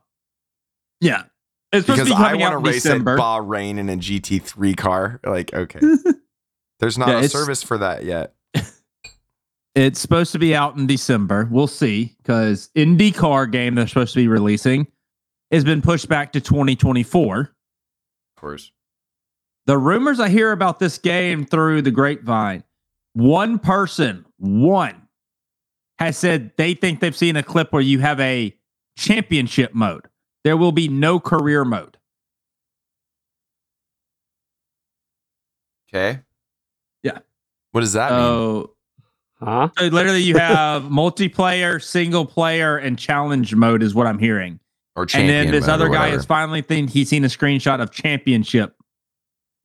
Yeah. 1.02 1.24
It's 1.72 1.86
supposed 1.86 2.06
Because 2.06 2.08
to 2.10 2.16
be 2.16 2.24
I 2.24 2.34
want 2.36 2.54
to 2.54 2.58
race 2.60 2.84
December. 2.84 3.14
at 3.14 3.20
Bahrain 3.20 3.78
in 3.78 3.90
a 3.90 3.98
GT3 3.98 4.76
car. 4.78 5.20
Like, 5.26 5.54
okay. 5.54 5.80
There's 6.80 6.98
not 6.98 7.10
Yeah, 7.10 7.20
a 7.20 7.30
service 7.30 7.64
for 7.64 7.78
that 7.80 8.04
yet. 8.06 8.34
It's 9.76 10.00
supposed 10.00 10.32
to 10.32 10.40
be 10.40 10.56
out 10.56 10.76
in 10.76 10.88
December. 10.88 11.48
We'll 11.52 11.68
see 11.68 12.16
because 12.18 12.70
the 12.74 12.84
IndyCar 12.84 13.52
game 13.52 13.76
they're 13.76 13.86
supposed 13.86 14.14
to 14.14 14.20
be 14.20 14.28
releasing 14.28 14.88
has 15.52 15.64
been 15.64 15.84
pushed 15.84 16.10
back 16.10 16.32
to 16.32 16.42
2024. 16.42 17.40
Of 17.42 17.48
course. 18.36 18.72
The 19.68 19.78
rumors 19.78 20.20
I 20.20 20.30
hear 20.30 20.52
about 20.52 20.80
this 20.80 20.98
game 20.98 21.46
through 21.46 21.84
the 21.84 21.92
grapevine, 21.92 22.64
one 23.14 23.60
person, 23.60 24.26
one, 24.40 25.08
has 26.00 26.18
said 26.18 26.54
they 26.58 26.74
think 26.74 27.00
they've 27.00 27.16
seen 27.16 27.36
a 27.36 27.44
clip 27.44 27.72
where 27.72 27.82
you 27.82 28.00
have 28.00 28.20
a 28.20 28.56
championship 28.98 29.76
mode. 29.76 30.08
There 30.48 30.56
will 30.56 30.72
be 30.72 30.88
no 30.88 31.20
career 31.20 31.66
mode. 31.66 31.98
Okay. 35.94 36.22
Yeah. 37.04 37.18
What 37.74 37.82
does 37.82 37.92
that 37.92 38.12
mean? 38.14 38.22
So, 38.22 38.74
Huh? 39.42 39.70
so 39.78 39.88
literally, 39.88 40.22
you 40.22 40.38
have 40.38 40.84
multiplayer, 40.90 41.84
single 41.84 42.26
player, 42.26 42.78
and 42.78 42.98
challenge 42.98 43.54
mode, 43.56 43.84
is 43.84 43.94
what 43.94 44.08
I'm 44.08 44.20
hearing. 44.20 44.62
Or 44.96 45.06
and 45.14 45.28
then 45.28 45.52
this 45.52 45.68
mode 45.68 45.70
other 45.70 45.90
guy 45.90 46.06
whatever. 46.06 46.18
is 46.20 46.26
finally 46.26 46.62
think 46.62 46.92
he's 46.92 47.10
seen 47.10 47.26
a 47.26 47.28
screenshot 47.28 47.82
of 47.82 47.92
championship 47.92 48.74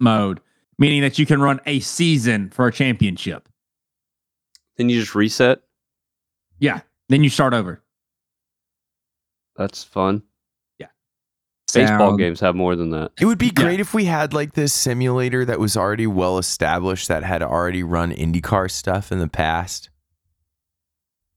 mode, 0.01 0.41
meaning 0.81 1.03
that 1.03 1.17
you 1.17 1.27
can 1.27 1.41
run 1.41 1.61
a 1.65 1.79
season 1.79 2.51
for 2.51 2.67
a 2.67 2.73
championship. 2.73 3.49
Then 4.79 4.89
you 4.89 4.99
just 5.01 5.15
reset. 5.15 5.61
Yeah. 6.59 6.81
Then 7.09 7.23
you 7.23 7.31
start 7.31 7.55
over. 7.55 7.85
That's 9.55 9.85
fun. 9.85 10.25
Baseball 11.75 12.11
Sound- 12.11 12.19
games 12.19 12.41
have 12.41 12.55
more 12.55 12.77
than 12.77 12.91
that. 12.91 13.13
It 13.21 13.25
would 13.27 13.39
be 13.39 13.47
Yeah. 13.47 13.53
great 13.65 13.81
if 13.81 13.95
we 13.95 14.05
had 14.07 14.33
like 14.35 14.53
this 14.55 14.73
simulator 14.73 15.45
that 15.45 15.59
was 15.59 15.77
already 15.77 16.07
well 16.07 16.39
established 16.39 17.09
that 17.09 17.23
had 17.25 17.43
already 17.43 17.83
run 17.83 18.13
IndyCar 18.13 18.71
stuff 18.71 19.11
in 19.13 19.19
the 19.19 19.29
past. 19.29 19.89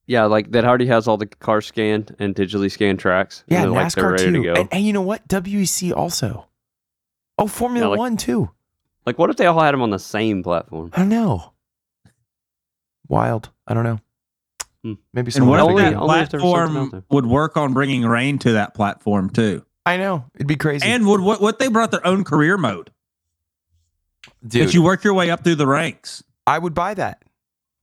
Yeah, 0.08 0.26
like 0.26 0.52
that 0.52 0.66
already 0.66 0.86
has 0.88 1.08
all 1.08 1.18
the 1.18 1.26
car 1.26 1.62
scanned 1.62 2.16
and 2.20 2.36
digitally 2.36 2.72
scanned 2.72 3.00
tracks. 3.00 3.44
Yeah, 3.48 3.62
they're, 3.62 3.72
like 3.72 3.88
NASCAR 3.88 4.12
ready 4.12 4.26
too. 4.26 4.32
to 4.34 4.44
go. 4.44 4.54
And, 4.54 4.70
and 4.72 4.86
you 4.86 4.94
know 4.94 5.02
what? 5.02 5.28
WEC 5.28 5.92
also. 5.96 6.46
Oh, 7.40 7.48
Formula 7.48 7.86
Yeah, 7.88 7.90
like- 7.92 8.00
One 8.00 8.18
too. 8.18 8.52
Like, 9.06 9.18
what 9.20 9.30
if 9.30 9.38
they 9.38 9.46
all 9.46 9.60
had 9.60 9.72
them 9.74 9.82
on 9.82 9.90
the 9.92 10.00
same 10.00 10.42
platform? 10.44 10.90
I 10.94 11.00
don't 11.00 11.10
know. 11.10 11.54
Wild. 13.08 13.50
I 13.68 13.74
don't 13.74 13.84
know. 13.84 14.00
Hmm. 14.84 14.94
Maybe 15.14 15.28
And 15.28 15.34
someone 15.34 15.60
what 15.60 15.66
if 15.66 15.70
Only- 15.72 15.84
that 15.84 15.96
only 15.96 16.20
if 16.20 16.30
there 16.30 16.40
was 16.40 16.52
something 16.52 16.78
out 16.84 16.90
platform 16.92 17.04
would 17.10 17.26
work 17.26 17.58
on 17.58 17.74
bringing 17.74 18.04
rain 18.04 18.38
to 18.40 18.54
that 18.54 18.74
platform 18.76 19.30
too? 19.32 19.65
I 19.86 19.98
know. 19.98 20.26
It'd 20.36 20.48
be 20.48 20.56
crazy. 20.56 20.88
And 20.88 21.06
would 21.08 21.22
what 21.22 21.42
what 21.42 21.60
they 21.60 21.68
brought 21.68 21.92
their 21.92 22.06
own 22.06 22.24
career 22.24 22.58
mode 22.58 22.92
Dude, 24.46 24.68
that 24.70 24.74
you 24.74 24.82
work 24.82 25.04
your 25.04 25.14
way 25.14 25.30
up 25.30 25.44
through 25.44 25.56
the 25.56 25.68
ranks. 25.68 26.24
I 26.48 26.58
would 26.60 26.74
buy 26.74 26.94
that. 26.96 27.24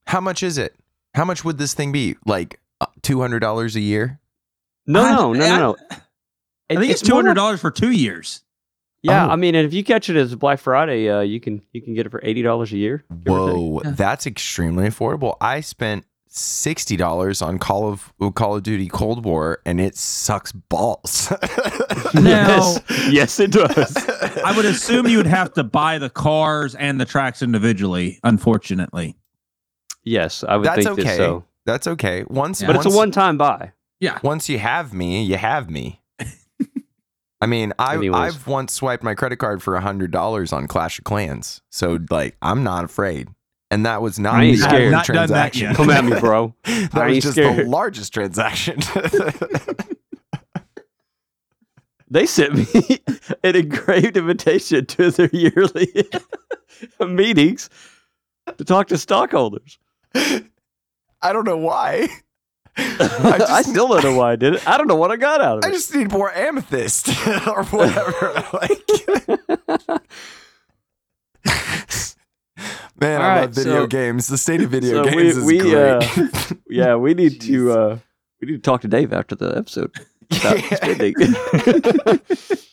How 0.07 0.19
much 0.21 0.43
is 0.43 0.57
it? 0.57 0.75
How 1.15 1.25
much 1.25 1.45
would 1.45 1.57
this 1.57 1.73
thing 1.73 1.91
be? 1.91 2.15
Like 2.25 2.59
uh, 2.81 2.87
$200 3.01 3.75
a 3.75 3.79
year? 3.79 4.19
No, 4.85 5.01
I- 5.03 5.11
no, 5.11 5.33
no, 5.33 5.45
I- 5.45 5.49
no, 5.49 5.57
no. 5.57 5.97
I 6.69 6.75
think 6.77 6.91
it's 6.91 7.01
two 7.01 7.09
more 7.11 7.17
hundred 7.19 7.29
like- 7.31 7.35
dollars 7.35 7.61
for 7.61 7.71
two 7.71 7.91
years. 7.91 8.41
Yeah, 9.01 9.25
Oh. 9.27 9.31
I 9.31 9.35
mean, 9.35 9.53
and 9.53 9.65
if 9.67 9.73
you 9.73 9.83
catch 9.83 10.09
it 10.09 10.15
as 10.15 10.33
Black 10.33 10.59
Friday, 10.59 11.09
uh, 11.09 11.19
you 11.19 11.39
can 11.41 11.61
you 11.73 11.81
can 11.81 11.93
get 11.93 12.05
it 12.05 12.09
for 12.09 12.21
eighty 12.23 12.41
dollars 12.41 12.71
a 12.71 12.77
year. 12.77 13.03
give 13.23 13.33
or 13.33 13.47
take. 13.49 13.57
Whoa, 13.57 13.81
that's 13.83 14.25
extremely 14.25 14.87
affordable. 14.87 15.35
I 15.41 15.59
spent 15.59 16.05
sixty 16.35 16.97
dollars 16.97 17.41
on 17.41 17.59
Call 17.59 17.87
of 17.87 18.13
Call 18.35 18.55
of 18.55 18.63
Duty 18.63 18.87
Cold 18.87 19.23
War, 19.23 19.59
and 19.65 19.79
it 19.79 19.95
sucks 19.95 20.51
balls. 20.51 21.31
Now- 22.13 22.75
yes, 22.79 22.79
yes, 23.09 23.39
it 23.39 23.51
does. 23.51 23.95
I 24.43 24.53
would 24.55 24.65
assume 24.65 25.07
you 25.07 25.17
would 25.17 25.27
have 25.27 25.53
to 25.53 25.63
buy 25.63 25.97
the 25.99 26.09
cars 26.09 26.75
and 26.75 26.99
the 26.99 27.05
tracks 27.05 27.41
individually. 27.41 28.19
Unfortunately, 28.23 29.15
yes, 30.03 30.43
I 30.43 30.57
would 30.57 30.65
That's 30.65 30.83
think 30.83 30.99
okay. 30.99 31.03
that 31.03 31.17
so. 31.17 31.45
That's 31.65 31.87
okay. 31.87 32.23
Once, 32.27 32.61
Yeah. 32.61 32.67
But 32.67 32.75
once, 32.77 32.85
it's 32.87 32.93
a 32.95 32.97
one-time 32.97 33.37
buy. 33.37 33.71
yeah. 34.01 34.19
once 34.21 34.49
you 34.49 34.59
have 34.59 34.93
me, 34.93 35.23
you 35.23 35.37
have 35.37 35.69
me. 35.69 36.01
I 37.39 37.45
mean, 37.45 37.73
I, 37.77 37.95
Anyways. 37.95 38.15
I've 38.35 38.47
once 38.47 38.71
swiped 38.73 39.03
my 39.03 39.15
credit 39.15 39.35
card 39.37 39.61
for 39.61 39.77
hundred 39.79 40.11
dollars 40.11 40.51
on 40.53 40.67
Clash 40.67 40.97
of 40.97 41.03
Clans, 41.05 41.61
so 41.69 41.99
like 42.09 42.35
I'm 42.41 42.63
not 42.63 42.85
afraid, 42.85 43.27
and 43.73 43.85
that 43.87 44.03
was 44.03 44.19
not 44.19 44.35
I 44.35 44.51
the 44.51 44.57
scared. 44.57 44.91
Not 44.91 45.05
transaction. 45.05 45.73
Come 45.73 45.89
at 45.89 46.05
me, 46.05 46.19
bro. 46.19 46.53
that 46.63 46.93
I 46.93 47.07
was 47.09 47.23
just 47.23 47.35
the 47.35 47.63
largest 47.65 48.13
transaction. 48.13 48.79
they 52.09 52.27
sent 52.27 52.53
me 52.55 52.99
an 53.43 53.55
engraved 53.55 54.15
invitation 54.15 54.85
to 54.85 55.09
their 55.09 55.29
yearly 55.33 55.87
meetings 56.99 57.71
to 58.57 58.63
talk 58.63 58.89
to 58.89 58.97
stockholders. 58.99 59.79
I 60.13 60.43
don't 61.33 61.45
know 61.45 61.57
why. 61.57 62.09
I, 62.77 63.37
just- 63.39 63.69
still 63.71 63.87
don't 63.87 64.03
know 64.03 64.15
why 64.17 64.33
I 64.33 64.35
did 64.35 64.53
it. 64.55 64.67
I 64.67 64.77
don't 64.77 64.87
know 64.87 64.95
what 64.95 65.09
I 65.09 65.15
got 65.15 65.41
out 65.41 65.57
of 65.59 65.63
it. 65.63 65.67
I 65.67 65.71
just 65.71 65.95
need 65.95 66.11
more 66.11 66.31
amethyst 66.31 67.07
or 67.47 67.63
whatever. 67.65 68.43
like, 68.53 70.01
man, 72.99 73.21
All 73.21 73.27
I 73.27 73.29
right, 73.35 73.41
love 73.41 73.51
video 73.51 73.73
so- 73.83 73.87
games. 73.87 74.27
The 74.27 74.37
state 74.37 74.61
of 74.61 74.69
video 74.69 75.03
so 75.03 75.09
we- 75.15 75.23
games 75.23 75.37
is 75.37 75.43
we, 75.45 75.57
great. 75.59 75.73
uh, 75.73 76.27
yeah, 76.69 76.95
we 76.95 77.13
need 77.13 77.41
to 77.41 77.71
uh, 77.71 77.97
we 78.41 78.47
need 78.47 78.53
to 78.55 78.61
talk 78.61 78.81
to 78.81 78.87
Dave 78.87 79.13
after 79.13 79.35
the 79.35 79.55
episode. 79.57 79.91
about 80.31 80.57
spending. 80.75 81.15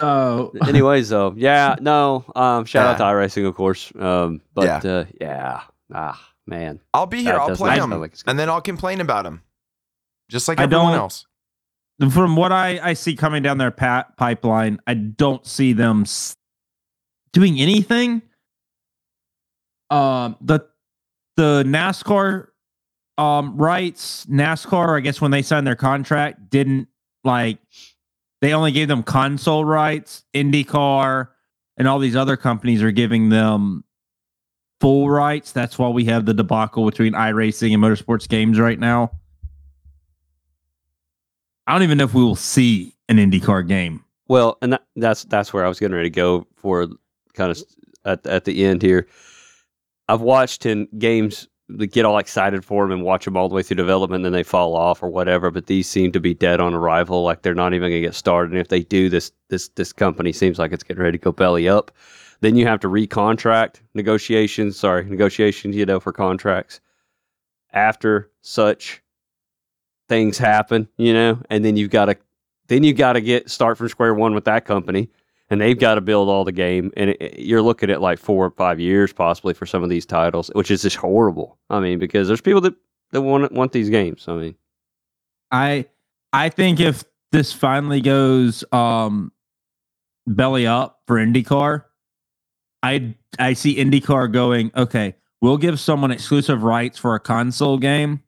Oh, 0.00 0.52
Anyways, 0.66 1.08
though, 1.08 1.34
yeah, 1.36 1.76
no. 1.80 2.24
Um, 2.34 2.64
shout 2.64 2.86
out 2.86 2.96
to 2.98 3.02
iRacing, 3.04 3.46
of 3.46 3.54
course. 3.54 3.92
Um, 3.98 4.40
but 4.54 4.64
Yeah. 4.64 4.80
yeah, 4.84 4.90
uh, 4.92 5.04
yeah, 5.20 5.60
ah, 5.92 6.30
man. 6.46 6.80
I'll 6.94 7.06
be 7.06 7.18
here. 7.22 7.32
That 7.32 7.40
I'll 7.40 7.56
play 7.56 7.78
them, 7.78 7.90
like 7.90 8.14
and 8.26 8.38
then 8.38 8.48
I'll 8.48 8.60
complain 8.60 9.00
about 9.00 9.24
them, 9.24 9.42
just 10.28 10.48
like 10.48 10.60
I 10.60 10.64
everyone 10.64 10.92
don't- 10.92 11.00
else. 11.00 11.26
from 12.12 12.36
what 12.36 12.52
I, 12.52 12.78
I 12.82 12.92
see 12.94 13.16
coming 13.16 13.42
down 13.42 13.58
their 13.58 13.70
pat 13.70 14.16
pipeline, 14.16 14.78
I 14.86 14.94
don't 14.94 15.44
see 15.46 15.72
them 15.72 16.02
s- 16.02 16.36
doing 17.32 17.60
anything. 17.60 18.22
Um, 19.90 20.36
the 20.40 20.60
the 21.36 21.64
NASCAR 21.66 22.48
um 23.18 23.56
rights, 23.56 24.26
NASCAR, 24.26 24.96
I 24.96 25.00
guess 25.00 25.20
when 25.20 25.30
they 25.30 25.42
signed 25.42 25.66
their 25.66 25.76
contract, 25.76 26.50
didn't 26.50 26.88
like 27.24 27.58
they 28.40 28.54
only 28.54 28.72
gave 28.72 28.88
them 28.88 29.02
console 29.02 29.64
rights. 29.64 30.24
IndyCar 30.34 31.28
and 31.76 31.88
all 31.88 31.98
these 31.98 32.16
other 32.16 32.36
companies 32.36 32.82
are 32.82 32.90
giving 32.90 33.28
them 33.28 33.84
full 34.80 35.10
rights. 35.10 35.52
That's 35.52 35.78
why 35.78 35.88
we 35.88 36.04
have 36.06 36.24
the 36.24 36.34
debacle 36.34 36.86
between 36.86 37.12
iRacing 37.12 37.74
and 37.74 37.82
Motorsports 37.82 38.28
Games 38.28 38.58
right 38.58 38.78
now. 38.78 39.12
I 41.66 41.72
don't 41.72 41.82
even 41.82 41.98
know 41.98 42.04
if 42.04 42.14
we 42.14 42.22
will 42.22 42.36
see 42.36 42.94
an 43.08 43.18
IndyCar 43.18 43.68
game. 43.68 44.04
Well, 44.28 44.58
and 44.62 44.72
that, 44.72 44.84
that's 44.96 45.24
that's 45.24 45.52
where 45.52 45.64
I 45.64 45.68
was 45.68 45.78
getting 45.78 45.94
ready 45.94 46.08
to 46.08 46.14
go 46.14 46.46
for 46.56 46.88
kind 47.34 47.50
of 47.50 47.62
at 48.04 48.26
at 48.26 48.44
the 48.44 48.64
end 48.64 48.82
here. 48.82 49.06
I've 50.08 50.20
watched 50.20 50.66
in 50.66 50.88
games 50.98 51.48
get 51.78 52.04
all 52.04 52.18
excited 52.18 52.64
for 52.64 52.84
them 52.84 52.92
and 52.92 53.02
watch 53.02 53.24
them 53.24 53.36
all 53.36 53.48
the 53.48 53.54
way 53.54 53.62
through 53.62 53.76
development, 53.76 54.18
and 54.18 54.24
then 54.24 54.32
they 54.32 54.42
fall 54.42 54.74
off 54.74 55.02
or 55.02 55.08
whatever. 55.08 55.50
But 55.50 55.66
these 55.66 55.88
seem 55.88 56.12
to 56.12 56.20
be 56.20 56.34
dead 56.34 56.60
on 56.60 56.74
arrival, 56.74 57.22
like 57.22 57.42
they're 57.42 57.54
not 57.54 57.74
even 57.74 57.90
going 57.90 58.02
to 58.02 58.08
get 58.08 58.14
started. 58.14 58.52
And 58.52 58.60
if 58.60 58.68
they 58.68 58.82
do, 58.82 59.08
this 59.08 59.32
this 59.48 59.68
this 59.70 59.92
company 59.92 60.32
seems 60.32 60.58
like 60.58 60.72
it's 60.72 60.82
getting 60.82 61.02
ready 61.02 61.18
to 61.18 61.22
go 61.22 61.32
belly 61.32 61.68
up. 61.68 61.90
Then 62.40 62.56
you 62.56 62.66
have 62.66 62.80
to 62.80 62.88
recontract 62.88 63.80
negotiations. 63.94 64.78
Sorry, 64.78 65.04
negotiations. 65.04 65.76
You 65.76 65.86
know, 65.86 66.00
for 66.00 66.12
contracts 66.12 66.80
after 67.72 68.30
such 68.42 69.02
things 70.08 70.38
happen. 70.38 70.88
You 70.96 71.12
know, 71.12 71.42
and 71.50 71.64
then 71.64 71.76
you've 71.76 71.90
got 71.90 72.06
to 72.06 72.16
then 72.68 72.84
you 72.84 72.94
got 72.94 73.14
to 73.14 73.20
get 73.20 73.50
start 73.50 73.78
from 73.78 73.88
square 73.88 74.14
one 74.14 74.34
with 74.34 74.44
that 74.44 74.64
company 74.64 75.10
and 75.50 75.60
they've 75.60 75.78
got 75.78 75.96
to 75.96 76.00
build 76.00 76.28
all 76.28 76.44
the 76.44 76.52
game 76.52 76.92
and 76.96 77.10
it, 77.10 77.38
you're 77.38 77.62
looking 77.62 77.90
at 77.90 78.00
like 78.00 78.18
four 78.18 78.46
or 78.46 78.50
five 78.52 78.80
years 78.80 79.12
possibly 79.12 79.52
for 79.52 79.66
some 79.66 79.82
of 79.82 79.90
these 79.90 80.06
titles 80.06 80.50
which 80.54 80.70
is 80.70 80.82
just 80.82 80.96
horrible. 80.96 81.58
I 81.68 81.80
mean 81.80 81.98
because 81.98 82.28
there's 82.28 82.40
people 82.40 82.60
that 82.62 82.74
that 83.12 83.22
want 83.22 83.50
want 83.52 83.72
these 83.72 83.90
games 83.90 84.26
i 84.28 84.34
mean. 84.34 84.54
I 85.50 85.86
I 86.32 86.48
think 86.48 86.80
if 86.80 87.04
this 87.32 87.52
finally 87.52 88.00
goes 88.00 88.64
um 88.72 89.32
belly 90.26 90.66
up 90.66 91.00
for 91.06 91.16
IndyCar, 91.16 91.84
I 92.82 93.14
I 93.38 93.52
see 93.54 93.76
IndyCar 93.76 94.32
going, 94.32 94.70
okay, 94.76 95.16
we'll 95.40 95.58
give 95.58 95.80
someone 95.80 96.10
exclusive 96.10 96.62
rights 96.62 96.98
for 96.98 97.14
a 97.14 97.20
console 97.20 97.78
game, 97.78 98.22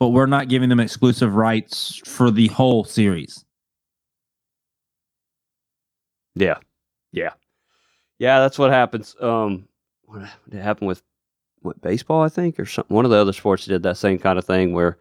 but 0.00 0.08
we're 0.08 0.26
not 0.26 0.48
giving 0.48 0.68
them 0.68 0.80
exclusive 0.80 1.34
rights 1.34 2.00
for 2.04 2.30
the 2.30 2.48
whole 2.48 2.84
series. 2.84 3.43
Yeah 6.34 6.56
yeah 7.12 7.30
yeah 8.18 8.40
that's 8.40 8.58
what 8.58 8.70
happens 8.70 9.14
um 9.20 9.66
what 10.04 10.20
did 10.48 10.58
it 10.58 10.62
happen 10.62 10.86
with 10.86 11.02
what 11.60 11.80
baseball 11.80 12.22
i 12.22 12.28
think 12.28 12.58
or 12.58 12.66
something 12.66 12.94
one 12.94 13.04
of 13.04 13.10
the 13.10 13.16
other 13.16 13.32
sports 13.32 13.66
did 13.66 13.82
that 13.82 13.96
same 13.96 14.18
kind 14.18 14.38
of 14.38 14.44
thing 14.44 14.72
where 14.72 14.98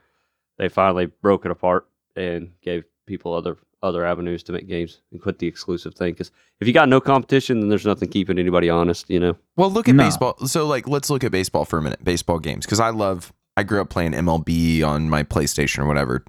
they 0.58 0.70
finally 0.70 1.06
broke 1.22 1.46
it 1.46 1.52
apart 1.52 1.88
and 2.16 2.52
gave 2.62 2.84
people 3.06 3.34
other 3.34 3.58
other 3.82 4.06
avenues 4.06 4.44
to 4.44 4.54
make 4.54 4.66
games 4.68 5.02
and 5.12 5.22
quit 5.22 5.40
the 5.40 5.48
exclusive 5.48 5.94
thing 5.94 6.14
because 6.14 6.32
if 6.62 6.68
you 6.68 6.74
got 6.74 6.88
no 6.88 7.02
competition 7.02 7.60
then 7.60 7.68
there's 7.68 7.86
nothing 7.86 8.08
keeping 8.08 8.40
anybody 8.40 8.70
honest 8.70 9.10
you 9.10 9.20
know 9.20 9.36
Well, 9.58 9.70
look 9.70 9.90
at 9.90 9.96
No. 9.96 10.04
baseball. 10.06 10.38
So, 10.48 10.66
like, 10.66 10.88
let's 10.88 11.10
look 11.10 11.24
at 11.26 11.32
baseball 11.34 11.66
for 11.66 11.80
a 11.80 11.82
minute. 11.82 12.02
Baseball 12.02 12.40
games, 12.40 12.66
because 12.66 12.80
I 12.80 12.92
love. 12.92 13.34
I 13.58 13.64
grew 13.64 13.82
up 13.82 13.90
playing 13.90 14.14
MLB 14.14 14.84
on 14.84 15.10
my 15.10 15.24
PlayStation 15.24 15.80
or 15.80 15.86
whatever. 15.86 16.24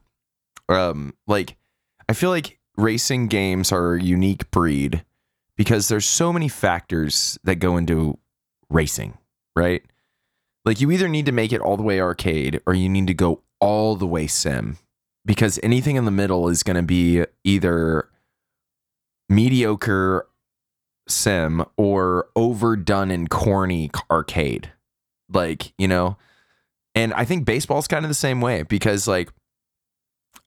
Um, 0.68 1.14
like, 1.28 1.56
I 2.08 2.12
feel 2.12 2.30
like 2.30 2.58
racing 2.76 3.28
games 3.28 3.72
are 3.72 3.94
a 3.94 4.02
unique 4.02 4.50
breed 4.50 5.04
because 5.56 5.88
there's 5.88 6.06
so 6.06 6.32
many 6.32 6.48
factors 6.48 7.38
that 7.44 7.56
go 7.56 7.76
into 7.76 8.18
racing, 8.68 9.16
right? 9.54 9.82
Like, 10.64 10.80
you 10.80 10.90
either 10.90 11.08
need 11.08 11.26
to 11.26 11.32
make 11.32 11.52
it 11.52 11.60
all 11.60 11.76
the 11.76 11.82
way 11.82 12.00
arcade 12.00 12.60
or 12.66 12.74
you 12.74 12.88
need 12.88 13.06
to 13.06 13.14
go 13.14 13.42
all 13.60 13.96
the 13.96 14.06
way 14.06 14.26
sim 14.26 14.78
because 15.24 15.60
anything 15.62 15.96
in 15.96 16.04
the 16.04 16.10
middle 16.10 16.48
is 16.48 16.62
going 16.62 16.76
to 16.76 16.82
be 16.82 17.24
either 17.44 18.08
mediocre 19.28 20.26
sim 21.08 21.64
or 21.76 22.28
overdone 22.34 23.10
and 23.10 23.30
corny 23.30 23.90
arcade. 24.10 24.72
Like, 25.32 25.72
you 25.78 25.88
know, 25.88 26.16
and 26.94 27.12
I 27.14 27.24
think 27.24 27.44
baseball's 27.44 27.88
kind 27.88 28.04
of 28.04 28.08
the 28.08 28.14
same 28.14 28.40
way 28.40 28.62
because, 28.62 29.08
like, 29.08 29.30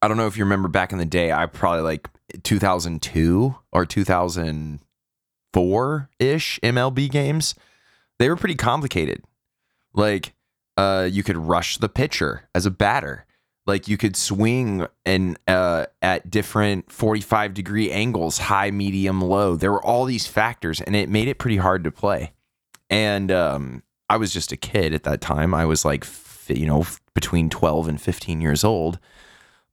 I 0.01 0.07
don't 0.07 0.17
know 0.17 0.27
if 0.27 0.37
you 0.37 0.43
remember 0.43 0.67
back 0.67 0.91
in 0.91 0.97
the 0.97 1.05
day, 1.05 1.31
I 1.31 1.45
probably 1.47 1.81
like 1.81 2.07
2002 2.43 3.55
or 3.71 3.85
2004 3.85 6.09
ish 6.19 6.59
MLB 6.61 7.09
games. 7.09 7.55
They 8.19 8.29
were 8.29 8.35
pretty 8.35 8.55
complicated. 8.55 9.23
Like, 9.93 10.33
uh, 10.75 11.07
you 11.11 11.23
could 11.23 11.37
rush 11.37 11.77
the 11.77 11.87
pitcher 11.89 12.49
as 12.53 12.65
a 12.65 12.71
batter. 12.71 13.25
Like 13.65 13.87
you 13.89 13.97
could 13.97 14.15
swing 14.15 14.87
and 15.05 15.37
uh, 15.47 15.87
at 16.01 16.31
different 16.31 16.91
45 16.91 17.53
degree 17.53 17.91
angles, 17.91 18.37
high, 18.37 18.71
medium, 18.71 19.19
low. 19.19 19.57
There 19.57 19.73
were 19.73 19.83
all 19.83 20.05
these 20.05 20.25
factors, 20.25 20.79
and 20.79 20.95
it 20.95 21.09
made 21.09 21.27
it 21.27 21.37
pretty 21.37 21.57
hard 21.57 21.83
to 21.83 21.91
play. 21.91 22.31
And 22.89 23.29
um, 23.29 23.83
I 24.09 24.15
was 24.15 24.31
just 24.31 24.53
a 24.53 24.57
kid 24.57 24.93
at 24.93 25.03
that 25.03 25.19
time. 25.19 25.53
I 25.53 25.65
was 25.65 25.83
like, 25.83 26.07
you 26.47 26.65
know, 26.65 26.85
between 27.13 27.49
12 27.49 27.89
and 27.89 28.01
15 28.01 28.39
years 28.39 28.63
old. 28.63 28.99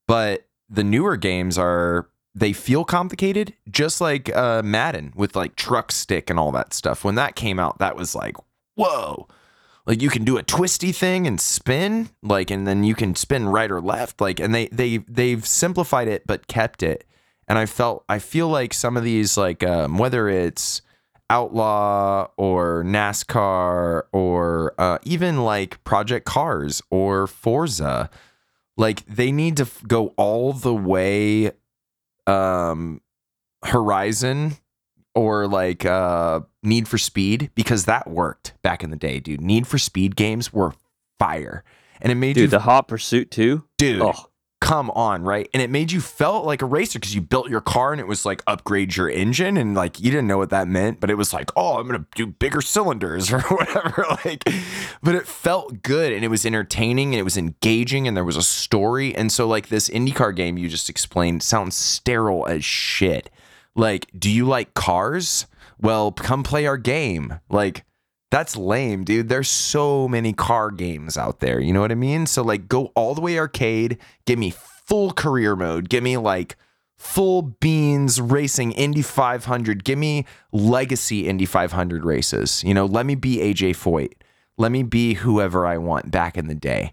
But 0.08 0.48
the 0.68 0.82
newer 0.82 1.16
games 1.16 1.56
are 1.56 2.08
they 2.34 2.52
feel 2.52 2.84
complicated, 2.84 3.54
just 3.70 4.00
like 4.00 4.34
uh, 4.34 4.62
Madden 4.62 5.12
with 5.14 5.36
like 5.36 5.56
truck 5.56 5.92
stick 5.92 6.30
and 6.30 6.38
all 6.38 6.52
that 6.52 6.74
stuff. 6.74 7.04
When 7.04 7.14
that 7.14 7.36
came 7.36 7.58
out, 7.58 7.78
that 7.78 7.96
was 7.96 8.14
like, 8.14 8.36
whoa 8.76 9.28
like 9.86 10.00
you 10.00 10.08
can 10.08 10.24
do 10.24 10.36
a 10.36 10.42
twisty 10.42 10.92
thing 10.92 11.26
and 11.26 11.40
spin 11.40 12.08
like 12.22 12.50
and 12.50 12.66
then 12.66 12.84
you 12.84 12.94
can 12.94 13.14
spin 13.14 13.48
right 13.48 13.70
or 13.70 13.80
left 13.80 14.20
like 14.20 14.40
and 14.40 14.54
they 14.54 14.66
they 14.68 14.98
they've 14.98 15.46
simplified 15.46 16.08
it 16.08 16.26
but 16.26 16.46
kept 16.46 16.82
it 16.82 17.04
and 17.48 17.58
i 17.58 17.66
felt 17.66 18.04
i 18.08 18.18
feel 18.18 18.48
like 18.48 18.72
some 18.74 18.96
of 18.96 19.04
these 19.04 19.36
like 19.36 19.62
um, 19.62 19.98
whether 19.98 20.28
it's 20.28 20.82
outlaw 21.30 22.28
or 22.36 22.84
nascar 22.84 24.02
or 24.12 24.74
uh, 24.78 24.98
even 25.04 25.42
like 25.42 25.82
project 25.82 26.26
cars 26.26 26.82
or 26.90 27.26
forza 27.26 28.10
like 28.76 29.04
they 29.06 29.32
need 29.32 29.56
to 29.56 29.62
f- 29.62 29.82
go 29.86 30.08
all 30.16 30.52
the 30.52 30.74
way 30.74 31.50
um 32.26 33.00
horizon 33.64 34.56
or 35.14 35.46
like 35.46 35.84
uh 35.84 36.40
Need 36.62 36.88
for 36.88 36.98
Speed 36.98 37.50
because 37.54 37.84
that 37.84 38.08
worked 38.08 38.54
back 38.62 38.82
in 38.82 38.90
the 38.90 38.96
day, 38.96 39.20
dude. 39.20 39.40
Need 39.40 39.66
for 39.66 39.78
Speed 39.78 40.16
games 40.16 40.52
were 40.52 40.72
fire. 41.18 41.64
And 42.00 42.10
it 42.10 42.16
made 42.16 42.36
you 42.36 42.44
dude 42.44 42.50
the 42.50 42.60
hot 42.60 42.88
pursuit 42.88 43.30
too 43.30 43.64
dude, 43.78 44.02
oh 44.02 44.14
come 44.60 44.90
on, 44.92 45.22
right? 45.22 45.48
And 45.52 45.62
it 45.62 45.68
made 45.68 45.92
you 45.92 46.00
felt 46.00 46.46
like 46.46 46.62
a 46.62 46.66
racer 46.66 46.98
because 46.98 47.14
you 47.14 47.20
built 47.20 47.50
your 47.50 47.60
car 47.60 47.92
and 47.92 48.00
it 48.00 48.06
was 48.06 48.24
like 48.24 48.42
upgrade 48.46 48.96
your 48.96 49.10
engine 49.10 49.56
and 49.56 49.74
like 49.74 50.00
you 50.00 50.10
didn't 50.10 50.26
know 50.26 50.38
what 50.38 50.50
that 50.50 50.68
meant, 50.68 51.00
but 51.00 51.10
it 51.10 51.16
was 51.16 51.34
like, 51.34 51.50
oh, 51.54 51.78
I'm 51.78 51.86
gonna 51.86 52.06
do 52.14 52.26
bigger 52.26 52.62
cylinders 52.62 53.30
or 53.32 53.40
whatever. 53.40 54.06
like, 54.24 54.42
but 55.02 55.14
it 55.14 55.26
felt 55.26 55.82
good 55.82 56.12
and 56.12 56.24
it 56.24 56.28
was 56.28 56.46
entertaining 56.46 57.12
and 57.12 57.20
it 57.20 57.24
was 57.24 57.36
engaging 57.36 58.08
and 58.08 58.16
there 58.16 58.24
was 58.24 58.36
a 58.38 58.42
story. 58.42 59.14
And 59.14 59.30
so 59.30 59.46
like 59.46 59.68
this 59.68 59.90
IndyCar 59.90 60.34
game 60.34 60.56
you 60.56 60.68
just 60.68 60.88
explained 60.88 61.42
sounds 61.42 61.76
sterile 61.76 62.46
as 62.46 62.64
shit. 62.64 63.30
Like, 63.76 64.06
do 64.18 64.30
you 64.30 64.46
like 64.46 64.74
cars? 64.74 65.46
Well, 65.80 66.12
come 66.12 66.42
play 66.42 66.66
our 66.66 66.78
game. 66.78 67.40
Like, 67.50 67.84
that's 68.34 68.56
lame, 68.56 69.04
dude. 69.04 69.28
There's 69.28 69.48
so 69.48 70.08
many 70.08 70.32
car 70.32 70.72
games 70.72 71.16
out 71.16 71.38
there. 71.38 71.60
You 71.60 71.72
know 71.72 71.80
what 71.80 71.92
I 71.92 71.94
mean? 71.94 72.26
So 72.26 72.42
like 72.42 72.66
go 72.66 72.86
all 72.96 73.14
the 73.14 73.20
way 73.20 73.38
arcade, 73.38 73.96
give 74.26 74.40
me 74.40 74.50
full 74.50 75.12
career 75.12 75.54
mode, 75.54 75.88
give 75.88 76.02
me 76.02 76.16
like 76.16 76.56
full 76.98 77.42
beans 77.42 78.20
racing 78.20 78.72
Indy 78.72 79.02
500. 79.02 79.84
Give 79.84 80.00
me 80.00 80.26
legacy 80.50 81.28
Indy 81.28 81.46
500 81.46 82.04
races. 82.04 82.64
You 82.64 82.74
know, 82.74 82.86
let 82.86 83.06
me 83.06 83.14
be 83.14 83.36
AJ 83.36 83.76
Foyt. 83.76 84.14
Let 84.58 84.72
me 84.72 84.82
be 84.82 85.14
whoever 85.14 85.64
I 85.64 85.78
want 85.78 86.10
back 86.10 86.36
in 86.36 86.48
the 86.48 86.56
day. 86.56 86.92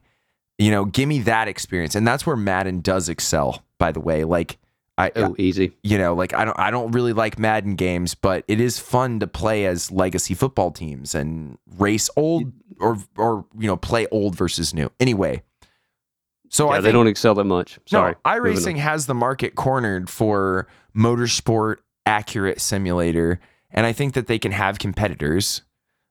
You 0.59 0.69
know, 0.69 0.85
give 0.85 1.09
me 1.09 1.21
that 1.21 1.47
experience. 1.47 1.95
And 1.95 2.05
that's 2.05 2.23
where 2.23 2.35
Madden 2.35 2.81
does 2.81 3.09
excel, 3.09 3.65
by 3.79 3.91
the 3.91 3.99
way. 3.99 4.25
Like 4.25 4.59
I 4.97 5.11
Oh, 5.15 5.35
easy. 5.37 5.77
you 5.83 5.97
know, 5.97 6.13
like 6.13 6.33
I 6.33 6.45
don't 6.45 6.59
I 6.59 6.69
don't 6.69 6.91
really 6.91 7.13
like 7.13 7.39
Madden 7.39 7.75
games, 7.75 8.13
but 8.13 8.43
it 8.47 8.59
is 8.59 8.77
fun 8.77 9.19
to 9.21 9.27
play 9.27 9.65
as 9.65 9.91
legacy 9.91 10.33
football 10.33 10.71
teams 10.71 11.15
and 11.15 11.57
race 11.77 12.09
old 12.15 12.51
or 12.79 12.97
or 13.17 13.45
you 13.57 13.67
know, 13.67 13.77
play 13.77 14.07
old 14.11 14.35
versus 14.35 14.73
new. 14.73 14.91
Anyway. 14.99 15.43
So 16.49 16.65
yeah, 16.69 16.77
I 16.77 16.81
they 16.81 16.87
think 16.87 16.93
don't 16.93 17.07
excel 17.07 17.33
that 17.35 17.45
much. 17.45 17.79
Sorry. 17.85 18.11
no, 18.25 18.31
iRacing 18.31 18.77
has 18.77 19.05
the 19.05 19.13
market 19.13 19.55
cornered 19.55 20.09
for 20.09 20.67
motorsport 20.95 21.77
accurate 22.05 22.59
simulator, 22.59 23.39
and 23.71 23.85
I 23.85 23.93
think 23.93 24.13
that 24.15 24.27
they 24.27 24.37
can 24.37 24.51
have 24.51 24.77
competitors, 24.77 25.61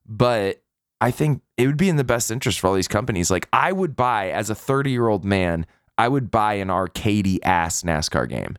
but 0.06 0.62
I 1.02 1.10
think 1.10 1.42
it 1.58 1.66
would 1.66 1.76
be 1.76 1.90
in 1.90 1.96
the 1.96 2.04
best 2.04 2.30
interest 2.30 2.58
for 2.60 2.68
all 2.68 2.74
these 2.74 2.88
companies. 2.88 3.30
Like 3.30 3.48
I 3.52 3.70
would 3.72 3.94
buy 3.96 4.30
as 4.30 4.48
a 4.50 4.54
30 4.54 4.90
year 4.90 5.08
old 5.08 5.24
man, 5.26 5.66
I 5.98 6.08
would 6.08 6.30
buy 6.30 6.54
an 6.54 6.68
arcadey 6.68 7.38
ass 7.42 7.82
NASCAR 7.82 8.26
game, 8.28 8.56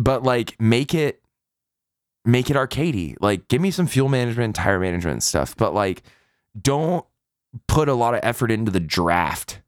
but 0.00 0.22
like 0.22 0.58
make 0.60 0.94
it 0.94 1.22
make 2.24 2.50
it 2.50 2.56
arcadey. 2.56 3.16
Like 3.20 3.48
give 3.48 3.60
me 3.60 3.70
some 3.70 3.86
fuel 3.86 4.08
management, 4.08 4.56
tire 4.56 4.80
management 4.80 5.22
stuff, 5.22 5.56
but 5.56 5.74
like 5.74 6.02
don't 6.60 7.04
put 7.68 7.88
a 7.88 7.94
lot 7.94 8.14
of 8.14 8.20
effort 8.22 8.50
into 8.50 8.70
the 8.70 8.80
draft 8.80 9.60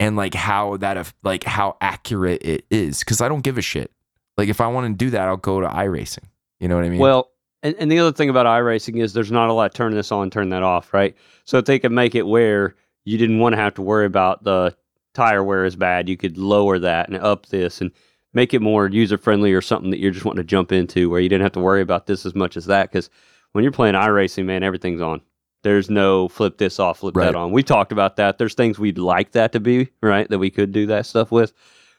and 0.00 0.16
like 0.16 0.34
how 0.34 0.78
that 0.78 1.12
like 1.22 1.44
how 1.44 1.76
accurate 1.80 2.42
it 2.44 2.64
is 2.70 3.00
because 3.00 3.20
I 3.20 3.28
don't 3.28 3.42
give 3.42 3.58
a 3.58 3.62
shit. 3.62 3.92
Like 4.38 4.48
if 4.48 4.60
I 4.60 4.66
want 4.68 4.86
to 4.86 5.04
do 5.04 5.10
that, 5.10 5.28
I'll 5.28 5.36
go 5.36 5.60
to 5.60 5.68
iRacing. 5.68 6.24
You 6.60 6.68
know 6.68 6.76
what 6.76 6.84
I 6.84 6.88
mean? 6.88 7.00
Well, 7.00 7.30
and, 7.62 7.74
and 7.78 7.92
the 7.92 7.98
other 7.98 8.12
thing 8.12 8.30
about 8.30 8.46
iRacing 8.46 9.00
is 9.02 9.12
there's 9.12 9.30
not 9.30 9.48
a 9.48 9.52
lot 9.52 9.74
turn 9.74 9.94
this 9.94 10.10
on, 10.10 10.30
turn 10.30 10.48
that 10.48 10.62
off, 10.62 10.94
right? 10.94 11.14
So 11.44 11.58
if 11.58 11.66
they 11.66 11.78
could 11.78 11.92
make 11.92 12.14
it 12.14 12.26
where 12.26 12.74
you 13.04 13.18
didn't 13.18 13.38
want 13.38 13.54
to 13.54 13.58
have 13.58 13.74
to 13.74 13.82
worry 13.82 14.06
about 14.06 14.44
the 14.44 14.74
tire 15.12 15.44
wear 15.44 15.64
is 15.64 15.76
bad, 15.76 16.08
you 16.08 16.16
could 16.16 16.38
lower 16.38 16.78
that 16.78 17.08
and 17.08 17.18
up 17.18 17.46
this 17.46 17.80
and 17.80 17.92
make 18.34 18.52
it 18.54 18.60
more 18.60 18.88
user 18.88 19.16
friendly 19.16 19.52
or 19.52 19.60
something 19.62 19.90
that 19.90 19.98
you're 20.00 20.10
just 20.10 20.24
wanting 20.24 20.42
to 20.42 20.46
jump 20.46 20.72
into 20.72 21.08
where 21.08 21.20
you 21.20 21.28
didn't 21.28 21.42
have 21.42 21.52
to 21.52 21.60
worry 21.60 21.80
about 21.80 22.06
this 22.06 22.26
as 22.26 22.34
much 22.34 22.56
as 22.56 22.66
that. 22.66 22.90
Because 22.90 23.08
when 23.52 23.62
you're 23.64 23.72
playing 23.72 23.94
iRacing, 23.94 24.44
man, 24.44 24.62
everything's 24.62 25.00
on. 25.00 25.20
There's 25.62 25.88
no 25.88 26.28
flip 26.28 26.58
this 26.58 26.78
off, 26.78 26.98
flip 26.98 27.16
Right. 27.16 27.26
that 27.26 27.34
on. 27.36 27.50
We 27.52 27.62
talked 27.62 27.92
about 27.92 28.16
that. 28.16 28.36
There's 28.36 28.54
things 28.54 28.78
we'd 28.78 28.98
like 28.98 29.32
that 29.32 29.52
to 29.52 29.60
be, 29.60 29.88
right? 30.02 30.28
That 30.28 30.38
we 30.38 30.50
could 30.50 30.72
do 30.72 30.86
that 30.86 31.06
stuff 31.06 31.32
with. 31.32 31.52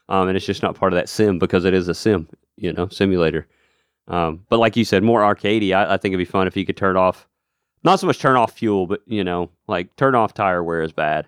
Um, 0.08 0.28
and 0.28 0.36
it's 0.36 0.46
just 0.46 0.62
not 0.62 0.76
part 0.76 0.92
of 0.92 0.96
that 0.98 1.08
sim 1.08 1.38
because 1.40 1.64
it 1.64 1.74
is 1.74 1.88
a 1.88 1.94
sim, 1.94 2.28
you 2.56 2.72
know, 2.72 2.86
simulator. 2.88 3.48
Um, 4.06 4.44
but 4.48 4.58
like 4.60 4.76
you 4.76 4.84
said, 4.84 5.02
more 5.02 5.20
arcadey. 5.22 5.74
I, 5.74 5.94
I 5.94 5.96
think 5.96 6.12
it'd 6.12 6.18
be 6.24 6.30
fun 6.30 6.46
if 6.46 6.56
you 6.56 6.64
could 6.64 6.76
turn 6.76 6.96
off, 6.96 7.26
not 7.82 7.98
so 7.98 8.06
much 8.06 8.20
turn 8.20 8.36
off 8.36 8.52
fuel, 8.52 8.86
but 8.86 9.00
you 9.06 9.24
know, 9.24 9.50
like 9.66 9.96
turn 9.96 10.14
off 10.14 10.32
tire 10.32 10.62
wear 10.62 10.82
is 10.82 10.92
bad. 10.92 11.26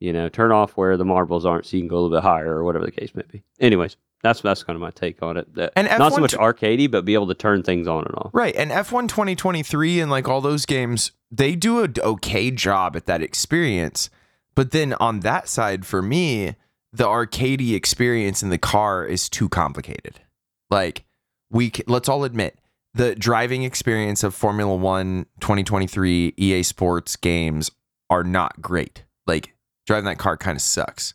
You 0.00 0.12
know, 0.14 0.30
turn 0.30 0.52
off 0.52 0.76
where 0.78 0.96
the 0.96 1.04
marbles 1.04 1.44
aren't, 1.44 1.66
so 1.66 1.76
you 1.76 1.82
can 1.82 1.88
go 1.88 1.96
a 1.96 2.00
little 2.00 2.16
bit 2.16 2.22
higher 2.22 2.56
or 2.56 2.64
whatever 2.64 2.86
the 2.86 2.92
case 2.92 3.14
may 3.14 3.22
be. 3.30 3.42
Anyways, 3.60 3.96
that's 4.24 4.40
that's 4.40 4.64
kind 4.64 4.74
of 4.74 4.80
my 4.80 4.90
take 4.90 5.22
on 5.22 5.36
it. 5.36 5.54
That, 5.54 5.74
And 5.76 5.86
not 5.98 6.14
so 6.14 6.20
much 6.20 6.34
arcadey, 6.34 6.90
but 6.90 7.04
be 7.04 7.12
able 7.12 7.28
to 7.28 7.34
turn 7.34 7.62
things 7.62 7.86
on 7.86 8.06
and 8.06 8.14
off. 8.16 8.30
right. 8.32 8.56
And 8.56 8.70
F1 8.70 9.06
2023 9.08 10.00
and 10.00 10.10
like 10.10 10.26
all 10.26 10.40
those 10.40 10.64
games, 10.64 11.12
they 11.30 11.54
do 11.54 11.84
a 11.84 11.88
okay 12.02 12.50
job 12.50 12.96
at 12.96 13.04
that 13.04 13.22
experience. 13.22 14.08
But 14.54 14.70
then 14.70 14.94
on 14.94 15.20
that 15.20 15.48
side, 15.48 15.84
for 15.84 16.00
me, 16.00 16.56
the 16.90 17.04
arcadey 17.04 17.74
experience 17.74 18.42
in 18.42 18.48
the 18.48 18.58
car 18.58 19.04
is 19.04 19.28
too 19.28 19.48
complicated. 19.50 20.20
Like 20.70 21.04
we, 21.50 21.70
c- 21.70 21.84
let's 21.86 22.08
all 22.08 22.24
admit, 22.24 22.58
the 22.94 23.14
driving 23.14 23.62
experience 23.64 24.24
of 24.24 24.34
Formula 24.34 24.74
One 24.74 25.26
2023 25.40 26.34
EA 26.38 26.62
Sports 26.62 27.16
games 27.16 27.70
are 28.08 28.24
not 28.24 28.62
great. 28.62 29.04
Like 29.26 29.54
driving 29.86 30.06
that 30.06 30.18
car 30.18 30.38
kind 30.38 30.56
of 30.56 30.62
sucks. 30.62 31.12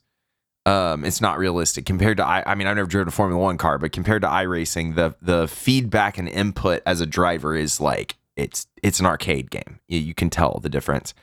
Um, 0.69 1.03
it's 1.05 1.21
not 1.21 1.37
realistic 1.37 1.85
compared 1.85 2.17
to 2.17 2.25
I. 2.25 2.43
I 2.45 2.55
mean, 2.55 2.67
I've 2.67 2.75
never 2.75 2.87
driven 2.89 3.07
a 3.07 3.11
Formula 3.11 3.41
One 3.41 3.57
car, 3.57 3.77
but 3.77 3.91
compared 3.91 4.21
to 4.21 4.27
iRacing, 4.27 4.95
the 4.95 5.15
the 5.21 5.47
feedback 5.47 6.17
and 6.17 6.27
input 6.29 6.81
as 6.85 7.01
a 7.01 7.05
driver 7.05 7.55
is 7.55 7.79
like 7.81 8.17
it's 8.35 8.67
it's 8.83 8.99
an 8.99 9.05
arcade 9.05 9.49
game. 9.51 9.79
You, 9.87 9.99
you 9.99 10.13
can 10.13 10.29
tell 10.29 10.59
the 10.61 10.69
difference. 10.69 11.13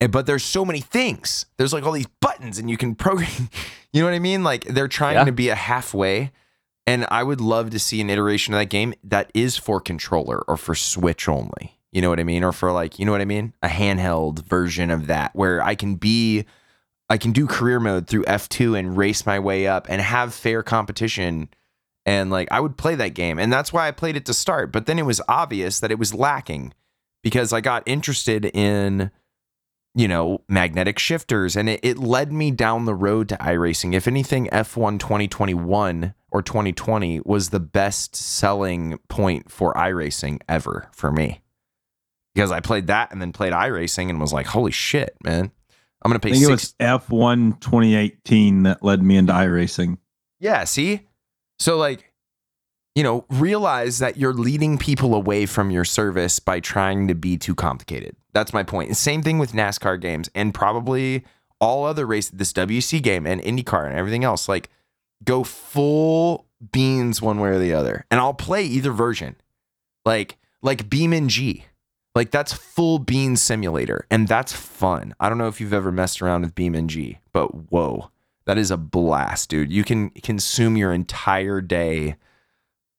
And, 0.00 0.10
but 0.10 0.26
there's 0.26 0.42
so 0.42 0.64
many 0.64 0.80
things. 0.80 1.46
There's 1.56 1.72
like 1.72 1.84
all 1.84 1.92
these 1.92 2.08
buttons, 2.20 2.58
and 2.58 2.68
you 2.68 2.76
can 2.76 2.94
program. 2.94 3.48
You 3.92 4.00
know 4.00 4.08
what 4.08 4.14
I 4.14 4.18
mean? 4.18 4.42
Like 4.42 4.64
they're 4.64 4.88
trying 4.88 5.14
Yeah. 5.14 5.24
to 5.26 5.30
be 5.30 5.50
a 5.50 5.54
halfway. 5.54 6.32
And 6.84 7.06
I 7.12 7.22
would 7.22 7.40
love 7.40 7.70
to 7.70 7.78
see 7.78 8.00
an 8.00 8.10
iteration 8.10 8.52
of 8.52 8.58
that 8.58 8.66
game 8.66 8.92
that 9.04 9.30
is 9.34 9.56
for 9.56 9.80
controller 9.80 10.42
or 10.48 10.56
for 10.56 10.74
Switch 10.74 11.28
only. 11.28 11.78
You 11.92 12.02
know 12.02 12.10
what 12.10 12.18
I 12.18 12.24
mean? 12.24 12.42
Or 12.42 12.50
for 12.50 12.72
like, 12.72 12.98
you 12.98 13.06
know 13.06 13.12
what 13.12 13.20
I 13.20 13.24
mean? 13.24 13.54
A 13.62 13.68
handheld 13.68 14.44
version 14.48 14.90
of 14.90 15.06
that 15.06 15.30
where 15.36 15.62
I 15.62 15.76
can 15.76 15.94
be 15.94 16.44
I 17.08 17.18
can 17.18 17.32
do 17.32 17.46
career 17.46 17.80
mode 17.80 18.06
through 18.06 18.24
F2 18.24 18.78
and 18.78 18.96
race 18.96 19.26
my 19.26 19.38
way 19.38 19.66
up 19.66 19.86
and 19.88 20.00
have 20.00 20.32
fair 20.34 20.62
competition. 20.62 21.48
And 22.06 22.30
like 22.30 22.48
I 22.50 22.60
would 22.60 22.76
play 22.76 22.94
that 22.94 23.14
game. 23.14 23.38
And 23.38 23.52
that's 23.52 23.72
why 23.72 23.88
I 23.88 23.90
played 23.90 24.16
it 24.16 24.26
to 24.26 24.34
start. 24.34 24.72
But 24.72 24.86
then 24.86 24.98
it 24.98 25.06
was 25.06 25.20
obvious 25.28 25.80
that 25.80 25.90
it 25.90 25.98
was 25.98 26.14
lacking 26.14 26.72
because 27.22 27.52
I 27.52 27.60
got 27.60 27.82
interested 27.86 28.46
in, 28.46 29.10
you 29.94 30.08
know, 30.08 30.40
magnetic 30.48 30.98
shifters 30.98 31.56
and 31.56 31.68
it, 31.68 31.80
it 31.82 31.98
led 31.98 32.32
me 32.32 32.50
down 32.50 32.84
the 32.84 32.94
road 32.94 33.28
to 33.28 33.36
iRacing. 33.36 33.94
If 33.94 34.08
anything, 34.08 34.48
F1 34.48 34.98
2021 34.98 36.14
or 36.30 36.42
2020 36.42 37.20
was 37.24 37.50
the 37.50 37.60
best 37.60 38.16
selling 38.16 38.98
point 39.08 39.50
for 39.50 39.74
iRacing 39.74 40.40
ever 40.48 40.88
for 40.92 41.12
me. 41.12 41.42
Because 42.34 42.50
I 42.50 42.60
played 42.60 42.88
that 42.88 43.12
and 43.12 43.22
then 43.22 43.32
played 43.32 43.52
iRacing 43.52 44.10
and 44.10 44.20
was 44.20 44.32
like, 44.32 44.46
holy 44.46 44.72
shit, 44.72 45.16
man. 45.22 45.52
I'm 46.04 46.10
gonna 46.10 46.18
I 46.18 46.20
pay 46.20 46.32
think 46.32 46.44
it 46.44 46.50
was 46.50 46.74
F1 46.80 47.60
2018 47.60 48.64
that 48.64 48.84
led 48.84 49.02
me 49.02 49.16
into 49.16 49.32
iRacing. 49.32 49.98
Yeah, 50.38 50.64
see? 50.64 51.06
So 51.58 51.76
like, 51.78 52.12
you 52.94 53.02
know, 53.02 53.24
realize 53.30 53.98
that 54.00 54.16
you're 54.16 54.34
leading 54.34 54.76
people 54.76 55.14
away 55.14 55.46
from 55.46 55.70
your 55.70 55.84
service 55.84 56.38
by 56.38 56.60
trying 56.60 57.08
to 57.08 57.14
be 57.14 57.38
too 57.38 57.54
complicated. 57.54 58.16
That's 58.34 58.52
my 58.52 58.62
point. 58.62 58.96
Same 58.96 59.22
thing 59.22 59.38
with 59.38 59.52
NASCAR 59.52 60.00
games 60.00 60.28
and 60.34 60.52
probably 60.52 61.24
all 61.60 61.84
other 61.84 62.06
race 62.06 62.28
this 62.28 62.52
WC 62.52 63.02
game 63.02 63.26
and 63.26 63.40
IndyCar 63.40 63.86
and 63.86 63.96
everything 63.96 64.24
else. 64.24 64.48
Like 64.48 64.68
go 65.24 65.42
full 65.42 66.46
beans 66.72 67.22
one 67.22 67.40
way 67.40 67.50
or 67.50 67.58
the 67.58 67.72
other. 67.72 68.04
And 68.10 68.20
I'll 68.20 68.34
play 68.34 68.64
either 68.64 68.92
version. 68.92 69.36
Like 70.04 70.36
like 70.62 70.88
BeamNG. 70.88 71.62
Like 72.14 72.30
that's 72.30 72.52
full 72.52 72.98
bean 72.98 73.36
simulator 73.36 74.06
and 74.10 74.28
that's 74.28 74.52
fun. 74.52 75.14
I 75.18 75.28
don't 75.28 75.38
know 75.38 75.48
if 75.48 75.60
you've 75.60 75.72
ever 75.72 75.90
messed 75.90 76.22
around 76.22 76.42
with 76.42 76.54
BeamNG, 76.54 77.18
but 77.32 77.70
whoa. 77.70 78.10
That 78.46 78.58
is 78.58 78.70
a 78.70 78.76
blast, 78.76 79.48
dude. 79.48 79.72
You 79.72 79.84
can 79.84 80.10
consume 80.10 80.76
your 80.76 80.92
entire 80.92 81.62
day 81.62 82.16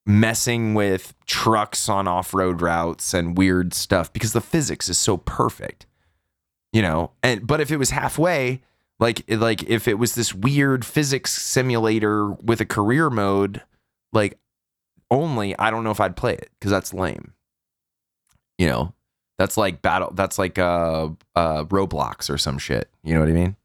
messing 0.06 0.74
with 0.74 1.14
trucks 1.26 1.88
on 1.90 2.08
off-road 2.08 2.62
routes 2.62 3.14
and 3.14 3.38
weird 3.38 3.74
stuff 3.74 4.12
because 4.12 4.34
the 4.34 4.42
physics 4.42 4.90
is 4.90 4.98
so 4.98 5.18
perfect. 5.18 5.86
You 6.74 6.82
know, 6.82 7.12
and 7.24 7.46
but 7.46 7.62
if 7.62 7.72
it 7.72 7.78
was 7.78 7.92
halfway, 7.92 8.62
like 9.00 9.24
like 9.30 9.64
if 9.70 9.88
it 9.88 10.00
was 10.00 10.16
this 10.16 10.34
weird 10.34 10.84
physics 10.84 11.32
simulator 11.32 12.32
with 12.32 12.60
a 12.60 12.66
career 12.66 13.10
mode, 13.10 13.62
like 14.12 14.38
only, 15.12 15.58
I 15.58 15.70
don't 15.70 15.84
know 15.84 15.92
if 15.92 16.02
I'd 16.02 16.18
play 16.18 16.34
it 16.34 16.50
because 16.60 16.72
that's 16.72 16.94
lame. 16.94 17.34
You 18.58 18.68
know, 18.68 18.94
that's 19.38 19.58
like 19.58 19.82
battle. 19.82 20.12
That's 20.14 20.38
like 20.40 20.58
uh 20.58 21.10
uh 21.36 21.66
Roblox 21.66 22.30
or 22.30 22.38
some 22.38 22.58
shit. 22.58 22.90
You 23.04 23.14
know 23.14 23.20
what 23.22 23.30
I 23.30 23.34
mean? 23.34 23.56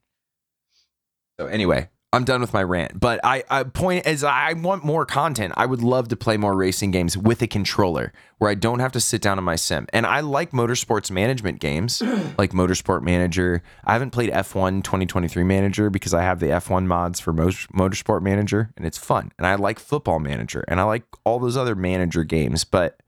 So 1.39 1.47
anyway, 1.47 1.89
I'm 2.13 2.25
done 2.25 2.41
with 2.41 2.53
my 2.53 2.63
rant. 2.63 2.99
But 2.99 3.21
I, 3.23 3.45
I 3.49 3.63
point 3.63 4.07
is 4.07 4.25
I 4.25 4.53
want 4.55 4.85
more 4.85 5.07
content. 5.07 5.55
I 5.57 5.67
would 5.67 5.81
love 5.81 6.09
to 6.09 6.17
play 6.17 6.37
more 6.37 6.57
racing 6.57 6.91
games 6.91 7.17
with 7.17 7.41
a 7.41 7.47
controller 7.47 8.13
where 8.39 8.51
I 8.51 8.55
don't 8.55 8.81
have 8.81 8.91
to 8.93 9.01
sit 9.01 9.23
down 9.23 9.39
in 9.39 9.45
my 9.45 9.55
sim. 9.55 9.87
And 9.93 10.05
I 10.05 10.21
like 10.21 10.51
motorsports 10.51 11.11
management 11.11 11.61
games 11.61 12.03
like 12.39 12.51
Motorsport 12.51 13.03
Manager. 13.03 13.63
I 13.85 13.93
haven't 13.93 14.11
played 14.11 14.31
F1 14.31 14.83
2023 14.83 15.45
Manager 15.45 15.89
because 15.89 16.13
I 16.13 16.23
have 16.23 16.41
the 16.41 16.47
F1 16.47 16.87
mods 16.87 17.21
for 17.21 17.33
Motor- 17.33 17.69
Motorsport 17.73 18.23
Manager 18.23 18.73
and 18.77 18.85
it's 18.85 18.99
fun. 18.99 19.31
And 19.39 19.47
I 19.47 19.55
like 19.55 19.79
Football 19.79 20.19
Manager 20.19 20.65
and 20.67 20.81
I 20.81 20.83
like 20.83 21.05
all 21.25 21.39
those 21.39 21.57
other 21.57 21.77
manager 21.77 22.25
games, 22.25 22.65
but 22.65 23.01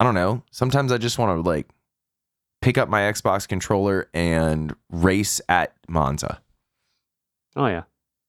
I 0.00 0.04
don't 0.04 0.14
know. 0.14 0.42
Sometimes 0.50 0.92
I 0.92 0.98
just 0.98 1.18
want 1.18 1.42
to 1.42 1.48
like 1.48 1.66
pick 2.62 2.76
up 2.78 2.88
my 2.88 3.00
Xbox 3.02 3.46
controller 3.48 4.08
and 4.14 4.74
race 4.90 5.40
at 5.48 5.74
Monza 5.88 6.40
Oh 7.54 7.66
yeah. 7.66 7.84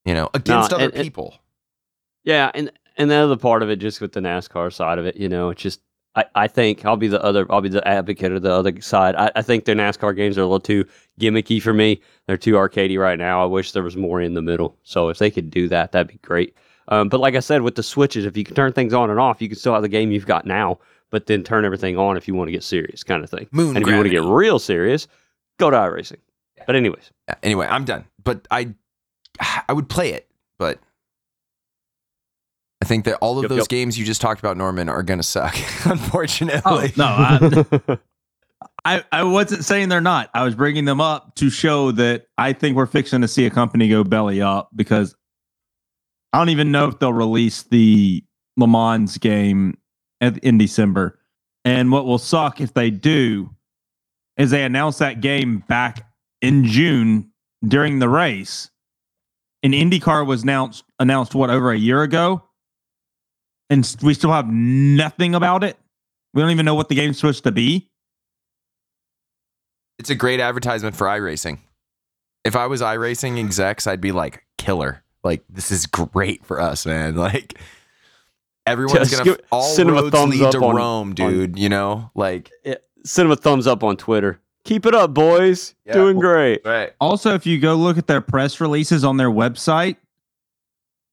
you 0.06 0.14
know, 0.14 0.30
against 0.34 0.72
No, 0.72 0.78
other 0.78 0.86
and- 0.86 0.94
and- 0.94 1.04
people. 1.04 1.36
Yeah, 2.24 2.52
and 2.54 2.72
and 2.98 3.10
the 3.12 3.16
other 3.16 3.38
part 3.38 3.62
of 3.64 3.70
it, 3.70 3.78
just 3.78 4.02
with 4.02 4.12
the 4.14 4.20
NASCAR 4.20 4.74
side 4.74 4.98
of 5.00 5.06
it, 5.06 5.16
you 5.18 5.30
know, 5.30 5.50
it's 5.50 5.62
just 5.62 5.82
I, 6.16 6.26
I 6.36 6.48
think 6.48 6.84
I'll 6.84 6.98
be 6.98 7.08
the 7.08 7.24
other 7.24 7.46
I'll 7.50 7.62
be 7.62 7.70
the 7.70 7.86
advocate 7.88 8.32
of 8.32 8.42
the 8.42 8.52
other 8.52 8.80
side. 8.82 9.16
I, 9.16 9.32
I 9.36 9.42
think 9.42 9.66
the 9.66 9.74
NASCAR 9.74 10.16
games 10.16 10.38
are 10.38 10.42
a 10.42 10.46
little 10.46 10.60
too 10.60 10.84
gimmicky 11.22 11.62
for 11.62 11.74
me. 11.74 12.02
They're 12.26 12.38
too 12.38 12.54
arcadey 12.54 13.00
right 13.00 13.18
now. 13.20 13.42
I 13.42 13.46
wish 13.46 13.72
there 13.72 13.84
was 13.84 13.96
more 13.96 14.20
in 14.20 14.34
the 14.34 14.42
middle. 14.42 14.78
So 14.84 15.10
if 15.10 15.20
they 15.20 15.30
could 15.32 15.50
do 15.52 15.68
that, 15.70 15.92
that'd 15.92 16.08
be 16.08 16.20
great. 16.22 16.56
Um, 16.90 17.08
but 17.10 17.20
like 17.20 17.36
I 17.36 17.40
said, 17.40 17.62
with 17.62 17.76
the 17.76 17.84
switches, 17.84 18.26
if 18.26 18.36
you 18.36 18.44
can 18.44 18.56
turn 18.56 18.74
things 18.74 18.94
on 18.94 19.10
and 19.10 19.20
off, 19.20 19.42
you 19.42 19.48
can 19.50 19.58
still 19.58 19.74
have 19.74 19.82
the 19.84 19.90
game 19.90 20.12
you've 20.12 20.26
got 20.26 20.46
now, 20.46 20.80
but 21.12 21.26
then 21.28 21.44
turn 21.44 21.66
everything 21.66 21.98
on 21.98 22.18
if 22.18 22.28
you 22.28 22.36
want 22.36 22.48
to 22.48 22.52
get 22.52 22.64
serious, 22.64 23.04
kind 23.04 23.24
of 23.24 23.30
thing. 23.30 23.48
Moon 23.52 23.76
and 23.76 23.84
if 23.84 23.88
you 23.88 23.94
want 23.96 24.06
to 24.06 24.10
get 24.12 24.24
real 24.24 24.60
serious, 24.60 25.08
go 25.60 25.70
to 25.70 25.78
iRacing. 25.78 26.18
But 26.66 26.76
anyways, 26.76 27.12
Yeah, 27.28 27.36
Anyway, 27.44 27.68
I'm 27.70 27.86
done. 27.86 28.06
But 28.24 28.48
I, 28.52 28.74
I 29.68 29.74
would 29.74 29.88
play 29.90 30.12
it, 30.14 30.28
but 30.60 30.80
I 32.82 32.86
think 32.86 33.06
that 33.06 33.18
all 33.22 33.38
of 33.40 33.44
Yep, 33.44 33.50
those 33.50 33.58
yep. 33.60 33.68
games 33.70 33.98
you 33.98 34.06
just 34.06 34.22
talked 34.22 34.40
about, 34.40 34.58
Norman, 34.58 34.90
are 34.90 35.04
gonna 35.04 35.24
suck. 35.24 35.56
Unfortunately. 35.86 36.62
Oh 36.66 36.88
no, 36.98 37.06
I, 37.06 37.98
I 38.86 39.04
I 39.12 39.24
wasn't 39.24 39.66
saying 39.66 39.90
they're 39.90 40.02
not. 40.02 40.30
I 40.34 40.44
was 40.44 40.56
bringing 40.56 40.86
them 40.86 41.02
up 41.02 41.36
to 41.36 41.50
show 41.50 41.92
that 41.94 42.28
I 42.38 42.54
think 42.54 42.76
we're 42.76 42.86
fixing 42.86 43.22
to 43.22 43.28
see 43.28 43.46
a 43.46 43.50
company 43.50 43.90
go 43.90 44.04
belly 44.04 44.42
up 44.42 44.70
because 44.76 45.16
I 46.34 46.38
don't 46.40 46.50
even 46.50 46.72
know 46.72 46.88
if 46.88 47.00
they'll 47.00 47.14
release 47.14 47.64
the 47.64 48.24
Le 48.58 48.68
Mans 48.68 49.18
game 49.18 49.78
at, 50.22 50.38
in 50.40 50.58
December. 50.58 51.20
And 51.66 51.92
what 51.92 52.06
will 52.06 52.18
suck 52.18 52.62
if 52.62 52.74
they 52.74 52.90
do 52.90 53.50
is 54.38 54.52
they 54.52 54.64
announce 54.64 55.00
that 55.00 55.22
game 55.22 55.64
back 55.68 56.08
in 56.42 56.66
June 56.66 57.32
during 57.68 58.00
the 58.00 58.10
race. 58.10 58.70
And 59.64 59.74
IndyCar 59.74 60.26
was 60.26 60.44
announced 60.44 60.84
announced 61.00 61.36
what 61.36 61.50
over 61.50 61.72
a 61.72 61.78
year 61.78 62.04
ago, 62.04 62.44
and 63.70 63.96
we 64.02 64.14
still 64.14 64.32
have 64.32 64.48
nothing 64.48 65.36
about 65.36 65.64
it. 65.64 65.78
We 66.34 66.42
don't 66.42 66.52
even 66.52 66.66
know 66.66 66.76
what 66.76 66.90
the 66.90 66.96
game's 66.96 67.18
supposed 67.18 67.44
to 67.46 67.52
be. 67.52 67.90
It's 69.98 70.12
a 70.12 70.16
great 70.16 70.40
advertisement 70.40 70.96
for 70.96 71.08
iRacing. 71.08 71.60
If 72.46 72.56
I 72.56 72.68
was 72.68 72.82
iRacing 72.82 73.40
execs, 73.40 73.88
I'd 73.88 74.00
be 74.00 74.12
like, 74.12 74.46
killer. 74.58 75.04
Like, 75.24 75.44
this 75.50 75.72
is 75.72 75.86
great 75.88 76.46
for 76.46 76.62
us, 76.62 76.86
man. 76.86 77.16
Like, 77.18 77.60
everyone's 78.68 79.10
Just 79.10 79.12
gonna 79.12 79.24
give- 79.38 79.46
all 79.52 79.64
send 79.64 79.90
'em 79.90 79.98
a 79.98 80.02
roads 80.02 80.16
thumbs 80.16 80.36
lead 80.36 80.44
up 80.46 80.52
to 80.54 80.64
on- 80.66 80.76
Rome, 80.76 81.14
dude. 81.16 81.58
you 81.58 81.70
know, 81.70 82.12
like, 82.16 82.52
send 83.06 83.28
them 83.28 83.32
a 83.32 83.36
thumbs 83.36 83.68
up 83.68 83.84
on 83.84 83.98
Twitter. 83.98 84.40
Keep 84.64 84.86
it 84.86 84.94
up, 84.94 85.14
boys. 85.14 85.76
Yeah. 85.86 85.94
Doing 85.94 86.20
great. 86.20 86.62
right. 86.66 86.92
Also, 87.00 87.34
if 87.34 87.46
you 87.46 87.58
go 87.60 87.76
look 87.76 87.98
at 87.98 88.08
their 88.08 88.20
press 88.22 88.60
releases 88.60 89.04
on 89.06 89.16
their 89.18 89.30
website, 89.32 89.96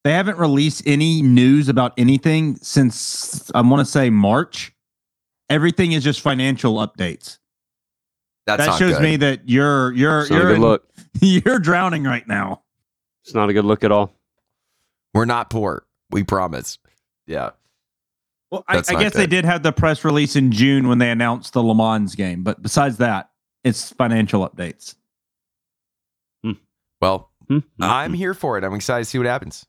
they 0.02 0.12
haven't 0.12 0.38
released 0.38 0.82
any 0.86 1.22
news 1.22 1.68
about 1.68 1.92
anything 1.96 2.56
since 2.56 3.50
I 3.54 3.60
want 3.62 3.80
to 3.86 3.90
say 3.90 4.10
March. 4.10 4.72
Everything 5.48 5.92
is 5.92 6.02
just 6.02 6.20
financial 6.20 6.74
updates. 6.76 7.38
That's 8.46 8.58
that 8.64 8.66
not 8.66 8.78
shows 8.78 8.94
good. 8.94 9.02
me 9.02 9.16
that 9.18 9.48
you're 9.48 9.92
you're 9.92 10.20
It's 10.22 10.30
you're 10.30 10.54
in- 10.54 10.60
look. 10.60 10.84
you're 11.20 11.58
drowning 11.60 12.04
right 12.04 12.26
now. 12.26 12.62
It's 13.22 13.34
not 13.34 13.48
a 13.48 13.52
good 13.52 13.64
look 13.64 13.84
at 13.84 13.92
all. 13.92 14.12
We're 15.14 15.24
not 15.26 15.48
poor. 15.48 15.86
We 16.10 16.24
promise. 16.24 16.78
Yeah. 17.26 17.50
Well, 18.50 18.64
I, 18.68 18.74
I 18.74 18.76
not 18.76 18.86
guess 19.00 19.14
they 19.14 19.26
did 19.26 19.44
have 19.44 19.62
the 19.62 19.72
press 19.72 20.04
release 20.04 20.36
in 20.36 20.52
June 20.52 20.86
when 20.88 20.98
they 20.98 21.10
announced 21.10 21.52
the 21.54 21.62
Le 21.62 21.74
Mans 21.74 22.14
game, 22.14 22.42
but 22.44 22.62
besides 22.62 22.98
that, 22.98 23.30
it's 23.64 23.92
financial 23.92 24.48
updates. 24.48 24.94
Well, 27.00 27.30
Hmm? 27.48 27.58
I'm 27.78 28.14
here 28.14 28.32
for 28.32 28.56
it. 28.56 28.64
I'm 28.64 28.72
excited 28.72 29.04
to 29.04 29.10
see 29.10 29.18
what 29.18 29.26
happens. 29.26 29.66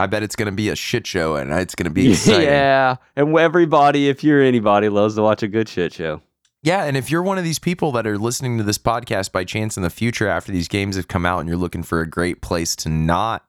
I 0.00 0.06
bet 0.06 0.24
it's 0.24 0.34
going 0.34 0.46
to 0.46 0.52
be 0.52 0.68
a 0.70 0.74
shit 0.74 1.06
show 1.06 1.36
and 1.36 1.52
it's 1.52 1.76
going 1.76 1.84
to 1.84 1.90
be 1.92 2.10
exciting. 2.12 2.46
yeah, 2.48 2.96
and 3.14 3.38
everybody, 3.38 4.08
if 4.08 4.24
you're 4.24 4.42
anybody, 4.42 4.88
loves 4.88 5.14
to 5.14 5.22
watch 5.22 5.44
a 5.44 5.48
good 5.48 5.68
shit 5.68 5.92
show. 5.92 6.20
Yeah, 6.64 6.82
and 6.84 6.96
if 6.96 7.10
you're 7.12 7.22
one 7.22 7.38
of 7.38 7.44
these 7.44 7.60
people 7.60 7.92
that 7.92 8.08
are 8.08 8.18
listening 8.18 8.58
to 8.58 8.64
this 8.64 8.78
podcast 8.78 9.30
by 9.30 9.44
chance 9.44 9.76
in 9.76 9.84
the 9.84 9.90
future 9.90 10.26
after 10.26 10.50
these 10.50 10.66
games 10.66 10.96
have 10.96 11.06
come 11.06 11.24
out 11.24 11.38
and 11.38 11.48
you're 11.48 11.56
looking 11.58 11.84
for 11.84 12.00
a 12.00 12.08
great 12.08 12.40
place 12.42 12.74
to 12.76 12.88
not 12.88 13.44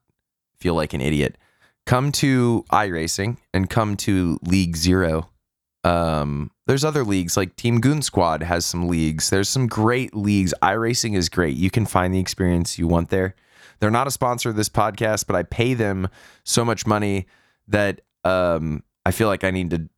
feel 0.56 0.76
like 0.76 0.94
an 0.94 1.02
idiot, 1.02 1.36
come 1.86 2.12
to 2.14 2.66
iRacing 2.72 3.38
and 3.54 3.70
come 3.70 3.98
to 3.98 4.40
League 4.44 4.76
Zero. 4.76 5.30
Um, 5.84 6.52
there's 6.66 6.86
other 6.86 7.04
leagues 7.04 7.36
like 7.36 7.56
Team 7.56 7.82
Goon 7.82 8.02
Squad 8.02 8.42
has 8.42 8.66
some 8.66 8.88
leagues. 8.88 9.30
There's 9.30 9.50
some 9.50 9.68
great 9.68 10.16
leagues. 10.16 10.54
iRacing 10.62 11.16
is 11.16 11.28
great. 11.28 11.58
You 11.58 11.70
can 11.70 11.86
find 11.86 12.14
the 12.14 12.20
experience 12.20 12.80
you 12.80 12.88
want 12.88 13.10
there. 13.10 13.36
They're 13.80 13.92
not 13.92 14.08
a 14.08 14.12
sponsor 14.12 14.50
of 14.50 14.56
this 14.56 14.70
podcast, 14.70 15.28
but 15.28 15.36
I 15.36 15.44
pay 15.44 15.74
them 15.74 16.08
so 16.46 16.64
much 16.64 16.88
money 16.88 17.28
that 17.68 18.02
um, 18.24 18.84
I 19.06 19.12
feel 19.12 19.28
like 19.28 19.44
I 19.44 19.52
need 19.52 19.72
to 19.72 19.90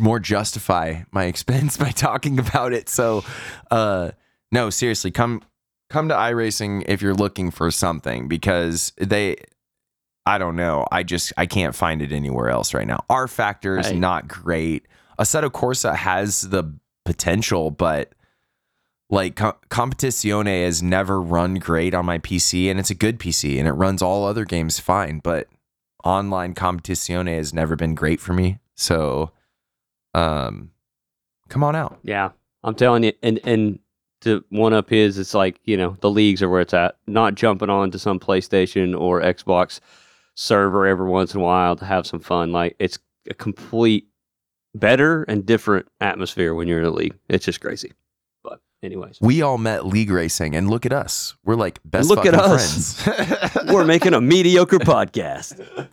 more 0.00 0.20
justify 0.20 1.02
my 1.10 1.24
expense 1.26 1.76
by 1.76 1.90
talking 1.90 2.38
about 2.38 2.72
it. 2.72 2.88
So, 2.88 3.24
uh, 3.70 4.12
no, 4.52 4.70
seriously, 4.70 5.10
come 5.10 5.42
come 5.90 6.08
to 6.08 6.14
iRacing 6.14 6.84
if 6.86 7.02
you're 7.02 7.14
looking 7.14 7.50
for 7.50 7.70
something 7.70 8.28
because 8.28 8.92
they, 8.96 9.36
I 10.30 10.38
don't 10.38 10.54
know, 10.54 10.86
I 10.92 11.02
just 11.02 11.32
I 11.36 11.46
can't 11.46 11.74
find 11.74 12.00
it 12.02 12.12
anywhere 12.12 12.50
else 12.50 12.72
right 12.72 12.86
now. 12.86 13.04
rFactor 13.10 13.80
is 13.80 13.88
Hey. 13.88 13.98
not 13.98 14.28
great. 14.28 14.86
Assetto 15.18 15.50
Corsa 15.50 15.94
has 15.96 16.42
the 16.42 16.64
potential, 17.04 17.70
but 17.72 18.12
like 19.10 19.34
Com- 19.34 19.56
Competizione 19.70 20.64
has 20.64 20.82
never 20.84 21.20
run 21.20 21.54
great 21.56 21.94
on 21.94 22.06
my 22.06 22.18
PC, 22.18 22.70
and 22.70 22.78
it's 22.78 22.90
a 22.90 22.94
good 22.94 23.18
PC, 23.18 23.58
and 23.58 23.66
it 23.66 23.72
runs 23.72 24.02
all 24.02 24.24
other 24.24 24.44
games 24.44 24.78
fine. 24.78 25.18
But 25.18 25.48
online 26.04 26.54
Competizione 26.54 27.34
has 27.36 27.52
never 27.52 27.74
been 27.74 27.96
great 27.96 28.20
for 28.20 28.32
me. 28.32 28.58
So, 28.76 29.32
um, 30.14 30.70
come 31.48 31.64
on 31.64 31.74
out. 31.74 31.98
Yeah, 32.04 32.30
I'm 32.62 32.74
telling 32.76 33.02
you, 33.02 33.12
and 33.22 33.40
and 33.44 33.80
to 34.20 34.44
one 34.50 34.72
up 34.74 34.90
his, 34.90 35.18
it's 35.18 35.34
like 35.34 35.58
you 35.64 35.76
know 35.76 35.96
the 36.00 36.10
leagues 36.10 36.40
are 36.40 36.48
where 36.48 36.60
it's 36.60 36.74
at. 36.74 36.96
Not 37.08 37.34
jumping 37.34 37.68
on 37.68 37.90
to 37.90 37.98
some 37.98 38.20
PlayStation 38.20 38.98
or 38.98 39.20
Xbox 39.20 39.80
server 40.40 40.86
every 40.86 41.06
once 41.06 41.34
in 41.34 41.40
a 41.40 41.44
while 41.44 41.76
to 41.76 41.84
have 41.84 42.06
some 42.06 42.18
fun. 42.20 42.50
Like 42.50 42.74
it's 42.78 42.98
a 43.28 43.34
complete 43.34 44.06
better 44.74 45.22
and 45.24 45.44
different 45.44 45.86
atmosphere 46.00 46.54
when 46.54 46.66
you're 46.66 46.78
in 46.78 46.86
a 46.86 46.90
league. 46.90 47.14
It's 47.28 47.44
just 47.44 47.60
crazy. 47.60 47.92
But 48.42 48.60
anyways, 48.82 49.18
We 49.20 49.42
all 49.42 49.58
met 49.58 49.84
league 49.86 50.10
racing, 50.10 50.56
and 50.56 50.70
look 50.70 50.86
at 50.86 50.92
us. 50.92 51.34
We're 51.44 51.56
like 51.56 51.80
best 51.84 52.08
Look 52.08 52.24
at 52.24 52.34
us. 52.34 53.02
friends. 53.02 53.56
we're 53.72 53.84
making 53.84 54.14
a 54.14 54.20
mediocre 54.20 54.78
podcast. 54.78 55.88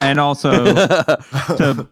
And 0.00 0.18
also 0.18 0.64
to 0.74 1.88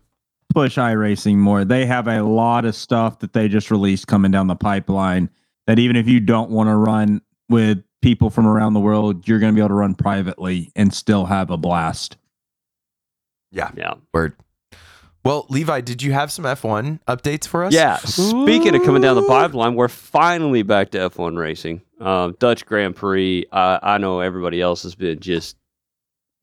push 0.55 0.78
iRacing 0.78 1.36
more, 1.36 1.64
they 1.64 1.84
have 1.84 2.09
a 2.09 2.22
lot 2.22 2.64
of 2.64 2.74
stuff 2.74 3.18
that 3.18 3.34
they 3.34 3.49
just 3.49 3.70
released 3.70 4.07
coming 4.07 4.30
down 4.30 4.47
the 4.47 4.57
pipeline 4.57 5.28
that 5.66 5.78
even 5.78 5.97
if 5.97 6.09
you 6.09 6.20
don't 6.20 6.51
want 6.51 6.68
to 6.68 6.74
run 6.74 7.20
with 7.49 7.84
people 8.03 8.29
from 8.29 8.47
around 8.47 8.75
the 8.75 8.81
world, 8.81 9.27
you're 9.27 9.39
going 9.39 9.53
to 9.53 9.55
be 9.57 9.61
able 9.61 9.69
to 9.69 9.75
run 9.75 9.95
privately 9.95 10.71
and 10.77 10.93
still 10.93 11.25
have 11.27 11.51
a 11.51 11.57
blast. 11.57 12.17
yeah. 13.51 13.71
Yeah. 13.77 13.95
Word. 14.13 14.35
Well, 15.25 15.47
Levi, 15.49 15.83
did 15.83 16.03
you 16.03 16.13
have 16.13 16.33
some 16.33 16.45
F1 16.45 16.99
updates 17.07 17.47
for 17.47 17.63
us? 17.65 17.73
Yeah. 17.73 17.97
Speaking 17.99 18.75
of 18.75 18.83
coming 18.83 19.03
down 19.03 19.15
the 19.15 19.23
pipeline, 19.27 19.77
we're 19.77 19.87
finally 19.87 20.63
back 20.65 20.91
to 20.91 20.99
F1 20.99 21.39
racing. 21.39 21.81
Um, 22.01 22.35
Dutch 22.41 22.67
Grand 22.67 22.97
Prix. 22.97 23.47
Uh, 23.53 23.79
I 23.83 23.99
know 23.99 24.19
everybody 24.19 24.61
else 24.61 24.83
has 24.83 24.97
been 24.97 25.21
just 25.21 25.57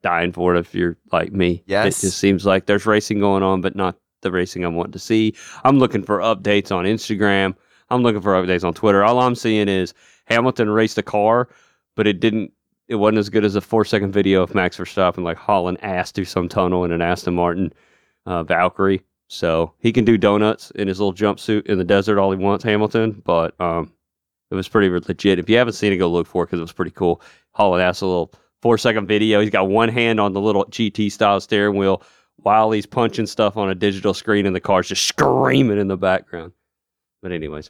dying 0.02 0.32
for 0.32 0.56
it. 0.56 0.60
If 0.60 0.74
you're 0.74 0.96
like 1.12 1.34
me, 1.34 1.62
Yes. 1.68 2.02
it 2.02 2.08
just 2.08 2.20
seems 2.20 2.46
like 2.46 2.68
there's 2.68 2.86
racing 2.86 3.20
going 3.20 3.44
on, 3.44 3.60
but 3.60 3.76
not 3.76 3.98
the 4.22 4.32
racing 4.32 4.64
I'm 4.64 4.76
wanting 4.76 4.94
to 4.94 5.00
see. 5.00 5.36
I'm 5.66 5.78
looking 5.78 6.04
for 6.04 6.20
updates 6.20 6.74
on 6.74 6.86
Instagram. 6.86 7.56
I'm 7.90 8.02
looking 8.02 8.22
for 8.22 8.32
updates 8.42 8.64
on 8.64 8.74
Twitter. 8.74 9.04
All 9.04 9.20
I'm 9.20 9.36
seeing 9.36 9.68
is 9.68 9.94
Hamilton 10.30 10.70
raced 10.70 10.98
a 10.98 11.04
car, 11.04 11.50
but 11.96 12.08
it 12.08 12.20
didn't. 12.20 12.52
It 12.88 12.96
wasn't 12.96 13.20
as 13.20 13.30
good 13.30 13.46
as 13.46 13.56
a 13.56 13.62
four 13.62 13.86
second 13.86 14.12
video 14.12 14.42
of 14.42 14.56
Max 14.56 14.78
Verstappen 14.78 15.24
like 15.24 15.38
hauling 15.38 15.78
ass 15.82 16.12
through 16.12 16.26
some 16.26 16.50
tunnel 16.50 16.84
in 16.84 16.92
an 16.92 17.02
Aston 17.02 17.36
Martin 17.36 17.72
uh, 18.26 18.44
Valkyrie. 18.44 19.04
So 19.28 19.74
he 19.78 19.92
can 19.92 20.06
do 20.06 20.18
donuts 20.18 20.72
in 20.72 20.88
his 20.88 21.00
little 21.00 21.14
jumpsuit 21.14 21.68
in 21.68 21.78
the 21.78 21.84
desert 21.84 22.18
all 22.18 22.32
he 22.32 22.38
wants, 22.38 22.64
Hamilton. 22.64 23.22
But 23.24 23.60
um, 23.62 23.94
it 24.50 24.56
was 24.56 24.68
pretty 24.68 24.90
legit. 24.90 25.38
If 25.38 25.50
you 25.50 25.58
haven't 25.58 25.74
seen 25.74 25.94
it, 25.94 25.98
go 25.98 26.10
look 26.10 26.26
for 26.26 26.44
it 26.44 26.48
because 26.48 26.60
it 26.60 26.64
was 26.64 26.72
pretty 26.72 26.92
cool. 26.92 27.22
Hauling 27.52 27.82
ass 27.82 28.02
a 28.02 28.08
little 28.08 28.34
four 28.62 28.78
second 28.78 29.08
video. 29.08 29.40
He's 29.40 29.52
got 29.52 29.70
one 29.70 29.90
hand 29.90 30.20
on 30.20 30.34
the 30.34 30.42
little 30.42 30.66
GT 30.66 31.12
style 31.12 31.40
steering 31.40 31.78
wheel 31.78 32.02
while 32.38 32.72
he's 32.72 32.86
punching 32.86 33.28
stuff 33.28 33.58
on 33.58 33.70
a 33.70 33.76
digital 33.76 34.14
screen, 34.14 34.46
and 34.46 34.56
the 34.56 34.60
car's 34.60 34.88
just 34.88 35.06
screaming 35.06 35.78
in 35.78 35.88
the 35.88 35.98
background. 35.98 36.54
But 37.22 37.32
anyways, 37.32 37.70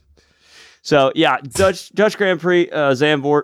so 0.82 1.12
yeah, 1.14 1.38
Dutch 1.42 1.90
Dutch 1.92 2.16
Grand 2.16 2.40
Prix, 2.40 2.70
uh, 2.70 2.92
Zandvoort. 2.92 3.42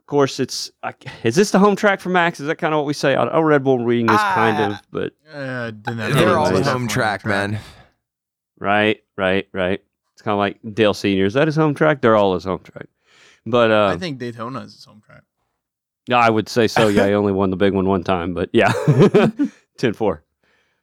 Of 0.00 0.06
course, 0.06 0.40
it's 0.40 0.70
I- 0.82 0.94
is 1.22 1.34
this 1.36 1.50
the 1.50 1.58
home 1.58 1.76
track 1.76 2.00
for 2.00 2.08
Max? 2.08 2.40
Is 2.40 2.46
that 2.46 2.56
kind 2.56 2.72
of 2.72 2.78
what 2.78 2.86
we 2.86 2.94
say? 2.94 3.14
I 3.14 3.24
know 3.24 3.40
Red 3.42 3.62
Bull 3.64 3.78
Ring 3.84 4.06
is 4.08 4.16
kind 4.16 4.56
Ah. 4.58 4.70
of, 4.70 4.82
but 4.90 5.12
Uh, 5.32 5.70
They're 5.84 6.38
all 6.38 6.50
the 6.50 6.64
home 6.64 6.88
track, 6.88 7.26
man. 7.26 7.58
Right, 8.58 9.02
right, 9.16 9.46
right. 9.52 9.80
It's 10.14 10.22
kind 10.22 10.32
of 10.32 10.38
like 10.38 10.58
Dale 10.74 10.94
Senior. 10.94 11.26
Is 11.26 11.34
that 11.34 11.46
his 11.46 11.54
home 11.56 11.74
track? 11.74 12.00
They're 12.00 12.16
all 12.16 12.34
his 12.34 12.44
home 12.44 12.60
track. 12.60 12.86
But 13.46 13.70
uh, 13.70 13.86
I 13.94 13.98
think 13.98 14.18
Daytona 14.18 14.60
is 14.60 14.74
his 14.74 14.84
home 14.84 15.00
track. 15.04 15.22
yeah, 16.08 16.18
I 16.18 16.28
would 16.30 16.48
say 16.48 16.66
so. 16.68 16.88
Yeah, 16.88 17.06
he 17.06 17.12
only 17.14 17.32
won 17.32 17.50
the 17.50 17.56
big 17.56 17.72
one 17.72 17.86
one 17.86 18.02
time, 18.02 18.34
but 18.34 18.50
yeah, 18.52 18.72
10-4. 19.78 20.20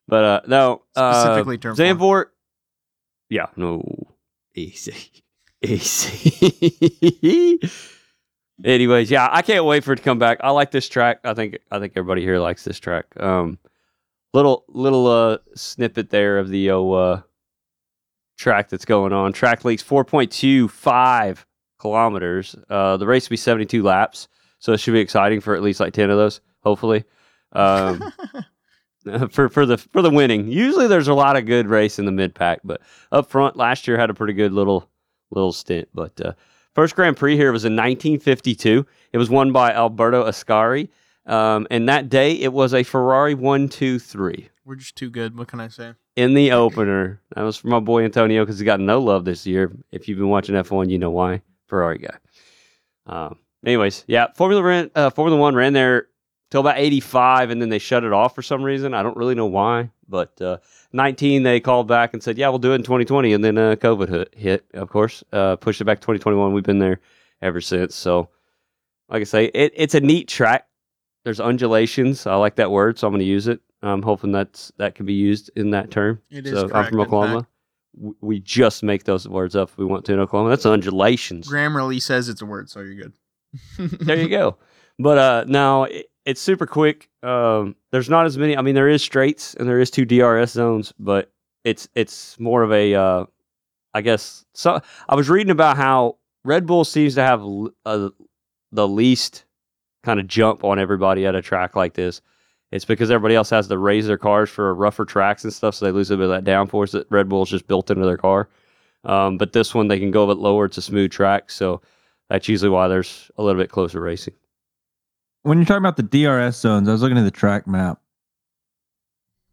But 0.08 0.24
uh, 0.24 0.42
no, 0.48 0.84
uh, 0.96 1.24
Specifically 1.24 1.58
turn 1.58 1.76
four. 1.76 1.86
Zandvoort. 1.86 2.26
Yeah, 3.30 3.48
no, 3.56 3.84
easy, 4.56 4.94
Anyways, 8.64 9.12
yeah, 9.12 9.28
I 9.32 9.42
can't 9.42 9.66
wait 9.66 9.84
for 9.84 9.94
it 9.94 9.98
to 9.98 10.02
come 10.02 10.20
back. 10.20 10.38
I 10.42 10.52
like 10.52 10.72
this 10.72 10.88
track. 10.88 11.20
I 11.24 11.34
think 11.34 11.58
I 11.72 11.80
think 11.80 11.94
everybody 11.96 12.22
here 12.22 12.40
likes 12.40 12.64
this 12.64 12.80
track. 12.80 13.06
Um, 13.20 13.60
little 14.34 14.66
little 14.70 15.08
uh 15.08 15.38
snippet 15.56 16.10
there 16.10 16.38
of 16.38 16.50
the 16.50 16.70
uh 16.70 17.22
track 18.38 18.70
that's 18.70 18.86
going 18.86 19.14
on. 19.14 19.34
Track 19.34 19.66
leaks 19.66 19.84
four 19.84 20.06
point 20.06 20.32
two 20.32 20.68
five 20.68 21.46
kilometers. 21.80 22.56
Uh, 22.70 22.98
the 22.98 23.08
race 23.08 23.28
will 23.28 23.34
be 23.34 23.38
seventy 23.38 23.66
two 23.66 23.84
laps, 23.84 24.28
so 24.60 24.74
it 24.74 24.80
should 24.80 24.94
be 24.94 25.00
exciting 25.00 25.42
for 25.42 25.56
at 25.56 25.62
least 25.62 25.80
like 25.80 25.94
ten 25.94 26.10
of 26.10 26.18
those, 26.18 26.42
hopefully. 26.62 27.04
Um, 27.52 28.12
for 29.30 29.50
for 29.50 29.66
the 29.66 29.78
for 29.78 30.02
the 30.02 30.10
winning. 30.10 30.48
Usually 30.48 30.88
there's 30.88 31.08
a 31.08 31.14
lot 31.14 31.38
of 31.38 31.46
good 31.46 31.68
race 31.68 32.00
in 32.00 32.06
the 32.06 32.12
mid 32.12 32.34
pack, 32.34 32.62
but 32.64 32.82
up 33.12 33.30
front 33.30 33.58
last 33.58 33.88
year 33.88 33.98
had 33.98 34.10
a 34.10 34.16
pretty 34.16 34.34
good 34.34 34.54
little 34.54 34.90
little 35.36 35.54
stint. 35.54 35.90
But 35.94 36.20
uh, 36.22 36.34
first 36.74 36.96
Grand 36.96 37.18
Prix 37.18 37.36
here 37.36 37.52
was 37.52 37.66
in 37.66 37.74
1952. 37.74 38.86
It 39.14 39.18
was 39.18 39.30
won 39.30 39.52
by 39.52 39.72
Alberto 39.72 40.26
Ascari, 40.26 40.90
um, 41.26 41.68
and 41.70 41.88
that 41.90 42.10
day 42.10 42.34
it 42.34 42.54
was 42.54 42.74
a 42.74 42.84
Ferrari 42.84 43.36
one 43.36 43.70
two 43.70 44.00
three 44.00 44.50
We're 44.66 44.76
just 44.76 44.96
too 44.96 45.10
good. 45.10 45.38
What 45.38 45.48
can 45.48 45.60
I 45.60 45.68
say? 45.68 45.94
in 46.16 46.34
the 46.34 46.52
opener. 46.52 47.22
That 47.36 47.44
was 47.44 47.58
for 47.58 47.68
my 47.68 47.80
boy 47.80 48.04
Antonio 48.04 48.44
because 48.44 48.60
he 48.60 48.66
got 48.66 48.80
no 48.80 49.00
love 49.02 49.26
this 49.26 49.46
year. 49.46 49.72
If 49.92 50.08
you've 50.08 50.18
been 50.18 50.30
watching 50.30 50.56
F1, 50.56 50.90
you 50.90 50.98
know 50.98 51.12
why. 51.12 51.42
Ferrari 51.68 51.98
guy. 51.98 52.18
Um, 53.08 53.40
anyways, 53.66 54.06
yeah, 54.08 54.28
Formula 54.36 54.64
ran, 54.64 54.92
uh, 54.96 55.10
Formula 55.10 55.40
One 55.40 55.56
ran 55.56 55.74
there 55.74 56.08
till 56.52 56.62
about 56.62 56.78
85, 56.78 57.50
and 57.50 57.62
then 57.62 57.70
they 57.70 57.80
shut 57.80 58.04
it 58.04 58.14
off 58.14 58.36
for 58.36 58.42
some 58.42 58.64
reason. 58.64 58.94
I 58.94 59.04
don't 59.04 59.18
really 59.18 59.36
know 59.36 59.46
why, 59.46 59.90
but 60.08 60.40
uh, 60.42 60.58
19 60.94 61.44
they 61.44 61.60
called 61.60 61.88
back 61.88 62.14
and 62.14 62.22
said, 62.22 62.38
"Yeah, 62.38 62.50
we'll 62.50 62.60
do 62.60 62.72
it 62.72 62.76
in 62.76 62.84
2020," 62.84 63.34
and 63.34 63.44
then 63.44 63.58
uh, 63.58 63.76
COVID 63.76 64.10
hit, 64.10 64.36
hit, 64.36 64.66
of 64.74 64.90
course, 64.90 65.24
uh, 65.34 65.56
pushed 65.56 65.82
it 65.82 65.86
back 65.86 66.00
to 66.00 66.02
2021. 66.02 66.54
We've 66.54 66.64
been 66.64 66.80
there 66.80 67.00
ever 67.42 67.62
since. 67.62 67.96
So, 67.96 68.30
like 69.10 69.22
I 69.22 69.26
say, 69.26 69.46
it, 69.46 69.74
it's 69.76 69.96
a 69.96 70.00
neat 70.00 70.28
track. 70.28 70.68
There's 71.24 71.40
undulations. 71.40 72.28
I 72.28 72.36
like 72.36 72.56
that 72.56 72.72
word, 72.72 73.00
so 73.00 73.08
I'm 73.08 73.14
going 73.14 73.20
to 73.20 73.26
use 73.26 73.48
it. 73.48 73.60
I'm 73.82 74.02
hoping 74.02 74.32
that's 74.32 74.72
that 74.78 74.96
can 74.96 75.06
be 75.06 75.14
used 75.14 75.52
in 75.56 75.72
that 75.72 75.92
term. 75.92 76.22
It 76.30 76.46
is 76.48 76.54
so 76.54 76.70
I'm 76.74 76.86
from 76.90 77.02
Oklahoma. 77.02 77.48
We 78.20 78.40
just 78.40 78.84
make 78.84 79.06
those 79.06 79.28
words 79.28 79.56
up 79.56 79.70
if 79.70 79.78
we 79.78 79.86
want 79.86 80.06
to 80.06 80.14
in 80.14 80.20
Oklahoma. 80.20 80.50
That's 80.50 80.66
undulations. 80.66 81.50
Grammarly 81.50 82.02
says 82.02 82.28
it's 82.28 82.42
a 82.42 82.46
word, 82.46 82.70
so 82.70 82.82
you're 82.82 82.96
good. 82.96 83.14
there 84.02 84.18
you 84.18 84.28
go. 84.28 84.58
But 85.00 85.18
uh, 85.18 85.46
now 85.48 85.84
it, 85.84 86.08
it's 86.26 86.42
super 86.42 86.66
quick. 86.66 87.10
Um, 87.24 87.76
there's 87.92 88.10
not 88.10 88.26
as 88.26 88.38
many. 88.38 88.58
I 88.58 88.62
mean, 88.62 88.76
there 88.76 88.90
is 88.90 89.04
straights 89.04 89.54
and 89.56 89.68
there 89.68 89.80
is 89.80 89.92
two 89.92 90.06
DRS 90.06 90.52
zones, 90.52 90.94
but 91.00 91.32
it's 91.64 91.88
it's 91.96 92.40
more 92.40 92.64
of 92.64 92.72
a. 92.72 92.96
Uh, 92.96 93.26
I 93.94 94.02
guess 94.02 94.44
so. 94.54 94.82
I 95.08 95.16
was 95.16 95.30
reading 95.30 95.52
about 95.52 95.78
how 95.78 96.18
Red 96.44 96.66
Bull 96.66 96.84
seems 96.84 97.16
to 97.16 97.22
have 97.22 97.42
l- 97.42 97.72
uh, 97.86 98.10
the 98.72 98.88
least 98.88 99.46
kind 100.04 100.20
of 100.20 100.28
jump 100.28 100.64
on 100.64 100.80
everybody 100.80 101.26
at 101.26 101.36
a 101.36 101.42
track 101.42 101.76
like 101.76 101.94
this. 101.94 102.22
It's 102.72 102.86
because 102.86 103.10
everybody 103.10 103.36
else 103.36 103.50
has 103.52 103.68
to 103.70 103.78
raise 103.78 104.06
their 104.06 104.18
cars 104.18 104.50
for 104.50 104.74
rougher 104.74 105.06
tracks 105.06 105.44
and 105.44 105.54
stuff, 105.54 105.76
so 105.76 105.86
they 105.86 105.92
lose 105.92 106.12
a 106.12 106.18
bit 106.18 106.30
of 106.30 106.44
that 106.44 106.50
downforce 106.50 106.92
that 106.92 107.08
Red 107.10 107.30
Bull's 107.30 107.50
just 107.50 107.68
built 107.68 107.90
into 107.90 108.06
their 108.06 108.18
car. 108.18 108.50
Um, 109.06 109.38
but 109.38 109.54
this 109.54 109.74
one 109.74 109.88
they 109.88 110.00
can 110.00 110.12
go 110.12 110.24
a 110.24 110.36
bit 110.36 110.42
lower. 110.42 110.66
It's 110.66 110.78
a 110.78 110.82
smooth 110.82 111.12
track, 111.12 111.50
so 111.50 111.82
that's 112.30 112.50
usually 112.50 112.70
why 112.70 112.88
there's 112.88 113.32
a 113.38 113.44
little 113.44 113.62
bit 113.62 113.70
closer 113.70 114.02
racing. 114.02 114.34
When 115.46 115.60
you're 115.60 115.66
talking 115.66 115.78
about 115.86 115.96
the 115.96 116.02
DRS 116.02 116.58
zones, 116.60 116.90
I 116.90 116.92
was 116.92 117.04
looking 117.04 117.20
at 117.20 117.24
the 117.24 117.30
track 117.30 117.68
map. 117.68 118.00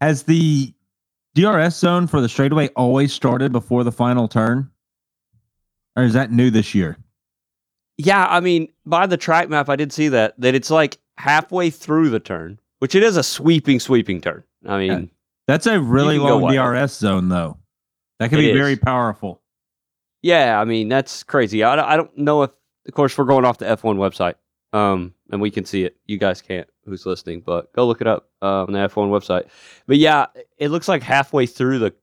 Has 0.00 0.22
the 0.22 0.72
DRS 1.34 1.76
zone 1.76 2.06
for 2.06 2.22
the 2.22 2.30
straightaway 2.30 2.68
always 2.68 3.12
started 3.12 3.52
before 3.52 3.84
the 3.84 3.92
final 3.92 4.26
turn? 4.26 4.70
Or 5.94 6.02
is 6.04 6.14
that 6.14 6.32
new 6.32 6.48
this 6.50 6.74
year? 6.74 6.96
Yeah, 7.98 8.26
I 8.26 8.40
mean, 8.40 8.68
by 8.86 9.06
the 9.06 9.18
track 9.18 9.50
map, 9.50 9.68
I 9.68 9.76
did 9.76 9.92
see 9.92 10.08
that 10.08 10.32
that 10.40 10.54
it's 10.54 10.70
like 10.70 10.96
halfway 11.18 11.68
through 11.68 12.08
the 12.08 12.20
turn, 12.20 12.58
which 12.78 12.94
it 12.94 13.02
is 13.02 13.18
a 13.18 13.22
sweeping, 13.22 13.78
sweeping 13.78 14.22
turn. 14.22 14.42
I 14.66 14.78
mean, 14.78 14.90
Yeah. 14.90 15.04
That's 15.46 15.66
a 15.66 15.78
really 15.78 16.18
long. 16.18 16.50
DRS 16.54 16.96
zone, 16.96 17.28
though. 17.28 17.58
That 18.18 18.30
can 18.30 18.38
It 18.38 18.42
be 18.42 18.50
is. 18.52 18.56
very 18.56 18.76
powerful. 18.76 19.42
yeah, 20.22 20.58
I 20.58 20.64
mean 20.64 20.88
that's 20.88 21.22
crazy. 21.22 21.62
I, 21.62 21.92
I 21.92 21.96
don't 21.98 22.16
know 22.16 22.44
if, 22.44 22.50
of 22.88 22.94
course, 22.94 23.18
we're 23.18 23.24
going 23.26 23.44
off 23.44 23.58
the 23.58 23.66
F1 23.66 23.96
website, 23.96 24.36
um, 24.72 25.14
and 25.30 25.40
we 25.40 25.50
can 25.50 25.64
see 25.64 25.84
it. 25.84 25.96
You 26.06 26.18
guys 26.18 26.42
can't, 26.42 26.68
who's 26.84 27.06
listening, 27.06 27.42
but 27.44 27.72
go 27.72 27.86
look 27.86 28.00
it 28.00 28.06
up 28.06 28.28
uh, 28.40 28.62
on 28.62 28.72
the 28.72 28.78
F1 28.78 29.10
website. 29.10 29.48
But 29.86 29.98
yeah, 29.98 30.26
it 30.58 30.68
looks 30.68 30.88
like 30.88 31.02
halfway 31.02 31.46
through 31.46 31.78
the, 31.78 31.94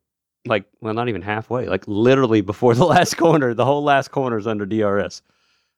like, 0.46 0.66
well, 0.82 0.94
not 0.94 1.10
even 1.10 1.22
halfway, 1.22 1.68
like 1.68 1.88
literally 1.88 2.42
before 2.42 2.76
the 2.76 2.86
last 2.86 3.18
corner. 3.18 3.54
The 3.54 3.66
whole 3.66 3.84
last 3.84 4.10
corner 4.12 4.38
is 4.38 4.48
under 4.48 4.66
DRS. 4.66 5.22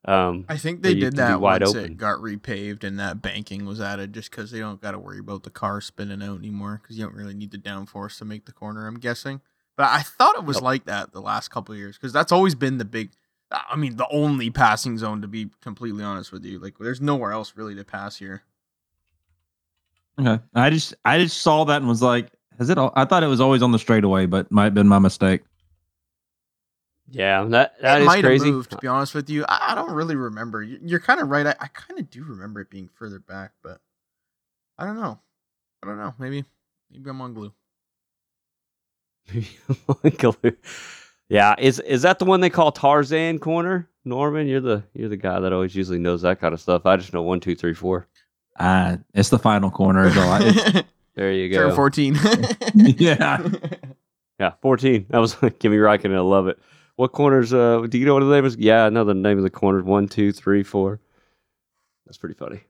Um, 0.04 0.46
I 0.50 0.58
think 0.58 0.82
they 0.82 0.96
did 0.96 1.18
that 1.18 1.39
wide 1.39 1.62
once 1.62 1.76
open. 1.76 1.92
it 1.92 1.98
got 1.98 2.18
repaved 2.20 2.84
and 2.84 3.00
that 3.00 3.22
banking 3.22 3.66
was 3.66 3.80
added, 3.80 4.14
just 4.14 4.32
because 4.32 4.50
they 4.50 4.60
don't 4.60 4.82
got 4.82 4.92
to 4.92 5.00
worry 5.00 5.20
about 5.20 5.44
the 5.44 5.52
car 5.52 5.80
spinning 5.80 6.24
out 6.24 6.39
anymore, 6.39 6.80
because 6.82 6.98
you 6.98 7.06
don't 7.06 7.14
really 7.14 7.36
need 7.36 7.52
the 7.52 7.60
downforce 7.60 8.18
to 8.18 8.26
make 8.26 8.46
the 8.46 8.52
corner. 8.52 8.88
I'm 8.88 9.00
guessing, 9.00 9.42
but 9.78 9.89
I 9.89 10.02
thought 10.02 10.38
it 10.38 10.44
was 10.44 10.60
like 10.60 10.86
that 10.86 11.12
the 11.14 11.22
last 11.22 11.50
couple 11.50 11.74
of 11.74 11.80
years, 11.80 11.98
because 11.98 12.14
that's 12.14 12.32
always 12.32 12.56
been 12.56 12.80
the 12.80 12.86
big. 12.86 13.12
I 13.52 13.76
mean, 13.76 13.95
the 13.97 14.08
only 14.12 14.49
passing 14.49 14.97
zone 14.97 15.22
to 15.22 15.28
be 15.28 15.49
completely 15.62 16.04
honest 16.04 16.32
with 16.32 16.45
you. 16.45 16.60
Like, 16.60 16.78
there's 16.80 17.02
nowhere 17.02 17.32
else 17.32 17.54
really 17.56 17.76
to 17.76 17.84
pass 17.84 18.16
here. 18.18 18.43
Okay. 20.20 20.41
I 20.54 20.70
just 20.70 20.93
I 21.06 21.20
just 21.20 21.41
saw 21.41 21.64
that 21.66 21.78
and 21.78 21.88
was 21.88 22.02
like, 22.02 22.32
has 22.58 22.70
it 22.70 22.78
all 22.78 22.91
I 22.95 23.06
thought 23.06 23.24
it 23.24 23.28
was 23.28 23.41
always 23.41 23.62
on 23.62 23.72
the 23.72 23.80
straightaway, 23.80 24.26
but 24.26 24.52
might 24.52 24.66
have 24.66 24.74
been 24.74 24.88
my 24.88 24.99
mistake. 24.99 25.41
yeah, 27.10 27.43
that 27.45 27.74
that 27.82 27.97
it 27.99 28.02
is 28.04 28.08
might 28.08 28.24
crazy. 28.24 28.45
have 28.45 28.54
moved. 28.56 28.72
To 28.72 28.78
be 28.78 28.88
honest 28.88 29.16
with 29.16 29.30
you, 29.30 29.45
I, 29.49 29.72
I 29.72 29.76
don't 29.76 29.91
really 29.93 30.16
remember. 30.16 30.62
You- 30.62 30.80
You're 30.84 30.99
kind 30.99 31.20
of 31.20 31.30
right. 31.30 31.47
I, 31.47 31.56
I 31.60 31.68
kind 31.68 31.99
of 31.99 32.10
do 32.10 32.24
remember 32.24 32.62
it 32.62 32.70
being 32.70 32.89
further 32.93 33.20
back, 33.20 33.52
but 33.64 33.82
I 34.78 34.86
don't 34.86 34.99
know. 34.99 35.20
I 35.84 35.88
don't 35.88 35.97
know. 35.97 36.14
Maybe 36.20 36.45
maybe 36.91 37.10
I'm 37.10 37.22
on 37.22 37.34
glue. 37.34 37.54
yeah, 41.32 41.55
is 41.57 41.79
is 41.79 42.01
that 42.03 42.19
the 42.19 42.25
one 42.25 42.41
they 42.41 42.49
call 42.49 42.71
Tarzan 42.71 43.39
Corner? 43.39 43.88
Norman, 44.05 44.47
you're 44.47 44.61
the 44.61 44.84
you're 44.93 45.09
the 45.09 45.17
guy 45.17 45.39
that 45.39 45.53
always 45.53 45.75
usually 45.75 45.99
knows 45.99 46.21
that 46.23 46.39
kind 46.39 46.53
of 46.53 46.59
stuff. 46.61 46.86
I 46.86 46.97
just 46.97 47.13
know 47.13 47.21
one, 47.21 47.39
two, 47.39 47.55
three, 47.55 47.73
four. 47.73 48.07
Uh 48.59 48.97
it's 49.13 49.29
the 49.29 49.39
final 49.39 49.71
corner. 49.71 50.05
is 50.07 50.17
I- 50.17 50.84
There 51.15 51.32
you 51.32 51.53
Turn 51.53 51.69
go. 51.69 51.75
14. 51.75 52.15
yeah. 52.75 53.47
Yeah, 54.39 54.53
fourteen. 54.61 55.05
That 55.09 55.19
was 55.19 55.36
Kimi 55.59 55.77
Räikkönen. 55.77 56.15
I 56.15 56.19
love 56.21 56.47
it. 56.47 56.57
What 56.95 57.11
corners? 57.11 57.53
Uh, 57.53 57.86
do 57.88 57.97
you 57.99 58.05
know 58.05 58.15
what 58.15 58.21
the 58.21 58.32
name 58.32 58.45
is? 58.45 58.55
Yeah, 58.57 58.86
I 58.86 58.89
know 58.89 59.03
the 59.03 59.13
name 59.13 59.38
of 59.38 59.43
the 59.43 59.49
corners. 59.51 59.84
One, 59.84 60.07
two, 60.07 60.32
three, 60.32 60.63
four. 60.63 60.99
That's 62.05 62.17
pretty 62.17 62.34
funny. 62.36 62.61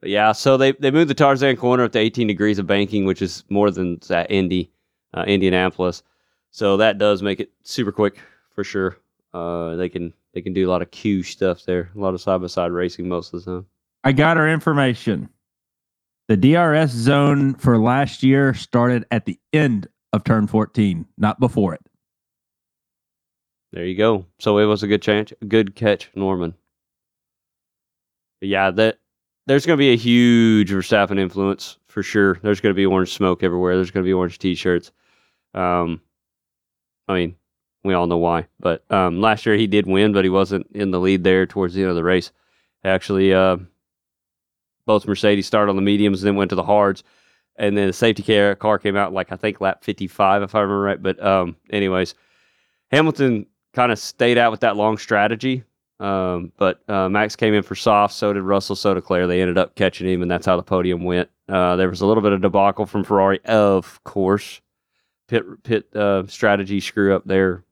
But 0.00 0.10
yeah, 0.10 0.32
so 0.32 0.56
they 0.56 0.72
they 0.72 0.90
moved 0.90 1.10
the 1.10 1.14
Tarzan 1.14 1.56
corner 1.56 1.84
up 1.84 1.92
to 1.92 1.98
18 2.00 2.26
degrees 2.26 2.58
of 2.58 2.66
banking, 2.66 3.04
which 3.04 3.22
is 3.22 3.44
more 3.48 3.70
than 3.70 3.98
that 4.08 4.30
Indy, 4.32 4.72
uh, 5.14 5.22
Indianapolis. 5.28 6.02
So 6.52 6.76
that 6.76 6.98
does 6.98 7.22
make 7.22 7.40
it 7.40 7.50
super 7.64 7.90
quick 7.90 8.18
for 8.50 8.62
sure. 8.62 8.98
Uh, 9.34 9.74
they 9.76 9.88
can 9.88 10.12
they 10.34 10.42
can 10.42 10.52
do 10.52 10.68
a 10.68 10.70
lot 10.70 10.82
of 10.82 10.90
Q 10.90 11.22
stuff 11.22 11.64
there, 11.64 11.90
a 11.96 11.98
lot 11.98 12.14
of 12.14 12.20
side 12.20 12.40
by 12.40 12.46
side 12.46 12.70
racing 12.70 13.08
most 13.08 13.32
of 13.32 13.44
the 13.44 13.50
time. 13.50 13.66
I 14.04 14.12
got 14.12 14.36
our 14.36 14.48
information. 14.48 15.28
The 16.28 16.36
DRS 16.36 16.90
zone 16.90 17.54
for 17.54 17.78
last 17.78 18.22
year 18.22 18.54
started 18.54 19.06
at 19.10 19.24
the 19.26 19.38
end 19.52 19.88
of 20.12 20.24
turn 20.24 20.46
14, 20.46 21.06
not 21.18 21.40
before 21.40 21.74
it. 21.74 21.80
There 23.72 23.86
you 23.86 23.96
go. 23.96 24.26
So 24.38 24.58
it 24.58 24.66
was 24.66 24.82
a 24.82 24.86
good 24.86 25.02
chance, 25.02 25.32
good 25.48 25.74
catch, 25.74 26.10
Norman. 26.14 26.54
But 28.40 28.48
yeah, 28.50 28.70
that 28.72 28.98
there's 29.46 29.64
going 29.64 29.78
to 29.78 29.82
be 29.82 29.92
a 29.92 29.96
huge 29.96 30.70
Verstappen 30.70 31.18
influence 31.18 31.78
for 31.86 32.02
sure. 32.02 32.38
There's 32.42 32.60
going 32.60 32.74
to 32.74 32.76
be 32.76 32.86
orange 32.86 33.12
smoke 33.12 33.42
everywhere. 33.42 33.76
There's 33.76 33.90
going 33.90 34.04
to 34.04 34.08
be 34.08 34.12
orange 34.12 34.38
t-shirts. 34.38 34.92
Um, 35.54 36.00
I 37.12 37.18
mean, 37.18 37.36
we 37.84 37.94
all 37.94 38.06
know 38.06 38.18
why. 38.18 38.46
But 38.60 38.84
um, 38.90 39.20
last 39.20 39.46
year 39.46 39.56
he 39.56 39.66
did 39.66 39.86
win, 39.86 40.12
but 40.12 40.24
he 40.24 40.30
wasn't 40.30 40.66
in 40.72 40.90
the 40.90 41.00
lead 41.00 41.24
there 41.24 41.46
towards 41.46 41.74
the 41.74 41.82
end 41.82 41.90
of 41.90 41.96
the 41.96 42.04
race. 42.04 42.32
Actually, 42.84 43.32
uh, 43.32 43.56
both 44.86 45.06
Mercedes 45.06 45.46
started 45.46 45.70
on 45.70 45.76
the 45.76 45.82
mediums 45.82 46.22
and 46.22 46.28
then 46.28 46.36
went 46.36 46.50
to 46.50 46.56
the 46.56 46.64
hards. 46.64 47.04
And 47.56 47.76
then 47.76 47.88
the 47.88 47.92
safety 47.92 48.22
car, 48.22 48.54
car 48.54 48.78
came 48.78 48.96
out 48.96 49.12
like 49.12 49.30
I 49.30 49.36
think 49.36 49.60
lap 49.60 49.84
55 49.84 50.42
if 50.42 50.54
I 50.54 50.60
remember 50.60 50.80
right. 50.80 51.02
But 51.02 51.22
um, 51.22 51.56
anyways, 51.70 52.14
Hamilton 52.90 53.46
kind 53.74 53.92
of 53.92 53.98
stayed 53.98 54.38
out 54.38 54.50
with 54.50 54.60
that 54.60 54.76
long 54.76 54.98
strategy. 54.98 55.64
Um, 56.00 56.52
but 56.56 56.82
uh, 56.88 57.08
Max 57.08 57.36
came 57.36 57.54
in 57.54 57.62
for 57.62 57.74
soft. 57.74 58.14
So 58.14 58.32
did 58.32 58.42
Russell. 58.42 58.74
So 58.74 58.94
did 58.94 59.04
Claire. 59.04 59.26
They 59.26 59.40
ended 59.40 59.58
up 59.58 59.76
catching 59.76 60.08
him, 60.08 60.22
and 60.22 60.30
that's 60.30 60.46
how 60.46 60.56
the 60.56 60.62
podium 60.62 61.04
went. 61.04 61.30
Uh, 61.48 61.76
there 61.76 61.88
was 61.88 62.00
a 62.00 62.06
little 62.06 62.22
bit 62.22 62.32
of 62.32 62.40
debacle 62.40 62.86
from 62.86 63.04
Ferrari, 63.04 63.40
of 63.44 64.02
course. 64.04 64.60
Pit 65.28 65.44
pit 65.62 65.94
uh, 65.96 66.26
strategy 66.26 66.80
screw 66.80 67.14
up 67.14 67.24
there, 67.24 67.64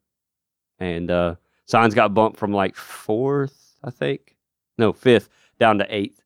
and 0.79 1.11
uh, 1.11 1.35
Sainz 1.71 1.95
got 1.95 2.15
bumped 2.15 2.39
from 2.39 2.53
like 2.53 2.75
fourth, 2.77 3.77
I 3.85 3.91
think, 3.91 4.37
no 4.79 4.93
fifth, 4.93 5.29
down 5.59 5.79
to 5.79 5.87
eighth. 5.95 6.23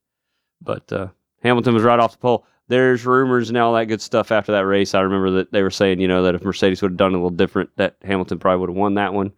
But 0.63 0.93
uh, 0.93 1.09
Hamilton 1.43 1.75
was 1.75 1.83
right 1.83 1.99
off 1.99 2.13
the 2.13 2.19
pole. 2.19 2.47
There's 2.69 3.05
rumors 3.05 3.49
and 3.51 3.59
all 3.59 3.75
that 3.75 3.87
good 3.87 4.01
stuff 4.01 4.33
after 4.33 4.53
that 4.53 4.65
race. 4.67 4.95
I 4.95 5.01
remember 5.01 5.31
that 5.33 5.53
they 5.53 5.63
were 5.63 5.71
saying, 5.71 6.01
you 6.01 6.09
know, 6.09 6.23
that 6.23 6.35
if 6.35 6.43
Mercedes 6.45 6.81
would 6.83 6.93
have 6.93 6.97
done 6.99 7.13
a 7.13 7.17
little 7.17 7.31
different, 7.31 7.71
that 7.77 7.97
Hamilton 8.03 8.39
probably 8.39 8.61
would 8.61 8.71
have 8.71 8.77
won 8.77 8.95
that 8.95 9.13
one. 9.13 9.33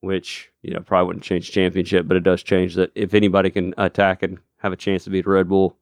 which 0.00 0.50
you 0.62 0.72
know 0.72 0.80
probably 0.80 1.06
wouldn't 1.08 1.24
change 1.24 1.50
championship, 1.52 2.08
but 2.08 2.16
it 2.16 2.22
does 2.24 2.42
change 2.42 2.74
that 2.74 2.90
if 2.94 3.14
anybody 3.14 3.50
can 3.50 3.74
attack 3.78 4.22
and 4.22 4.38
have 4.58 4.72
a 4.72 4.76
chance 4.76 5.04
to 5.04 5.10
beat 5.10 5.26
Red 5.26 5.48
Bull, 5.48 5.76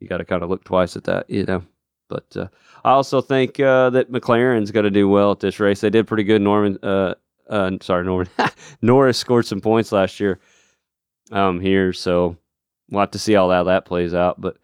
you 0.00 0.08
got 0.08 0.18
to 0.18 0.24
kind 0.24 0.42
of 0.42 0.50
look 0.50 0.64
twice 0.64 0.96
at 0.96 1.04
that, 1.04 1.28
you 1.30 1.44
know. 1.44 1.62
But 2.08 2.36
uh, 2.36 2.48
I 2.84 2.90
also 2.90 3.20
think 3.20 3.60
uh, 3.60 3.90
that 3.90 4.10
McLaren's 4.10 4.70
going 4.70 4.84
to 4.84 4.90
do 4.90 5.08
well 5.08 5.32
at 5.32 5.40
this 5.40 5.60
race. 5.60 5.80
They 5.80 5.90
did 5.90 6.06
pretty 6.06 6.24
good. 6.24 6.42
Norman, 6.42 6.78
uh, 6.82 7.14
uh, 7.48 7.72
sorry, 7.80 8.04
Norman 8.04 8.28
Norris 8.82 9.18
scored 9.18 9.46
some 9.46 9.60
points 9.60 9.92
last 9.92 10.18
year 10.20 10.40
um, 11.30 11.60
here, 11.60 11.92
so 11.92 12.36
we'll 12.90 13.00
have 13.00 13.10
to 13.12 13.18
see 13.18 13.34
how 13.34 13.48
that 13.48 13.64
that 13.64 13.84
plays 13.84 14.14
out. 14.14 14.40
But 14.40 14.56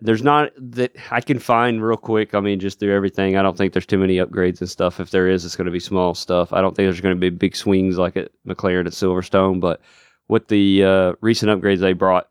there's 0.00 0.22
not 0.22 0.52
that 0.58 0.94
I 1.10 1.20
can 1.20 1.38
find 1.38 1.82
real 1.82 1.96
quick. 1.96 2.34
I 2.34 2.40
mean, 2.40 2.60
just 2.60 2.80
through 2.80 2.94
everything, 2.94 3.36
I 3.36 3.42
don't 3.42 3.56
think 3.56 3.72
there's 3.72 3.86
too 3.86 3.98
many 3.98 4.16
upgrades 4.16 4.60
and 4.60 4.68
stuff. 4.68 5.00
If 5.00 5.10
there 5.10 5.28
is, 5.28 5.44
it's 5.44 5.56
going 5.56 5.66
to 5.66 5.70
be 5.70 5.80
small 5.80 6.14
stuff. 6.14 6.52
I 6.52 6.60
don't 6.60 6.74
think 6.74 6.86
there's 6.86 7.00
going 7.00 7.16
to 7.16 7.20
be 7.20 7.30
big 7.30 7.56
swings 7.56 7.96
like 7.96 8.16
at 8.16 8.30
McLaren 8.46 8.86
at 8.86 8.92
Silverstone. 8.92 9.60
But 9.60 9.80
with 10.28 10.48
the 10.48 10.84
uh, 10.84 11.12
recent 11.20 11.50
upgrades 11.50 11.78
they 11.78 11.92
brought, 11.92 12.28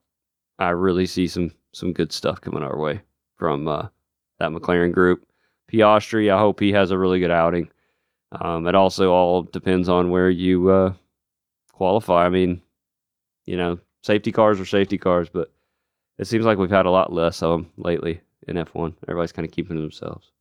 I 0.59 0.69
really 0.69 1.05
see 1.05 1.27
some 1.27 1.51
some 1.71 1.93
good 1.93 2.11
stuff 2.11 2.39
coming 2.41 2.63
our 2.63 2.77
way 2.77 3.01
from 3.37 3.67
uh, 3.67 3.87
that 4.43 4.51
McLaren 4.51 4.91
group. 4.91 5.25
Piastri, 5.71 6.31
I 6.33 6.37
hope 6.37 6.59
he 6.59 6.71
has 6.73 6.91
a 6.91 6.97
really 6.97 7.19
good 7.19 7.31
outing. 7.31 7.69
Um, 8.31 8.67
it 8.67 8.75
also 8.75 9.11
all 9.11 9.43
depends 9.43 9.89
on 9.89 10.09
where 10.09 10.29
you 10.29 10.69
uh, 10.69 10.93
qualify. 11.71 12.25
I 12.25 12.29
mean, 12.29 12.61
you 13.45 13.57
know, 13.57 13.79
safety 14.01 14.31
cars 14.31 14.59
are 14.59 14.65
safety 14.65 14.97
cars, 14.97 15.29
but 15.29 15.51
it 16.17 16.27
seems 16.27 16.45
like 16.45 16.57
we've 16.57 16.69
had 16.69 16.85
a 16.85 16.91
lot 16.91 17.13
less 17.13 17.41
of 17.41 17.51
them 17.51 17.71
lately 17.77 18.21
in 18.47 18.55
F1. 18.55 18.93
Everybody's 19.07 19.31
kind 19.31 19.47
of 19.47 19.51
keeping 19.51 19.75
to 19.77 19.81
themselves. 19.81 20.31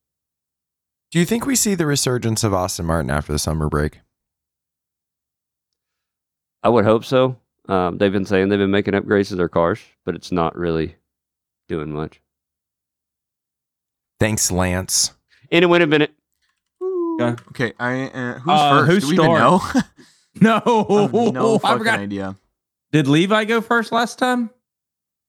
Do 1.11 1.19
you 1.19 1.27
think 1.27 1.45
we 1.45 1.57
see 1.57 1.75
the 1.75 1.87
resurgence 1.87 2.43
of 2.43 2.55
Aston 2.55 2.87
Martin 2.87 3.11
after 3.11 3.33
the 3.33 3.39
summer 3.39 3.69
break? 3.69 4.01
I 6.63 6.71
would 6.71 6.85
hope 6.85 7.05
so. 7.05 7.37
Um, 7.69 7.99
they've 7.99 8.13
been 8.13 8.25
saying 8.25 8.49
they've 8.49 8.59
been 8.59 8.71
making 8.71 8.95
upgrades 8.95 9.29
to 9.29 9.37
their 9.37 9.49
cars, 9.49 9.81
but 10.05 10.15
it's 10.15 10.33
not 10.33 10.57
really 10.57 10.97
doing 11.69 11.93
much. 11.93 12.22
Thanks, 14.23 14.51
Lance. 14.53 15.13
And 15.51 15.65
it 15.65 15.67
would 15.69 15.81
have 15.81 15.91
been 15.91 16.03
it. 16.03 16.13
Okay. 17.21 17.43
Okay, 17.51 17.73
I 17.79 18.05
uh, 18.09 18.39
who's 18.39 18.53
Uh, 18.55 18.71
first? 18.87 18.91
who 18.91 19.01
Do 19.01 19.07
we 19.09 19.15
even 19.15 19.39
know? 19.39 19.61
No, 20.41 20.55
I 20.89 21.03
have 21.03 21.13
no 21.35 21.55
I 21.57 21.59
fucking 21.59 21.79
forgot. 21.79 21.99
idea. 21.99 22.37
Did 22.93 23.07
Levi 23.09 23.45
go 23.45 23.61
first 23.61 23.91
last 23.93 24.19
time? 24.19 24.51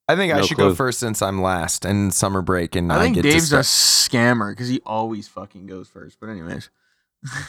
I 0.08 0.16
think 0.16 0.32
I 0.34 0.42
should 0.42 0.58
clue. 0.58 0.70
go 0.70 0.76
first 0.76 1.00
since 1.00 1.22
I'm 1.22 1.42
last 1.42 1.86
and 1.86 2.14
summer 2.14 2.42
break, 2.42 2.76
and 2.76 2.92
I 2.94 3.00
think 3.02 3.16
get 3.16 3.24
Dave's 3.24 3.50
to 3.50 3.58
a 3.58 3.62
scammer 3.62 4.52
because 4.52 4.68
he 4.70 4.80
always 4.86 5.28
fucking 5.28 5.66
goes 5.68 5.88
first. 5.88 6.20
But 6.22 6.30
anyways, 6.30 6.70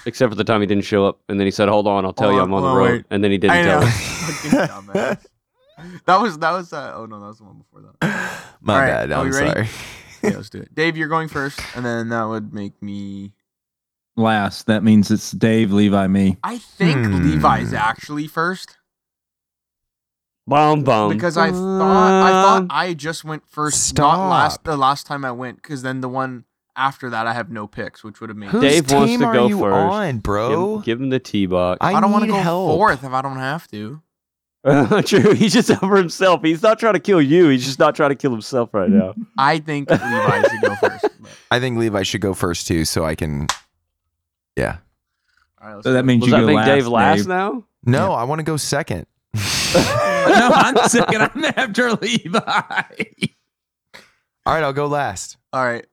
Except 0.07 0.31
for 0.31 0.37
the 0.37 0.45
time 0.45 0.61
he 0.63 0.67
didn't 0.67 0.85
show 0.85 1.05
up, 1.05 1.19
and 1.29 1.39
then 1.39 1.47
he 1.47 1.51
said, 1.51 1.69
"Hold 1.69 1.87
on, 1.87 2.05
I'll 2.05 2.13
tell 2.13 2.33
you 2.33 2.39
Oh, 2.41 2.45
I'm 2.45 2.55
on 2.55 2.63
the 2.63 2.69
oh, 2.69 2.77
road," 2.77 2.91
wait. 2.91 3.05
and 3.11 3.23
then 3.23 3.31
he 3.33 3.39
didn't 3.39 3.57
I 3.57 3.63
tell 3.63 3.81
know. 3.81 3.87
us. 3.87 4.43
Fucking 4.43 4.51
dumbass. 4.61 5.27
that 6.07 6.21
was 6.21 6.39
that 6.39 6.51
was 6.53 6.73
uh, 6.73 6.93
oh 6.97 7.07
no 7.07 7.21
that 7.21 7.27
was 7.27 7.39
the 7.39 7.45
one 7.45 7.59
before 7.59 7.83
that. 7.83 8.41
My 8.61 8.75
All 8.75 8.81
right, 8.81 8.89
bad. 9.09 9.13
are 9.13 9.21
I'm 9.21 9.31
we 9.31 9.37
ready? 9.37 9.51
sorry. 9.53 9.69
Yeah, 10.25 10.37
let's 10.37 10.51
do 10.51 10.59
it. 10.61 10.75
Dave, 10.75 10.97
you're 10.97 11.09
going 11.09 11.29
first, 11.29 11.61
and 11.77 11.85
then 11.85 12.09
that 12.11 12.25
would 12.25 12.53
make 12.53 12.81
me. 12.83 13.33
Last. 14.17 14.67
That 14.67 14.85
means 14.85 15.11
it's 15.11 15.31
Dave, 15.33 15.73
Levi, 15.73 16.07
me. 16.07 16.37
I 16.45 16.59
think 16.59 16.99
Hmm. 17.07 17.31
Levi's 17.31 17.73
actually 17.73 18.27
first 18.29 18.77
Boom, 20.47 20.85
boom. 20.85 21.09
because 21.09 21.37
I 21.39 21.51
thought 21.51 22.23
I 22.23 22.31
thought 22.31 22.67
I 22.71 22.93
just 22.95 23.25
went 23.25 23.49
first, 23.49 23.97
not 23.97 24.29
last 24.29 24.63
the 24.65 24.77
last 24.77 25.07
time 25.07 25.25
I 25.25 25.33
went, 25.33 25.63
because 25.63 25.83
then 25.83 26.01
the 26.03 26.09
one 26.09 26.45
after 26.77 27.09
that 27.11 27.27
I 27.27 27.33
have 27.33 27.51
no 27.51 27.67
picks, 27.67 28.05
which 28.05 28.21
would 28.21 28.29
have 28.31 28.37
made. 28.37 28.51
Whose 28.51 28.61
Dave 28.63 28.91
wants 28.93 29.11
team 29.11 29.21
to 29.21 29.27
are 29.27 29.33
go 29.35 29.49
you 29.49 29.59
first. 29.59 29.75
on, 29.95 30.19
bro? 30.19 30.77
him- 30.77 30.83
give 30.83 31.01
him 31.01 31.09
the 31.09 31.19
T 31.19 31.47
box. 31.47 31.79
I, 31.81 31.95
I 31.95 32.01
don't 32.01 32.13
want 32.13 32.23
to 32.23 32.27
need 32.31 32.37
go 32.37 32.43
help. 32.43 32.71
fourth 32.77 33.05
if 33.05 33.13
I 33.13 33.23
don't 33.23 33.39
have 33.39 33.67
to. 33.69 34.01
True. 35.05 35.35
He's 35.35 35.53
just 35.53 35.71
over 35.83 35.97
himself. 35.97 36.43
He's 36.43 36.63
not 36.63 36.79
trying 36.79 36.95
to 36.95 37.01
kill 37.01 37.21
you. 37.21 37.49
He's 37.49 37.65
just 37.67 37.79
not 37.79 37.95
trying 37.95 38.11
to 38.11 38.15
kill 38.17 38.31
himself 38.31 38.73
right 38.73 38.89
now. 38.89 39.15
I 39.39 39.59
think 39.59 39.91
Levi 39.91 40.43
should 40.49 40.61
go 40.63 40.75
first. 40.77 41.03
But, 41.21 41.31
I 41.51 41.61
think 41.61 41.79
Levi 41.79 42.03
should 42.03 42.21
go 42.23 42.33
first 42.35 42.67
too, 42.67 42.85
so 42.85 43.05
I 43.05 43.15
can. 43.15 43.47
Yeah. 44.57 44.79
all 45.61 45.69
right, 45.69 45.75
let's 45.77 45.85
So 45.85 45.93
that 45.93 46.01
go. 46.03 46.07
means 46.07 46.21
Was 46.23 46.29
you 46.31 46.37
that 46.37 46.41
go 46.41 46.47
make 46.47 46.57
last. 46.57 46.67
Dave 46.67 46.87
last 46.87 47.17
Dave. 47.19 47.27
now? 47.29 47.65
No, 47.85 48.13
I 48.13 48.25
want 48.25 48.39
to 48.39 48.43
go 48.45 48.57
second. 48.57 49.07
no, 49.35 49.41
I'm 49.75 50.77
second. 50.89 51.23
I'm 51.23 51.45
after 51.45 51.93
Levi. 51.93 52.39
All 54.47 54.55
right, 54.55 54.63
I'll 54.63 54.73
go 54.73 54.87
last. 54.87 55.37
All 55.53 55.65
right, 55.65 55.85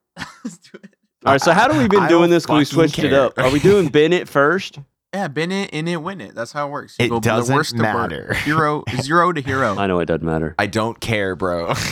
let's 0.43 0.57
do 0.59 0.77
it. 0.83 0.95
All 1.25 1.33
right. 1.33 1.41
So 1.41 1.51
how 1.51 1.67
do 1.67 1.77
we 1.77 1.87
been 1.87 1.99
I 2.03 2.07
doing 2.07 2.21
don't 2.23 2.29
this? 2.29 2.45
'Cause 2.45 2.57
we 2.57 2.65
fucking 2.65 2.89
switched 2.93 2.99
it 3.05 3.09
care. 3.09 3.21
up. 3.25 3.37
Are 3.39 3.51
we 3.51 3.59
doing 3.59 3.89
Bennett 3.89 4.27
first? 4.29 4.79
Yeah, 5.13 5.27
bin 5.27 5.51
it, 5.51 5.71
in 5.71 5.87
it, 5.89 6.01
win 6.01 6.21
it. 6.21 6.33
That's 6.35 6.53
how 6.53 6.67
it 6.67 6.71
works. 6.71 6.95
You 6.97 7.05
It 7.05 7.09
go 7.09 7.15
from 7.15 7.21
the 7.21 7.29
doesn't 7.29 7.55
worst 7.55 7.71
to 7.75 7.83
wor- 7.83 7.93
matter. 7.93 8.33
Hero, 8.45 8.83
zero 9.01 9.33
to 9.33 9.41
hero. 9.41 9.75
I 9.77 9.85
know 9.87 9.99
it 9.99 10.05
doesn't 10.05 10.25
matter. 10.25 10.55
I 10.57 10.67
don't 10.67 10.99
care, 10.99 11.35
bro. 11.35 11.73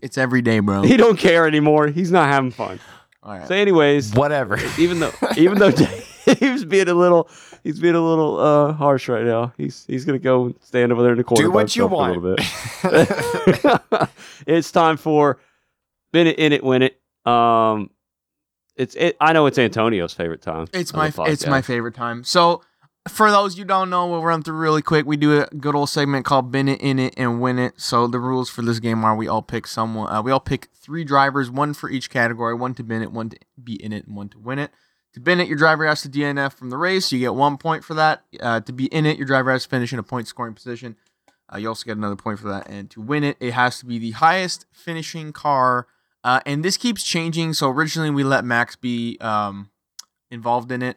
It's 0.00 0.16
every 0.16 0.40
day, 0.40 0.60
bro. 0.60 0.80
He 0.82 0.96
don't 0.96 1.18
care 1.18 1.46
anymore. 1.46 1.88
He's 1.88 2.10
not 2.10 2.28
having 2.30 2.50
fun. 2.52 2.80
All 3.22 3.36
right. 3.36 3.46
So, 3.46 3.54
anyways, 3.54 4.14
Whatever. 4.14 4.58
even 4.78 5.00
though 5.00 5.12
even 5.36 5.58
though 5.58 5.70
Dave's 5.72 6.64
being 6.64 6.88
a 6.88 6.94
little 6.94 7.28
he's 7.62 7.78
being 7.80 7.96
a 7.96 8.00
little 8.00 8.38
uh, 8.38 8.72
harsh 8.72 9.08
right 9.10 9.24
now. 9.24 9.52
He's 9.58 9.84
he's 9.86 10.06
gonna 10.06 10.18
go 10.18 10.54
stand 10.62 10.90
over 10.90 11.02
there 11.02 11.12
in 11.12 11.18
the 11.18 11.24
corner. 11.24 11.42
Do 11.42 11.50
what 11.50 11.76
you 11.76 11.86
want. 11.86 12.16
a 12.16 12.20
little 12.20 12.36
bit. 12.36 14.10
it's 14.46 14.70
time 14.72 14.96
for 14.96 15.38
been 16.12 16.26
it, 16.26 16.38
in 16.38 16.52
it, 16.54 16.64
win 16.64 16.80
it. 16.82 16.98
Um, 17.30 17.90
it's 18.76 18.94
it. 18.94 19.16
I 19.20 19.32
know 19.32 19.46
it's 19.46 19.58
Antonio's 19.58 20.12
favorite 20.12 20.42
time. 20.42 20.68
It's 20.72 20.92
my 20.92 21.12
it's 21.26 21.46
my 21.46 21.62
favorite 21.62 21.94
time. 21.94 22.24
So 22.24 22.62
for 23.08 23.30
those 23.30 23.56
you 23.56 23.64
don't 23.64 23.90
know, 23.90 24.06
we'll 24.06 24.22
run 24.22 24.42
through 24.42 24.58
really 24.58 24.82
quick. 24.82 25.06
We 25.06 25.16
do 25.16 25.42
a 25.42 25.46
good 25.46 25.74
old 25.74 25.88
segment 25.88 26.24
called 26.24 26.50
"Bin 26.50 26.68
It, 26.68 26.80
In 26.80 26.98
It, 26.98 27.14
and 27.16 27.40
Win 27.40 27.58
It." 27.58 27.74
So 27.80 28.06
the 28.06 28.18
rules 28.18 28.50
for 28.50 28.62
this 28.62 28.78
game 28.78 29.04
are: 29.04 29.16
we 29.16 29.28
all 29.28 29.42
pick 29.42 29.66
someone. 29.66 30.12
Uh, 30.12 30.22
we 30.22 30.30
all 30.30 30.40
pick 30.40 30.68
three 30.74 31.04
drivers, 31.04 31.50
one 31.50 31.74
for 31.74 31.90
each 31.90 32.10
category: 32.10 32.54
one 32.54 32.74
to 32.74 32.82
bin 32.82 33.02
it, 33.02 33.12
one 33.12 33.30
to 33.30 33.38
be 33.62 33.82
in 33.82 33.92
it, 33.92 34.06
and 34.06 34.16
one 34.16 34.28
to 34.30 34.38
win 34.38 34.58
it. 34.58 34.70
To 35.14 35.20
bin 35.20 35.40
it, 35.40 35.48
your 35.48 35.56
driver 35.56 35.86
has 35.86 36.02
to 36.02 36.08
DNF 36.10 36.52
from 36.52 36.70
the 36.70 36.76
race. 36.76 37.10
You 37.10 37.18
get 37.18 37.34
one 37.34 37.56
point 37.56 37.84
for 37.84 37.94
that. 37.94 38.24
Uh, 38.38 38.60
to 38.60 38.72
be 38.72 38.86
in 38.86 39.06
it, 39.06 39.16
your 39.16 39.26
driver 39.26 39.50
has 39.50 39.62
to 39.62 39.68
finish 39.68 39.92
in 39.92 39.98
a 39.98 40.02
point 40.02 40.28
scoring 40.28 40.54
position. 40.54 40.96
Uh, 41.52 41.58
you 41.58 41.68
also 41.68 41.84
get 41.86 41.96
another 41.96 42.16
point 42.16 42.38
for 42.38 42.48
that. 42.48 42.68
And 42.68 42.90
to 42.90 43.00
win 43.00 43.24
it, 43.24 43.36
it 43.40 43.52
has 43.52 43.78
to 43.78 43.86
be 43.86 43.98
the 43.98 44.10
highest 44.12 44.66
finishing 44.72 45.32
car. 45.32 45.86
Uh, 46.26 46.40
and 46.44 46.64
this 46.64 46.76
keeps 46.76 47.04
changing. 47.04 47.52
So 47.52 47.70
originally 47.70 48.10
we 48.10 48.24
let 48.24 48.44
Max 48.44 48.74
be 48.74 49.16
um, 49.20 49.70
involved 50.28 50.72
in 50.72 50.82
it. 50.82 50.96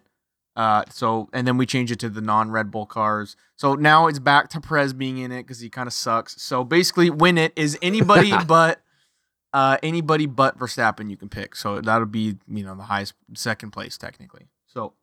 Uh, 0.55 0.83
so 0.89 1.29
and 1.33 1.45
then 1.45 1.55
we 1.55 1.67
change 1.67 1.91
it 1.91 1.99
to 1.99 2.09
the 2.09 2.19
non-Red 2.19 2.71
Bull 2.71 2.87
cars. 2.87 3.35
So 3.55 3.75
now 3.75 4.07
it's 4.07 4.17
back 4.17 4.49
to 4.49 4.59
Perez 4.59 4.91
being 4.91 5.19
in 5.19 5.31
it 5.31 5.43
because 5.43 5.59
he 5.59 5.69
kind 5.69 5.85
of 5.85 5.93
sucks. 5.93 6.41
So 6.41 6.63
basically, 6.63 7.11
win 7.11 7.37
it 7.37 7.53
is 7.55 7.77
anybody 7.83 8.33
but 8.47 8.81
uh, 9.53 9.77
anybody 9.83 10.25
but 10.25 10.57
Verstappen 10.57 11.11
you 11.11 11.15
can 11.15 11.29
pick. 11.29 11.55
So 11.55 11.79
that'll 11.79 12.07
be 12.07 12.37
you 12.47 12.63
know 12.63 12.73
the 12.73 12.83
highest 12.83 13.13
second 13.35 13.69
place 13.69 13.99
technically. 13.99 14.47
So 14.65 14.93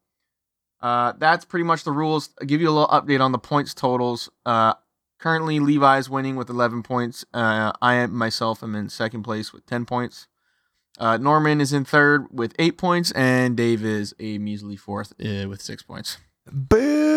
uh, 0.80 1.12
that's 1.18 1.44
pretty 1.44 1.64
much 1.64 1.84
the 1.84 1.92
rules. 1.92 2.30
I'll 2.40 2.48
give 2.48 2.60
you 2.60 2.68
a 2.68 2.72
little 2.72 2.88
update 2.88 3.20
on 3.20 3.30
the 3.30 3.38
points 3.38 3.74
totals. 3.74 4.28
Uh, 4.44 4.74
currently, 5.18 5.60
Levi's 5.60 6.08
winning 6.08 6.36
with 6.36 6.48
11 6.48 6.82
points. 6.82 7.24
Uh, 7.32 7.72
I 7.80 8.04
myself 8.06 8.62
am 8.62 8.74
in 8.74 8.88
second 8.88 9.22
place 9.22 9.52
with 9.52 9.66
10 9.66 9.86
points. 9.86 10.28
Uh, 10.98 11.16
Norman 11.18 11.60
is 11.60 11.72
in 11.72 11.84
third 11.84 12.26
with 12.30 12.54
eight 12.58 12.78
points, 12.78 13.12
and 13.12 13.56
Dave 13.56 13.84
is 13.84 14.14
a 14.18 14.38
measly 14.38 14.76
fourth 14.76 15.12
uh, 15.20 15.46
with 15.48 15.60
six 15.60 15.82
points. 15.82 16.16
Uh, 16.46 16.52
Boo! 16.52 17.16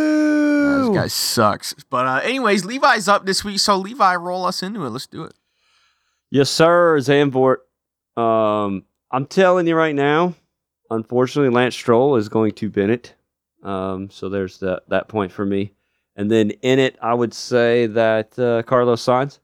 this 0.80 0.98
guy 0.98 1.08
sucks. 1.08 1.74
But 1.90 2.06
uh, 2.06 2.20
anyways, 2.24 2.66
Levi's 2.66 3.08
up 3.08 3.26
this 3.26 3.44
week, 3.44 3.60
so 3.60 3.78
Levi, 3.78 4.16
roll 4.16 4.46
us 4.46 4.62
into 4.64 4.86
it. 4.86 4.90
Let's 4.90 5.08
do 5.08 5.24
it. 5.24 5.34
Yes, 6.30 6.50
sir, 6.50 6.98
Zandvoort. 7.00 7.58
Um, 8.18 8.84
I'm 9.12 9.26
telling 9.26 9.66
you 9.66 9.76
right 9.76 9.96
now, 9.96 10.36
unfortunately, 10.90 11.54
Lance 11.54 11.76
Stroll 11.76 12.18
is 12.18 12.30
going 12.30 12.54
to 12.54 12.70
Bennett. 12.70 13.16
Um, 13.64 14.10
so 14.10 14.30
there's 14.30 14.60
that 14.60 14.84
that 14.90 15.08
point 15.08 15.32
for 15.32 15.46
me. 15.46 15.74
And 16.16 16.30
then 16.30 16.52
in 16.62 16.80
it, 16.80 16.98
I 17.02 17.14
would 17.14 17.34
say 17.34 17.88
that 17.88 18.38
uh, 18.38 18.64
Carlos 18.64 19.04
Sainz, 19.04 19.40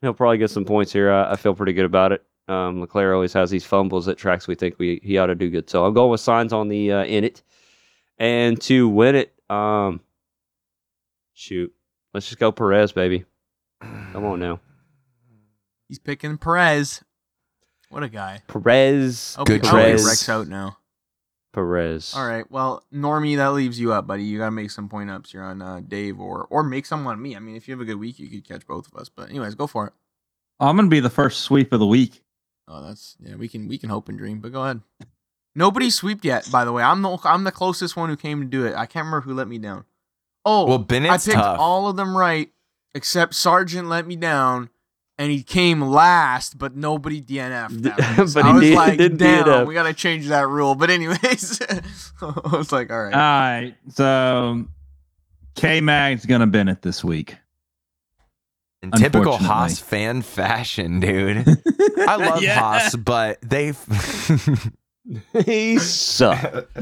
he'll 0.00 0.14
probably 0.14 0.38
get 0.38 0.50
some 0.50 0.64
points 0.64 0.92
here. 0.92 1.12
I, 1.12 1.32
I 1.32 1.36
feel 1.36 1.54
pretty 1.54 1.72
good 1.72 1.84
about 1.84 2.12
it. 2.12 2.24
Um, 2.48 2.80
Leclerc 2.80 3.12
always 3.12 3.32
has 3.32 3.50
these 3.50 3.64
fumbles 3.64 4.06
at 4.06 4.16
tracks 4.16 4.46
we 4.46 4.54
think 4.54 4.78
we 4.78 5.00
he 5.02 5.18
ought 5.18 5.26
to 5.26 5.34
do 5.34 5.50
good. 5.50 5.68
So 5.68 5.84
I'm 5.84 5.94
going 5.94 6.10
with 6.10 6.20
Sainz 6.20 6.52
on 6.52 6.68
the 6.68 6.92
uh, 6.92 7.04
in 7.04 7.24
it, 7.24 7.42
and 8.18 8.60
to 8.62 8.88
win 8.88 9.16
it, 9.16 9.34
um, 9.50 10.00
shoot, 11.34 11.74
let's 12.14 12.26
just 12.26 12.38
go 12.38 12.52
Perez, 12.52 12.92
baby. 12.92 13.24
Come 13.80 14.24
on 14.24 14.38
now, 14.38 14.60
He's 15.88 15.98
picking 15.98 16.38
Perez. 16.38 17.02
What 17.88 18.04
a 18.04 18.08
guy. 18.08 18.42
Perez. 18.46 19.36
Oh, 19.38 19.44
Good 19.44 19.66
oh, 19.66 19.70
choice. 19.70 20.06
Rex 20.06 20.28
out 20.28 20.48
now. 20.48 20.78
Perez. 21.56 22.14
All 22.14 22.26
right. 22.26 22.48
Well, 22.50 22.84
Normie, 22.94 23.36
that 23.38 23.48
leaves 23.54 23.80
you 23.80 23.92
up, 23.92 24.06
buddy. 24.06 24.22
You 24.24 24.38
gotta 24.38 24.50
make 24.52 24.70
some 24.70 24.88
point 24.88 25.10
ups. 25.10 25.32
You're 25.34 25.42
on 25.42 25.60
uh, 25.62 25.80
Dave, 25.80 26.20
or 26.20 26.46
or 26.50 26.62
make 26.62 26.84
someone 26.86 27.16
on 27.16 27.22
me. 27.22 27.34
I 27.34 27.38
mean, 27.40 27.56
if 27.56 27.66
you 27.66 27.72
have 27.72 27.80
a 27.80 27.84
good 27.86 27.98
week, 27.98 28.18
you 28.18 28.28
could 28.28 28.46
catch 28.46 28.66
both 28.66 28.86
of 28.86 28.94
us. 29.00 29.08
But 29.08 29.30
anyways, 29.30 29.54
go 29.54 29.66
for 29.66 29.86
it. 29.88 29.92
I'm 30.60 30.76
gonna 30.76 30.88
be 30.88 31.00
the 31.00 31.10
first 31.10 31.40
sweep 31.40 31.72
of 31.72 31.80
the 31.80 31.86
week. 31.86 32.22
Oh, 32.68 32.82
that's 32.82 33.16
yeah. 33.20 33.36
We 33.36 33.48
can 33.48 33.66
we 33.68 33.78
can 33.78 33.88
hope 33.88 34.08
and 34.08 34.18
dream, 34.18 34.40
but 34.40 34.52
go 34.52 34.62
ahead. 34.62 34.82
Nobody 35.54 35.88
sweeped 35.88 36.24
yet. 36.24 36.48
By 36.52 36.64
the 36.66 36.72
way, 36.72 36.82
I'm 36.82 37.00
the 37.02 37.16
I'm 37.24 37.44
the 37.44 37.52
closest 37.52 37.96
one 37.96 38.10
who 38.10 38.16
came 38.16 38.40
to 38.40 38.46
do 38.46 38.66
it. 38.66 38.74
I 38.74 38.84
can't 38.86 39.06
remember 39.06 39.22
who 39.22 39.32
let 39.34 39.48
me 39.48 39.56
down. 39.58 39.86
Oh, 40.44 40.66
Well, 40.66 40.78
Bennett's 40.78 41.26
I 41.26 41.32
picked 41.32 41.42
tough. 41.42 41.58
all 41.58 41.88
of 41.88 41.96
them 41.96 42.16
right 42.16 42.50
except 42.94 43.32
Sargeant 43.32 43.88
let 43.88 44.06
me 44.06 44.14
down, 44.16 44.68
and 45.18 45.30
he 45.30 45.42
came 45.42 45.80
last, 45.80 46.58
but 46.58 46.76
nobody 46.76 47.20
DNF'd. 47.22 47.84
That. 47.84 47.96
But 48.34 48.44
I 48.44 48.48
he 48.48 48.52
was 48.54 48.62
did- 48.62 48.74
like, 48.74 48.98
didn't 48.98 49.18
damn, 49.18 49.44
DNF. 49.44 49.66
we 49.66 49.74
gotta 49.74 49.94
change 49.94 50.28
that 50.28 50.48
rule. 50.48 50.74
But 50.74 50.90
anyways, 50.90 51.60
I 52.20 52.56
was 52.56 52.72
like, 52.72 52.90
all 52.90 53.02
right. 53.04 53.14
All 53.14 53.20
right. 53.20 53.74
So 53.90 54.64
K 55.54 55.80
Mag's 55.80 56.26
gonna 56.26 56.46
Bennett 56.46 56.82
this 56.82 57.02
week. 57.04 57.36
In 58.82 58.90
typical 58.90 59.32
Unfortunately. 59.34 59.46
Haas 59.46 59.80
fan 59.80 60.20
fashion, 60.22 61.00
dude. 61.00 61.38
I 61.98 62.16
love 62.16 62.42
Yeah. 62.42 62.58
Haas, 62.60 62.94
but 62.94 63.40
they. 63.40 63.72
he 65.44 65.78
sucked. 65.78 66.76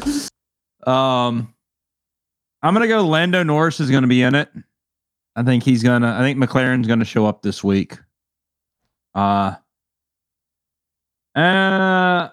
Um, 0.87 1.55
I'm 2.63 2.75
gonna 2.75 2.89
go. 2.89 3.07
Lando 3.07 3.43
Norris 3.43 3.79
is 3.81 3.91
gonna 3.91 4.07
be 4.09 4.23
in 4.23 4.35
it. 4.35 4.49
I 5.37 5.43
think 5.45 5.63
he's 5.63 5.83
gonna. 5.83 6.17
I 6.19 6.21
think 6.21 6.39
McLaren's 6.39 6.87
gonna 6.89 7.05
show 7.05 7.27
up 7.27 7.43
this 7.43 7.63
week. 7.63 7.97
Uh, 9.15 9.55
uh, 11.35 12.29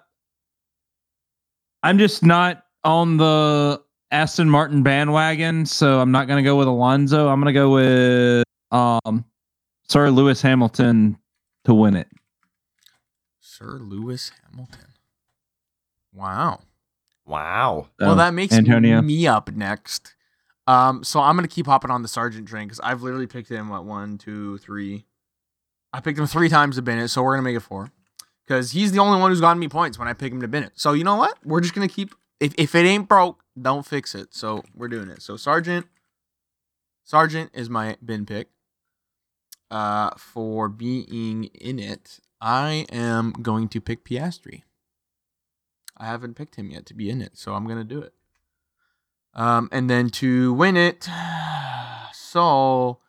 I'm 1.83 1.97
just 1.97 2.23
not 2.23 2.63
on 2.83 3.17
the 3.17 3.81
Aston 4.11 4.49
Martin 4.49 4.83
bandwagon, 4.83 5.65
so 5.65 5.99
I'm 5.99 6.11
not 6.11 6.27
gonna 6.27 6.43
go 6.43 6.55
with 6.55 6.67
Alonso. 6.67 7.27
I'm 7.27 7.39
gonna 7.39 7.53
go 7.53 7.73
with 7.73 8.43
um, 8.71 9.25
Sir 9.87 10.09
Lewis 10.09 10.41
Hamilton 10.41 11.17
to 11.65 11.73
win 11.73 11.95
it. 11.95 12.07
Sir 13.39 13.79
Lewis 13.79 14.31
Hamilton. 14.43 14.87
Wow. 16.13 16.59
wow. 17.25 17.87
well, 17.99 18.15
that 18.15 18.33
makes 18.33 18.53
Antonio. 18.53 19.01
me 19.01 19.27
up 19.27 19.51
next. 19.51 20.15
Um, 20.67 21.03
so 21.03 21.19
I'm 21.19 21.35
gonna 21.35 21.47
keep 21.47 21.65
hopping 21.65 21.91
on 21.91 22.01
the 22.01 22.07
Sargeant 22.07 22.47
train 22.47 22.67
because 22.67 22.79
I've 22.81 23.01
literally 23.01 23.27
picked 23.27 23.49
him 23.49 23.69
what 23.69 23.85
one, 23.85 24.17
two, 24.17 24.57
three. 24.59 25.05
I 25.93 25.99
picked 25.99 26.17
him 26.17 26.27
three 26.27 26.49
times 26.49 26.77
to 26.77 26.81
Bennett, 26.81 27.09
so 27.09 27.23
we're 27.23 27.33
gonna 27.35 27.43
make 27.43 27.55
it 27.55 27.61
four. 27.61 27.91
Because 28.45 28.71
he's 28.71 28.91
the 28.91 28.99
only 28.99 29.19
one 29.19 29.31
who's 29.31 29.41
gotten 29.41 29.59
me 29.59 29.67
points 29.67 29.97
when 29.99 30.07
I 30.07 30.13
pick 30.13 30.31
him 30.31 30.41
to 30.41 30.47
Bennett. 30.47 30.73
So 30.75 30.93
you 30.93 31.03
know 31.03 31.15
what? 31.15 31.37
We're 31.45 31.61
just 31.61 31.73
gonna 31.73 31.87
keep 31.87 32.15
if 32.39 32.53
if 32.57 32.75
it 32.75 32.85
ain't 32.85 33.07
broke, 33.07 33.43
don't 33.59 33.85
fix 33.85 34.15
it. 34.15 34.33
So 34.33 34.63
we're 34.75 34.87
doing 34.87 35.09
it. 35.09 35.21
So 35.21 35.35
Sargeant, 35.35 35.85
Sargeant 37.09 37.49
is 37.53 37.69
my 37.69 37.97
bin 38.03 38.25
pick. 38.25 38.49
Uh, 39.69 40.09
for 40.17 40.67
being 40.67 41.45
in 41.45 41.79
it, 41.79 42.19
I 42.41 42.85
am 42.91 43.31
going 43.31 43.69
to 43.69 43.79
pick 43.79 44.03
Piastri. 44.03 44.63
I 45.95 46.07
haven't 46.07 46.35
picked 46.35 46.55
him 46.55 46.71
yet 46.71 46.85
to 46.87 46.93
be 46.93 47.09
in 47.09 47.21
it, 47.21 47.37
so 47.37 47.53
I'm 47.53 47.65
gonna 47.67 47.85
do 47.85 48.01
it. 48.01 48.13
Um, 49.33 49.69
and 49.71 49.89
then 49.89 50.09
to 50.09 50.51
win 50.53 50.75
it, 50.75 51.07
so 52.13 52.99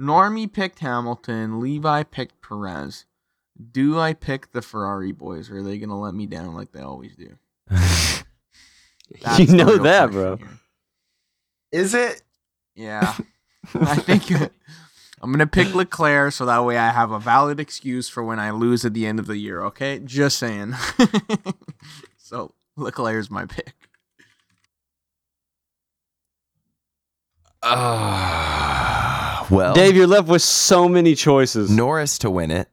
Normie 0.00 0.50
picked 0.50 0.78
Hamilton, 0.78 1.60
Levi 1.60 2.04
picked 2.04 2.40
Perez. 2.40 3.04
Do 3.70 4.00
I 4.00 4.14
pick 4.14 4.52
the 4.52 4.62
Ferrari 4.62 5.12
boys, 5.12 5.50
or 5.50 5.58
are 5.58 5.62
they 5.62 5.78
gonna 5.78 6.00
let 6.00 6.14
me 6.14 6.26
down 6.26 6.54
like 6.54 6.72
they 6.72 6.80
always 6.80 7.14
do? 7.16 7.36
You 9.38 9.46
know 9.48 9.76
that, 9.78 10.12
bro. 10.12 10.36
here. 10.36 10.48
Is 11.72 11.94
it? 11.94 12.22
Yeah, 12.76 13.16
I 13.74 13.96
think 13.96 14.30
I'm 15.20 15.32
gonna 15.32 15.46
pick 15.46 15.74
Leclerc 15.74 16.32
so 16.32 16.46
that 16.46 16.64
way 16.64 16.78
I 16.78 16.90
have 16.92 17.10
a 17.10 17.18
valid 17.18 17.58
excuse 17.60 18.08
for 18.08 18.22
when 18.22 18.38
I 18.38 18.52
lose 18.52 18.84
at 18.84 18.94
the 18.94 19.06
end 19.06 19.18
of 19.18 19.26
the 19.26 19.36
year. 19.36 19.64
Okay, 19.64 19.98
just 19.98 20.38
saying. 20.38 20.74
so 22.16 22.54
Leclerc's 22.76 23.30
my 23.30 23.46
pick. 23.46 23.74
Uh, 27.62 28.89
well, 29.50 29.74
Dave, 29.74 29.96
you're 29.96 30.06
left 30.06 30.28
with 30.28 30.42
so 30.42 30.88
many 30.88 31.14
choices. 31.14 31.70
Norris 31.70 32.18
to 32.18 32.30
win 32.30 32.50
it. 32.50 32.68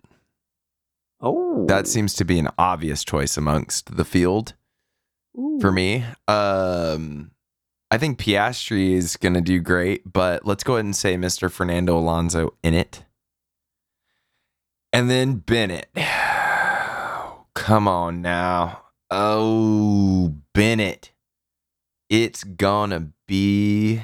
Oh, 1.20 1.66
That 1.68 1.88
seems 1.88 2.14
to 2.16 2.26
be 2.26 2.38
an 2.40 2.50
obvious 2.58 3.04
choice 3.04 3.38
amongst 3.38 3.98
the 3.98 4.06
field 4.06 4.54
for 5.60 5.72
me. 5.72 6.06
Um, 6.28 7.32
I 7.90 7.98
think 7.98 8.20
Piastri 8.20 8.94
is 8.94 9.18
going 9.18 9.34
to 9.34 9.42
do 9.42 9.60
great, 9.60 10.12
but 10.12 10.46
let's 10.46 10.64
go 10.64 10.74
ahead 10.74 10.86
and 10.86 10.96
say 10.96 11.16
Mr. 11.16 11.50
Fernando 11.52 11.98
Alonso 11.98 12.54
in 12.64 12.74
it. 12.74 13.04
And 14.94 15.10
then 15.10 15.38
Bennett. 15.38 15.90
Come 17.56 17.88
on 17.88 18.22
now. 18.22 18.84
Oh, 19.10 20.36
Bennett. 20.54 21.12
It's 22.10 22.44
going 22.44 22.92
to 22.92 23.08
be. 23.28 24.02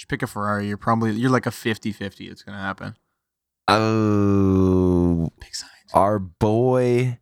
Just 0.00 0.08
pick 0.08 0.22
a 0.22 0.26
Ferrari. 0.26 0.66
You're 0.66 0.78
probably 0.78 1.12
you're 1.12 1.28
like 1.28 1.44
a 1.44 1.50
50-50. 1.50 2.30
It's 2.30 2.42
gonna 2.42 2.56
happen. 2.58 2.96
Oh, 3.68 5.28
Big 5.38 5.50
Sainz. 5.50 5.92
our 5.92 6.18
boy. 6.18 7.18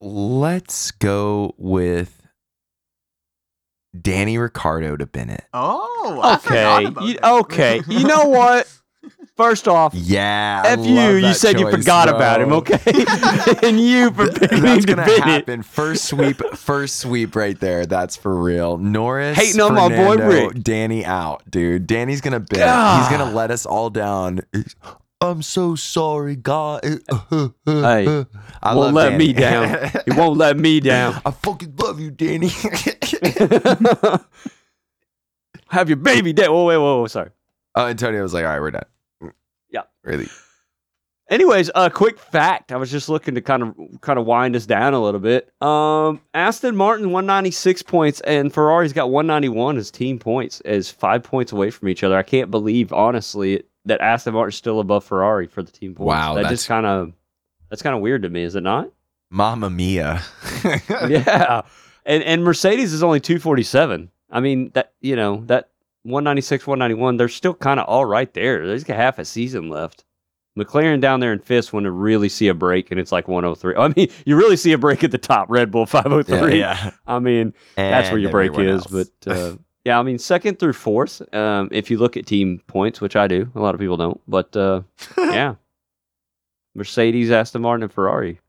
Let's 0.00 0.92
go 0.92 1.56
with 1.58 2.28
Danny 4.00 4.38
Ricciardo 4.38 4.96
to 4.96 5.04
Bennett. 5.06 5.46
Oh, 5.52 6.20
I 6.22 6.34
Okay. 6.36 6.84
about 6.84 7.04
You, 7.04 7.18
okay. 7.24 7.82
You 7.88 8.06
know 8.06 8.26
what? 8.28 8.72
First 9.38 9.68
off, 9.68 9.94
Yeah, 9.94 10.62
I 10.64 10.68
F 10.70 10.80
you. 10.80 10.94
You 10.94 11.20
that 11.20 11.36
said 11.36 11.60
you 11.60 11.66
choice, 11.66 11.76
forgot 11.76 12.08
about 12.08 12.40
him, 12.40 12.52
okay? 12.54 12.80
and 13.62 13.78
you 13.80 14.10
for 14.10 14.30
picking 14.32 14.62
That's 14.62 14.84
to 14.84 14.94
gonna 14.96 15.06
Bennett. 15.06 15.22
happen. 15.22 15.62
First 15.62 16.06
sweep, 16.06 16.42
first 16.56 16.96
sweep 16.96 17.36
right 17.36 17.58
there. 17.60 17.86
That's 17.86 18.16
for 18.16 18.34
real. 18.34 18.78
Norris 18.78 19.38
Hating 19.38 19.60
on 19.60 19.74
my 19.74 19.88
boy 19.88 20.16
Fernando, 20.16 20.48
Rick. 20.48 20.62
Danny 20.64 21.04
out, 21.04 21.48
dude. 21.48 21.86
Danny's 21.86 22.20
gonna 22.20 22.40
bet. 22.40 22.58
God. 22.58 22.98
He's 23.08 23.16
gonna 23.16 23.32
let 23.32 23.52
us 23.52 23.64
all 23.64 23.90
down. 23.90 24.40
I'm 25.20 25.42
so 25.42 25.76
sorry, 25.76 26.34
God. 26.34 26.82
Hey, 27.64 28.26
I 28.62 28.74
won't 28.74 28.94
let 28.94 29.10
Danny. 29.10 29.26
me 29.28 29.32
down. 29.34 29.90
He 30.04 30.10
won't 30.12 30.36
let 30.36 30.56
me 30.58 30.80
down. 30.80 31.20
I 31.24 31.30
fucking 31.30 31.74
love 31.78 32.00
you, 32.00 32.10
Danny. 32.10 32.48
Have 35.68 35.88
your 35.88 35.96
baby 35.96 36.32
dead. 36.32 36.48
Whoa, 36.48 36.64
wait, 36.64 36.78
whoa, 36.78 37.00
whoa, 37.00 37.06
sorry. 37.06 37.30
oh, 37.76 37.86
Antonio 37.86 38.22
was 38.22 38.34
like, 38.34 38.44
all 38.44 38.50
right, 38.50 38.60
we're 38.60 38.70
done. 38.72 38.84
Yeah. 39.70 39.82
Really? 40.02 40.28
Anyways, 41.30 41.70
a 41.74 41.90
quick 41.90 42.18
fact. 42.18 42.72
I 42.72 42.76
was 42.76 42.90
just 42.90 43.10
looking 43.10 43.34
to 43.34 43.42
kind 43.42 43.62
of 43.62 43.74
kind 44.00 44.18
of 44.18 44.24
wind 44.24 44.56
us 44.56 44.64
down 44.64 44.94
a 44.94 45.02
little 45.02 45.20
bit. 45.20 45.52
Um, 45.62 46.22
Aston 46.32 46.74
Martin 46.74 47.10
196 47.10 47.82
points 47.82 48.20
and 48.22 48.52
Ferrari's 48.52 48.94
got 48.94 49.10
191 49.10 49.76
as 49.76 49.90
team 49.90 50.18
points, 50.18 50.60
as 50.62 50.90
five 50.90 51.22
points 51.22 51.52
away 51.52 51.70
from 51.70 51.88
each 51.88 52.02
other. 52.02 52.16
I 52.16 52.22
can't 52.22 52.50
believe, 52.50 52.94
honestly, 52.94 53.62
that 53.84 54.00
Aston 54.00 54.32
Martin's 54.32 54.56
still 54.56 54.80
above 54.80 55.04
Ferrari 55.04 55.46
for 55.46 55.62
the 55.62 55.70
team 55.70 55.94
points. 55.94 56.08
Wow, 56.08 56.34
that 56.34 56.42
that's- 56.44 56.60
just 56.60 56.68
kind 56.68 56.86
of 56.86 57.12
that's 57.68 57.82
kind 57.82 57.94
of 57.94 58.00
weird 58.00 58.22
to 58.22 58.30
me, 58.30 58.42
is 58.42 58.54
it 58.54 58.62
not? 58.62 58.90
Mamma 59.28 59.68
mia. 59.68 60.22
yeah, 60.88 61.60
and 62.06 62.22
and 62.22 62.42
Mercedes 62.42 62.94
is 62.94 63.02
only 63.02 63.20
247. 63.20 64.10
I 64.30 64.40
mean 64.40 64.70
that 64.72 64.94
you 65.02 65.14
know 65.16 65.42
that 65.46 65.68
196, 66.08 66.66
191. 66.66 67.16
They're 67.16 67.28
still 67.28 67.54
kind 67.54 67.78
of 67.80 67.86
all 67.86 68.04
right 68.04 68.32
There's 68.32 68.84
There's 68.84 68.96
half 68.96 69.18
a 69.18 69.24
season 69.24 69.68
left. 69.68 70.04
McLaren 70.58 71.00
down 71.00 71.20
there 71.20 71.32
in 71.32 71.38
fifth 71.38 71.72
when 71.72 71.84
to 71.84 71.90
really 71.90 72.28
see 72.28 72.48
a 72.48 72.54
break, 72.54 72.90
and 72.90 72.98
it's 72.98 73.12
like 73.12 73.28
103. 73.28 73.76
I 73.76 73.88
mean, 73.96 74.08
you 74.26 74.36
really 74.36 74.56
see 74.56 74.72
a 74.72 74.78
break 74.78 75.04
at 75.04 75.12
the 75.12 75.18
top. 75.18 75.48
Red 75.48 75.70
Bull 75.70 75.86
503. 75.86 76.58
yeah. 76.58 76.90
I 77.06 77.18
mean, 77.20 77.54
that's 77.76 78.10
where 78.10 78.18
your 78.18 78.30
break 78.30 78.58
is. 78.58 78.86
else. 78.86 79.08
But 79.22 79.32
uh, 79.32 79.56
yeah, 79.84 79.98
I 79.98 80.02
mean, 80.02 80.18
second 80.18 80.58
through 80.58 80.72
fourth. 80.72 81.22
Um, 81.34 81.68
if 81.70 81.90
you 81.90 81.98
look 81.98 82.16
at 82.16 82.26
team 82.26 82.60
points, 82.66 83.00
which 83.00 83.16
I 83.16 83.28
do, 83.28 83.50
a 83.54 83.60
lot 83.60 83.74
of 83.74 83.80
people 83.80 83.96
don't. 83.96 84.20
But 84.26 84.56
uh, 84.56 84.82
yeah, 85.18 85.54
Mercedes, 86.74 87.30
Aston 87.30 87.62
Martin, 87.62 87.84
and 87.84 87.92
Ferrari. 87.92 88.40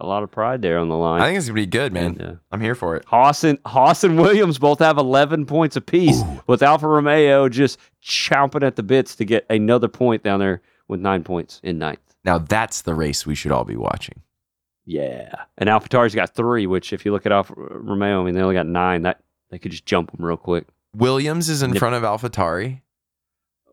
A 0.00 0.06
lot 0.06 0.22
of 0.22 0.30
pride 0.30 0.62
there 0.62 0.78
on 0.78 0.88
the 0.88 0.96
line. 0.96 1.20
I 1.20 1.26
think 1.26 1.38
it's 1.38 1.46
gonna 1.48 1.54
be 1.54 1.66
good, 1.66 1.92
man. 1.92 2.04
And, 2.20 2.22
uh, 2.22 2.32
I'm 2.52 2.60
here 2.60 2.74
for 2.76 2.94
it. 2.96 3.04
Haas 3.06 3.42
and, 3.44 3.58
Haas 3.66 4.04
and 4.04 4.16
Williams 4.18 4.58
both 4.58 4.78
have 4.78 4.96
11 4.96 5.44
points 5.46 5.74
apiece, 5.76 6.22
with 6.46 6.62
Alfa 6.62 6.86
Romeo 6.86 7.48
just 7.48 7.78
chomping 8.02 8.62
at 8.62 8.76
the 8.76 8.82
bits 8.84 9.16
to 9.16 9.24
get 9.24 9.44
another 9.50 9.88
point 9.88 10.22
down 10.22 10.38
there 10.40 10.62
with 10.86 11.00
nine 11.00 11.24
points 11.24 11.60
in 11.64 11.78
ninth. 11.78 11.98
Now 12.24 12.38
that's 12.38 12.82
the 12.82 12.94
race 12.94 13.26
we 13.26 13.34
should 13.34 13.50
all 13.52 13.64
be 13.64 13.76
watching. 13.76 14.20
Yeah. 14.84 15.32
And 15.58 15.68
AlphaTauri's 15.68 16.14
got 16.14 16.34
three, 16.34 16.66
which 16.66 16.92
if 16.92 17.04
you 17.04 17.12
look 17.12 17.26
at 17.26 17.32
Alfa 17.32 17.54
Romeo, 17.56 18.20
I 18.22 18.24
mean, 18.24 18.34
they 18.34 18.40
only 18.40 18.54
got 18.54 18.66
nine. 18.66 19.02
That 19.02 19.20
They 19.50 19.58
could 19.58 19.70
just 19.72 19.84
jump 19.86 20.12
them 20.12 20.24
real 20.24 20.36
quick. 20.36 20.66
Williams 20.94 21.48
is 21.48 21.62
in 21.62 21.70
Yep. 21.70 21.78
front 21.78 21.94
of 21.96 22.02
AlphaTauri. 22.04 22.82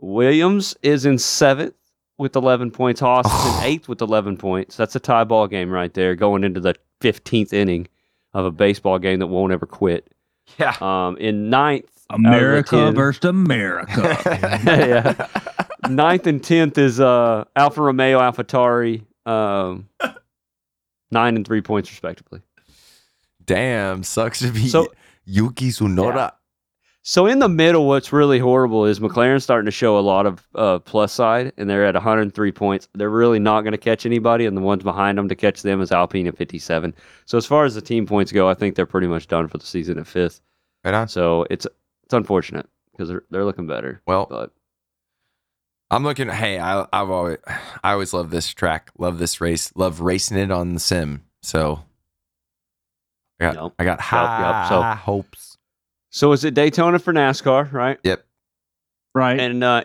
Williams 0.01 0.75
is 0.81 1.05
in 1.05 1.17
seventh 1.17 1.73
with 2.17 2.35
11 2.35 2.71
points. 2.71 2.99
Haas 3.01 3.25
is 3.25 3.31
Oh. 3.33 3.59
in 3.59 3.65
eighth 3.65 3.87
with 3.87 4.01
11 4.01 4.37
points. 4.37 4.77
That's 4.77 4.95
a 4.95 4.99
tie 4.99 5.23
ball 5.23 5.47
game 5.47 5.69
right 5.69 5.93
there 5.93 6.15
going 6.15 6.43
into 6.43 6.59
the 6.59 6.75
15th 7.01 7.53
inning 7.53 7.87
of 8.33 8.45
a 8.45 8.51
baseball 8.51 8.99
game 8.99 9.19
that 9.19 9.27
won't 9.27 9.51
ever 9.53 9.65
quit. 9.65 10.11
Yeah. 10.59 10.75
Um, 10.81 11.17
in 11.17 11.49
ninth, 11.49 11.89
out 12.11 12.17
of 12.17 12.21
the 12.23 12.27
America 12.29 12.75
10 12.77 12.95
versus 12.95 13.25
America. 13.25 14.17
yeah. 14.65 15.27
Ninth 15.89 16.27
and 16.27 16.43
tenth 16.43 16.77
is 16.77 16.99
uh, 16.99 17.45
Alfa 17.55 17.81
Romeo, 17.81 18.19
AlphaTauri, 18.19 19.03
um, 19.25 19.87
nine 21.11 21.35
and 21.35 21.45
three 21.45 21.61
points 21.61 21.89
respectively. 21.91 22.41
Damn, 23.43 24.03
sucks 24.03 24.39
to 24.39 24.51
be 24.51 24.67
So- 24.67 24.91
Yuki 25.25 25.69
Tsunoda. 25.69 26.33
So 27.07 27.27
in 27.27 27.37
the 27.37 27.47
middle, 27.47 27.85
what's 27.85 28.11
really 28.11 28.39
horrible 28.39 28.85
is 28.85 28.99
McLaren's 28.99 29.43
starting 29.43 29.65
to 29.65 29.71
show 29.71 29.99
a 29.99 30.01
lot 30.01 30.25
of 30.25 30.47
uh, 30.55 30.79
plus 30.79 31.13
side, 31.13 31.53
and 31.55 31.69
they're 31.69 31.85
at 31.85 31.93
103 31.93 32.51
points. 32.51 32.89
They're 32.95 33.11
really 33.11 33.37
not 33.37 33.61
going 33.61 33.73
to 33.73 33.77
catch 33.77 34.07
anybody, 34.07 34.47
and 34.47 34.57
the 34.57 34.61
ones 34.61 34.81
behind 34.81 35.19
them 35.19 35.29
to 35.29 35.35
catch 35.35 35.61
them 35.61 35.81
is 35.81 35.91
Alpine 35.91 36.25
at 36.25 36.35
57. 36.35 36.95
So 37.25 37.37
as 37.37 37.45
far 37.45 37.63
as 37.63 37.75
the 37.75 37.81
team 37.81 38.07
points 38.07 38.31
go, 38.31 38.49
I 38.49 38.55
think 38.55 38.73
they're 38.73 38.87
pretty 38.87 39.05
much 39.05 39.27
done 39.27 39.47
for 39.47 39.59
the 39.59 39.67
season 39.67 39.99
at 39.99 40.07
fifth. 40.07 40.41
Right 40.83 40.95
on. 40.95 41.07
So 41.07 41.45
it's 41.51 41.67
it's 42.05 42.13
unfortunate 42.13 42.67
because 42.91 43.09
they're 43.09 43.23
they're 43.29 43.45
looking 43.45 43.67
better. 43.67 44.01
Well, 44.07 44.25
But 44.27 44.51
I'm 45.91 46.03
looking. 46.03 46.27
Hey, 46.27 46.57
I, 46.57 46.87
I've 46.91 47.11
always, 47.11 47.37
I 47.83 47.91
always 47.91 48.13
love 48.13 48.31
this 48.31 48.47
track. 48.49 48.89
Love 48.97 49.19
this 49.19 49.39
race. 49.39 49.71
Love 49.75 50.01
racing 50.01 50.39
it 50.39 50.49
on 50.49 50.73
the 50.73 50.79
sim. 50.79 51.23
So, 51.43 51.83
I 53.39 53.43
got, 53.51 53.63
Yep. 53.63 53.73
I 53.77 53.83
got 53.83 54.01
high 54.01 54.61
yep. 54.61 54.69
So- 54.69 54.81
hopes. 55.03 55.54
So 56.15 56.31
is 56.31 56.43
it 56.45 56.53
Daytona 56.53 56.97
for 56.99 57.11
NASCAR, 57.13 57.71
right? 57.73 57.99
Yep. 58.03 58.25
Right. 59.13 59.39
And 59.39 59.63
uh, 59.63 59.83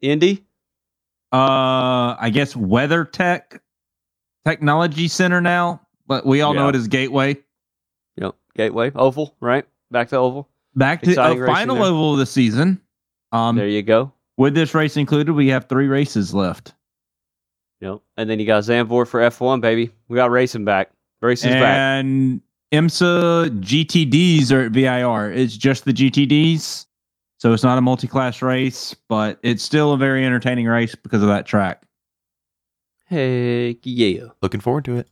Indy. 0.00 0.44
uh, 1.32 2.16
I 2.18 2.30
guess 2.32 2.54
WeatherTech 2.54 3.60
Technology 4.46 5.08
Center 5.08 5.40
now, 5.40 5.82
but 6.06 6.24
we 6.24 6.40
all 6.40 6.54
know 6.54 6.64
Yeah. 6.64 6.68
it 6.70 6.74
as 6.76 6.88
Gateway. 6.88 7.36
Yep. 8.16 8.34
Gateway 8.54 8.90
Oval, 8.94 9.34
right? 9.40 9.66
Back 9.90 10.08
to 10.10 10.16
Oval. 10.16 10.48
Back 10.74 11.02
to 11.02 11.10
Exciting 11.10 11.42
a 11.42 11.46
final 11.46 11.76
there. 11.76 11.84
oval 11.84 12.12
of 12.14 12.18
the 12.20 12.26
season. 12.26 12.80
Um, 13.32 13.56
there 13.56 13.68
you 13.68 13.82
go. 13.82 14.12
with 14.38 14.54
this 14.54 14.74
race 14.74 14.96
included, 14.96 15.32
we 15.32 15.48
have 15.48 15.68
three 15.68 15.88
races 15.88 16.32
left. 16.34 16.74
Yep. 17.80 18.00
And 18.16 18.30
then 18.30 18.40
you 18.40 18.46
got 18.46 18.62
Zandvoort 18.62 19.08
for 19.08 19.20
F1, 19.20 19.60
baby. 19.60 19.90
We 20.08 20.16
got 20.16 20.30
racing 20.30 20.64
back. 20.64 20.90
Racing's 21.20 21.54
back. 21.54 21.76
and 21.76 22.40
IMSA 22.72 23.60
GTDs 23.60 24.50
are 24.50 24.62
at 24.62 24.72
VIR. 24.72 25.32
It's 25.32 25.56
just 25.56 25.84
the 25.84 25.92
GTDs. 25.92 26.86
So 27.38 27.52
it's 27.52 27.62
not 27.62 27.78
a 27.78 27.82
multi 27.82 28.08
class 28.08 28.42
race, 28.42 28.94
but 29.08 29.38
it's 29.42 29.62
still 29.62 29.92
a 29.92 29.98
very 29.98 30.24
entertaining 30.24 30.66
race 30.66 30.94
because 30.94 31.22
of 31.22 31.28
that 31.28 31.46
track. 31.46 31.82
Heck 33.04 33.76
yeah. 33.82 34.28
Looking 34.42 34.60
forward 34.60 34.84
to 34.86 34.96
it. 34.96 35.08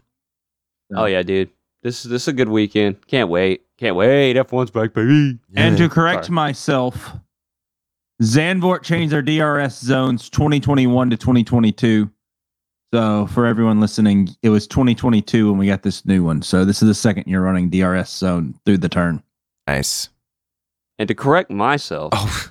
Oh 0.95 1.05
yeah, 1.05 1.23
dude. 1.23 1.51
This 1.83 2.05
is 2.05 2.11
this 2.11 2.23
is 2.23 2.29
a 2.29 2.33
good 2.33 2.49
weekend. 2.49 3.07
Can't 3.07 3.29
wait. 3.29 3.63
Can't 3.79 3.95
wait. 3.95 4.37
F1's 4.37 4.71
back, 4.71 4.95
baby. 4.95 5.39
And 5.55 5.77
to 5.77 5.89
correct 5.89 6.27
Sorry. 6.27 6.35
myself, 6.35 7.13
Zandvoort 8.23 8.83
changed 8.83 9.13
their 9.13 9.23
DRS 9.23 9.79
zones 9.79 10.31
2021 10.31 11.11
to 11.11 11.17
2022. 11.17 12.11
So 12.95 13.27
for 13.27 13.45
everyone 13.45 13.81
listening, 13.81 14.29
it 14.45 14.51
was 14.51 14.69
2022 14.69 15.51
when 15.51 15.59
we 15.59 15.67
got 15.67 15.83
this 15.83 16.07
new 16.07 16.23
one. 16.23 16.43
So 16.43 16.65
this 16.65 16.81
is 16.81 16.87
the 16.87 16.95
second 16.95 17.25
year 17.27 17.43
running 17.43 17.69
DRS 17.69 18.09
zone 18.09 18.55
through 18.65 18.79
the 18.79 18.89
turn. 18.89 19.21
nice. 19.67 20.11
And 21.01 21.09
to 21.09 21.15
correct 21.17 21.51
myself, 21.51 22.11
Oh, 22.15 22.51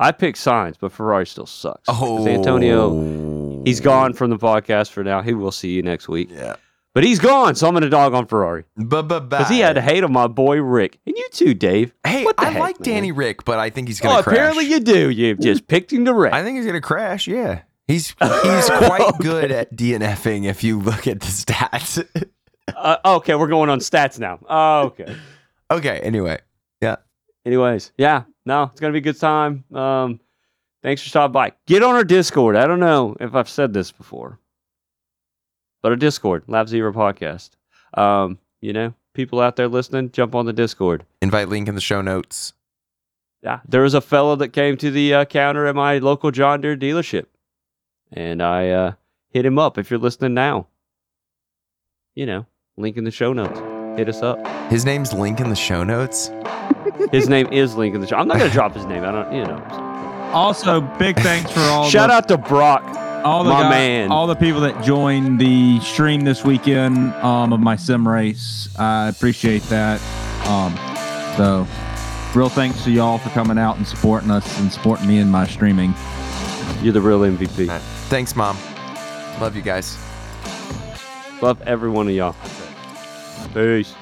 I 0.00 0.10
picked 0.10 0.38
Sainz, 0.38 0.74
but 0.80 0.90
Ferrari 0.90 1.24
still 1.24 1.46
sucks. 1.46 1.84
oh, 1.86 2.26
Antonio, 2.26 3.62
he's 3.64 3.78
gone 3.78 4.12
from 4.12 4.30
the 4.30 4.38
podcast 4.38 4.90
for 4.90 5.04
now. 5.04 5.22
He 5.22 5.34
will 5.34 5.52
see 5.52 5.68
you 5.70 5.82
next 5.82 6.08
week. 6.08 6.30
Yeah. 6.32 6.56
But 6.92 7.04
he's 7.04 7.20
gone, 7.20 7.54
so 7.54 7.68
I'm 7.68 7.74
gonna 7.74 7.88
dog 7.88 8.12
on 8.12 8.26
Ferrari. 8.26 8.64
Because 8.76 9.04
Because 9.28 9.48
he 9.48 9.60
had 9.60 9.74
to 9.74 9.80
hate 9.82 10.02
on 10.02 10.12
my 10.12 10.26
boy 10.26 10.60
Rick. 10.62 10.98
And 11.06 11.16
you 11.16 11.28
too, 11.30 11.54
Dave. 11.54 11.94
Hey, 12.04 12.24
What 12.24 12.38
the 12.38 12.42
I 12.46 12.50
heck, 12.50 12.60
like 12.60 12.80
man? 12.80 12.88
Danny 12.88 13.12
Rick, 13.12 13.44
but 13.44 13.60
I 13.60 13.70
think 13.70 13.86
he's 13.86 14.00
gonna 14.00 14.18
Oh, 14.18 14.22
crash. 14.24 14.34
apparently 14.34 14.64
you 14.64 14.80
do. 14.80 15.10
You've 15.10 15.38
just 15.38 15.68
picked 15.68 15.92
him 15.92 16.04
to 16.06 16.12
wreck. 16.12 16.32
I 16.32 16.42
think 16.42 16.56
he's 16.56 16.66
gonna 16.66 16.80
crash. 16.80 17.28
Yeah, 17.28 17.60
he's 17.86 18.08
he's 18.42 18.68
quite 18.68 19.12
good 19.20 19.50
at 19.52 19.74
DNFing 19.74 20.44
if 20.44 20.62
you 20.64 20.78
look 20.80 21.06
at 21.06 21.20
the 21.20 21.26
stats. 21.26 22.04
uh, 22.74 22.96
okay, 23.04 23.34
we're 23.34 23.48
going 23.48 23.70
on 23.70 23.80
stats 23.80 24.18
now. 24.18 24.38
Oh, 24.48 24.86
okay. 24.86 25.16
okay. 25.70 26.00
Anyway, 26.00 26.38
yeah. 26.80 26.96
Anyways, 27.44 27.92
yeah, 27.96 28.24
no, 28.44 28.64
it's 28.64 28.80
gonna 28.80 28.92
be 28.92 28.98
a 28.98 29.02
good 29.02 29.18
time. 29.18 29.64
Um, 29.74 30.20
thanks 30.82 31.02
for 31.02 31.08
stopping 31.08 31.32
by. 31.32 31.52
Get 31.66 31.82
on 31.82 31.94
our 31.94 32.04
Discord. 32.04 32.56
I 32.56 32.66
don't 32.66 32.80
know 32.80 33.16
if 33.20 33.34
I've 33.34 33.48
said 33.48 33.72
this 33.72 33.92
before, 33.92 34.38
but 35.82 35.92
our 35.92 35.96
Discord, 35.96 36.44
Lap 36.48 36.68
Zero 36.68 36.92
Podcast. 36.92 37.50
Um, 37.94 38.38
you 38.60 38.72
know, 38.72 38.94
people 39.14 39.40
out 39.40 39.56
there 39.56 39.68
listening, 39.68 40.10
jump 40.10 40.34
on 40.34 40.46
the 40.46 40.52
Discord. 40.52 41.04
invite 41.22 41.48
link 41.48 41.68
in 41.68 41.74
the 41.74 41.80
show 41.80 42.02
notes. 42.02 42.52
Yeah, 43.42 43.60
there 43.68 43.82
was 43.82 43.94
a 43.94 44.00
fellow 44.00 44.34
that 44.36 44.48
came 44.48 44.76
to 44.78 44.90
the 44.90 45.14
uh, 45.14 45.24
counter 45.24 45.66
at 45.66 45.76
my 45.76 45.98
local 45.98 46.30
John 46.32 46.60
Deere 46.60 46.76
dealership, 46.76 47.26
and 48.12 48.42
I 48.42 48.70
uh, 48.70 48.92
hit 49.30 49.44
him 49.46 49.58
up. 49.58 49.78
If 49.78 49.90
you're 49.90 50.00
listening 50.00 50.34
now, 50.34 50.66
you 52.14 52.26
know, 52.26 52.46
link 52.76 52.96
in 52.96 53.04
the 53.04 53.10
show 53.10 53.32
notes. 53.32 53.58
Hit 53.98 54.08
us 54.08 54.22
up. 54.22 54.38
His 54.70 54.84
name's 54.84 55.12
link 55.12 55.40
in 55.40 55.48
the 55.48 55.56
show 55.56 55.82
notes. 55.82 56.30
His 57.12 57.28
name 57.28 57.46
is 57.52 57.74
Link 57.76 57.94
in 57.94 58.00
the 58.00 58.06
show. 58.06 58.16
I'm 58.16 58.28
not 58.28 58.38
gonna 58.38 58.50
drop 58.50 58.74
his 58.74 58.84
name. 58.84 59.04
I 59.04 59.12
don't, 59.12 59.32
you 59.32 59.44
know. 59.44 59.62
Also, 60.32 60.80
big 60.98 61.16
thanks 61.20 61.50
for 61.50 61.60
all 61.60 61.88
Shout 61.88 62.08
the, 62.10 62.14
out 62.14 62.28
to 62.28 62.36
Brock. 62.38 62.82
all 63.24 63.42
the 63.44 63.50
my 63.50 63.62
guy- 63.62 63.70
man. 63.70 64.10
all 64.12 64.26
the 64.26 64.34
people 64.34 64.60
that 64.62 64.82
joined 64.84 65.38
the 65.40 65.80
stream 65.80 66.22
this 66.22 66.44
weekend 66.44 67.12
um, 67.14 67.52
of 67.52 67.60
my 67.60 67.76
sim 67.76 68.06
race. 68.06 68.68
I 68.78 69.08
appreciate 69.08 69.62
that. 69.64 70.00
Um, 70.46 70.74
so, 71.36 71.66
real 72.38 72.48
thanks 72.48 72.84
to 72.84 72.90
y'all 72.90 73.18
for 73.18 73.30
coming 73.30 73.56
out 73.58 73.76
and 73.78 73.86
supporting 73.86 74.30
us 74.30 74.58
and 74.60 74.70
supporting 74.72 75.06
me 75.06 75.18
in 75.18 75.30
my 75.30 75.46
streaming. 75.46 75.94
You're 76.82 76.92
the 76.92 77.00
real 77.00 77.20
MVP. 77.20 77.66
Thanks, 78.08 78.36
mom. 78.36 78.56
Love 79.40 79.56
you 79.56 79.62
guys. 79.62 79.98
Love 81.42 81.60
every 81.62 81.90
one 81.90 82.06
of 82.08 82.14
y'all. 82.14 82.36
Peace. 83.52 83.94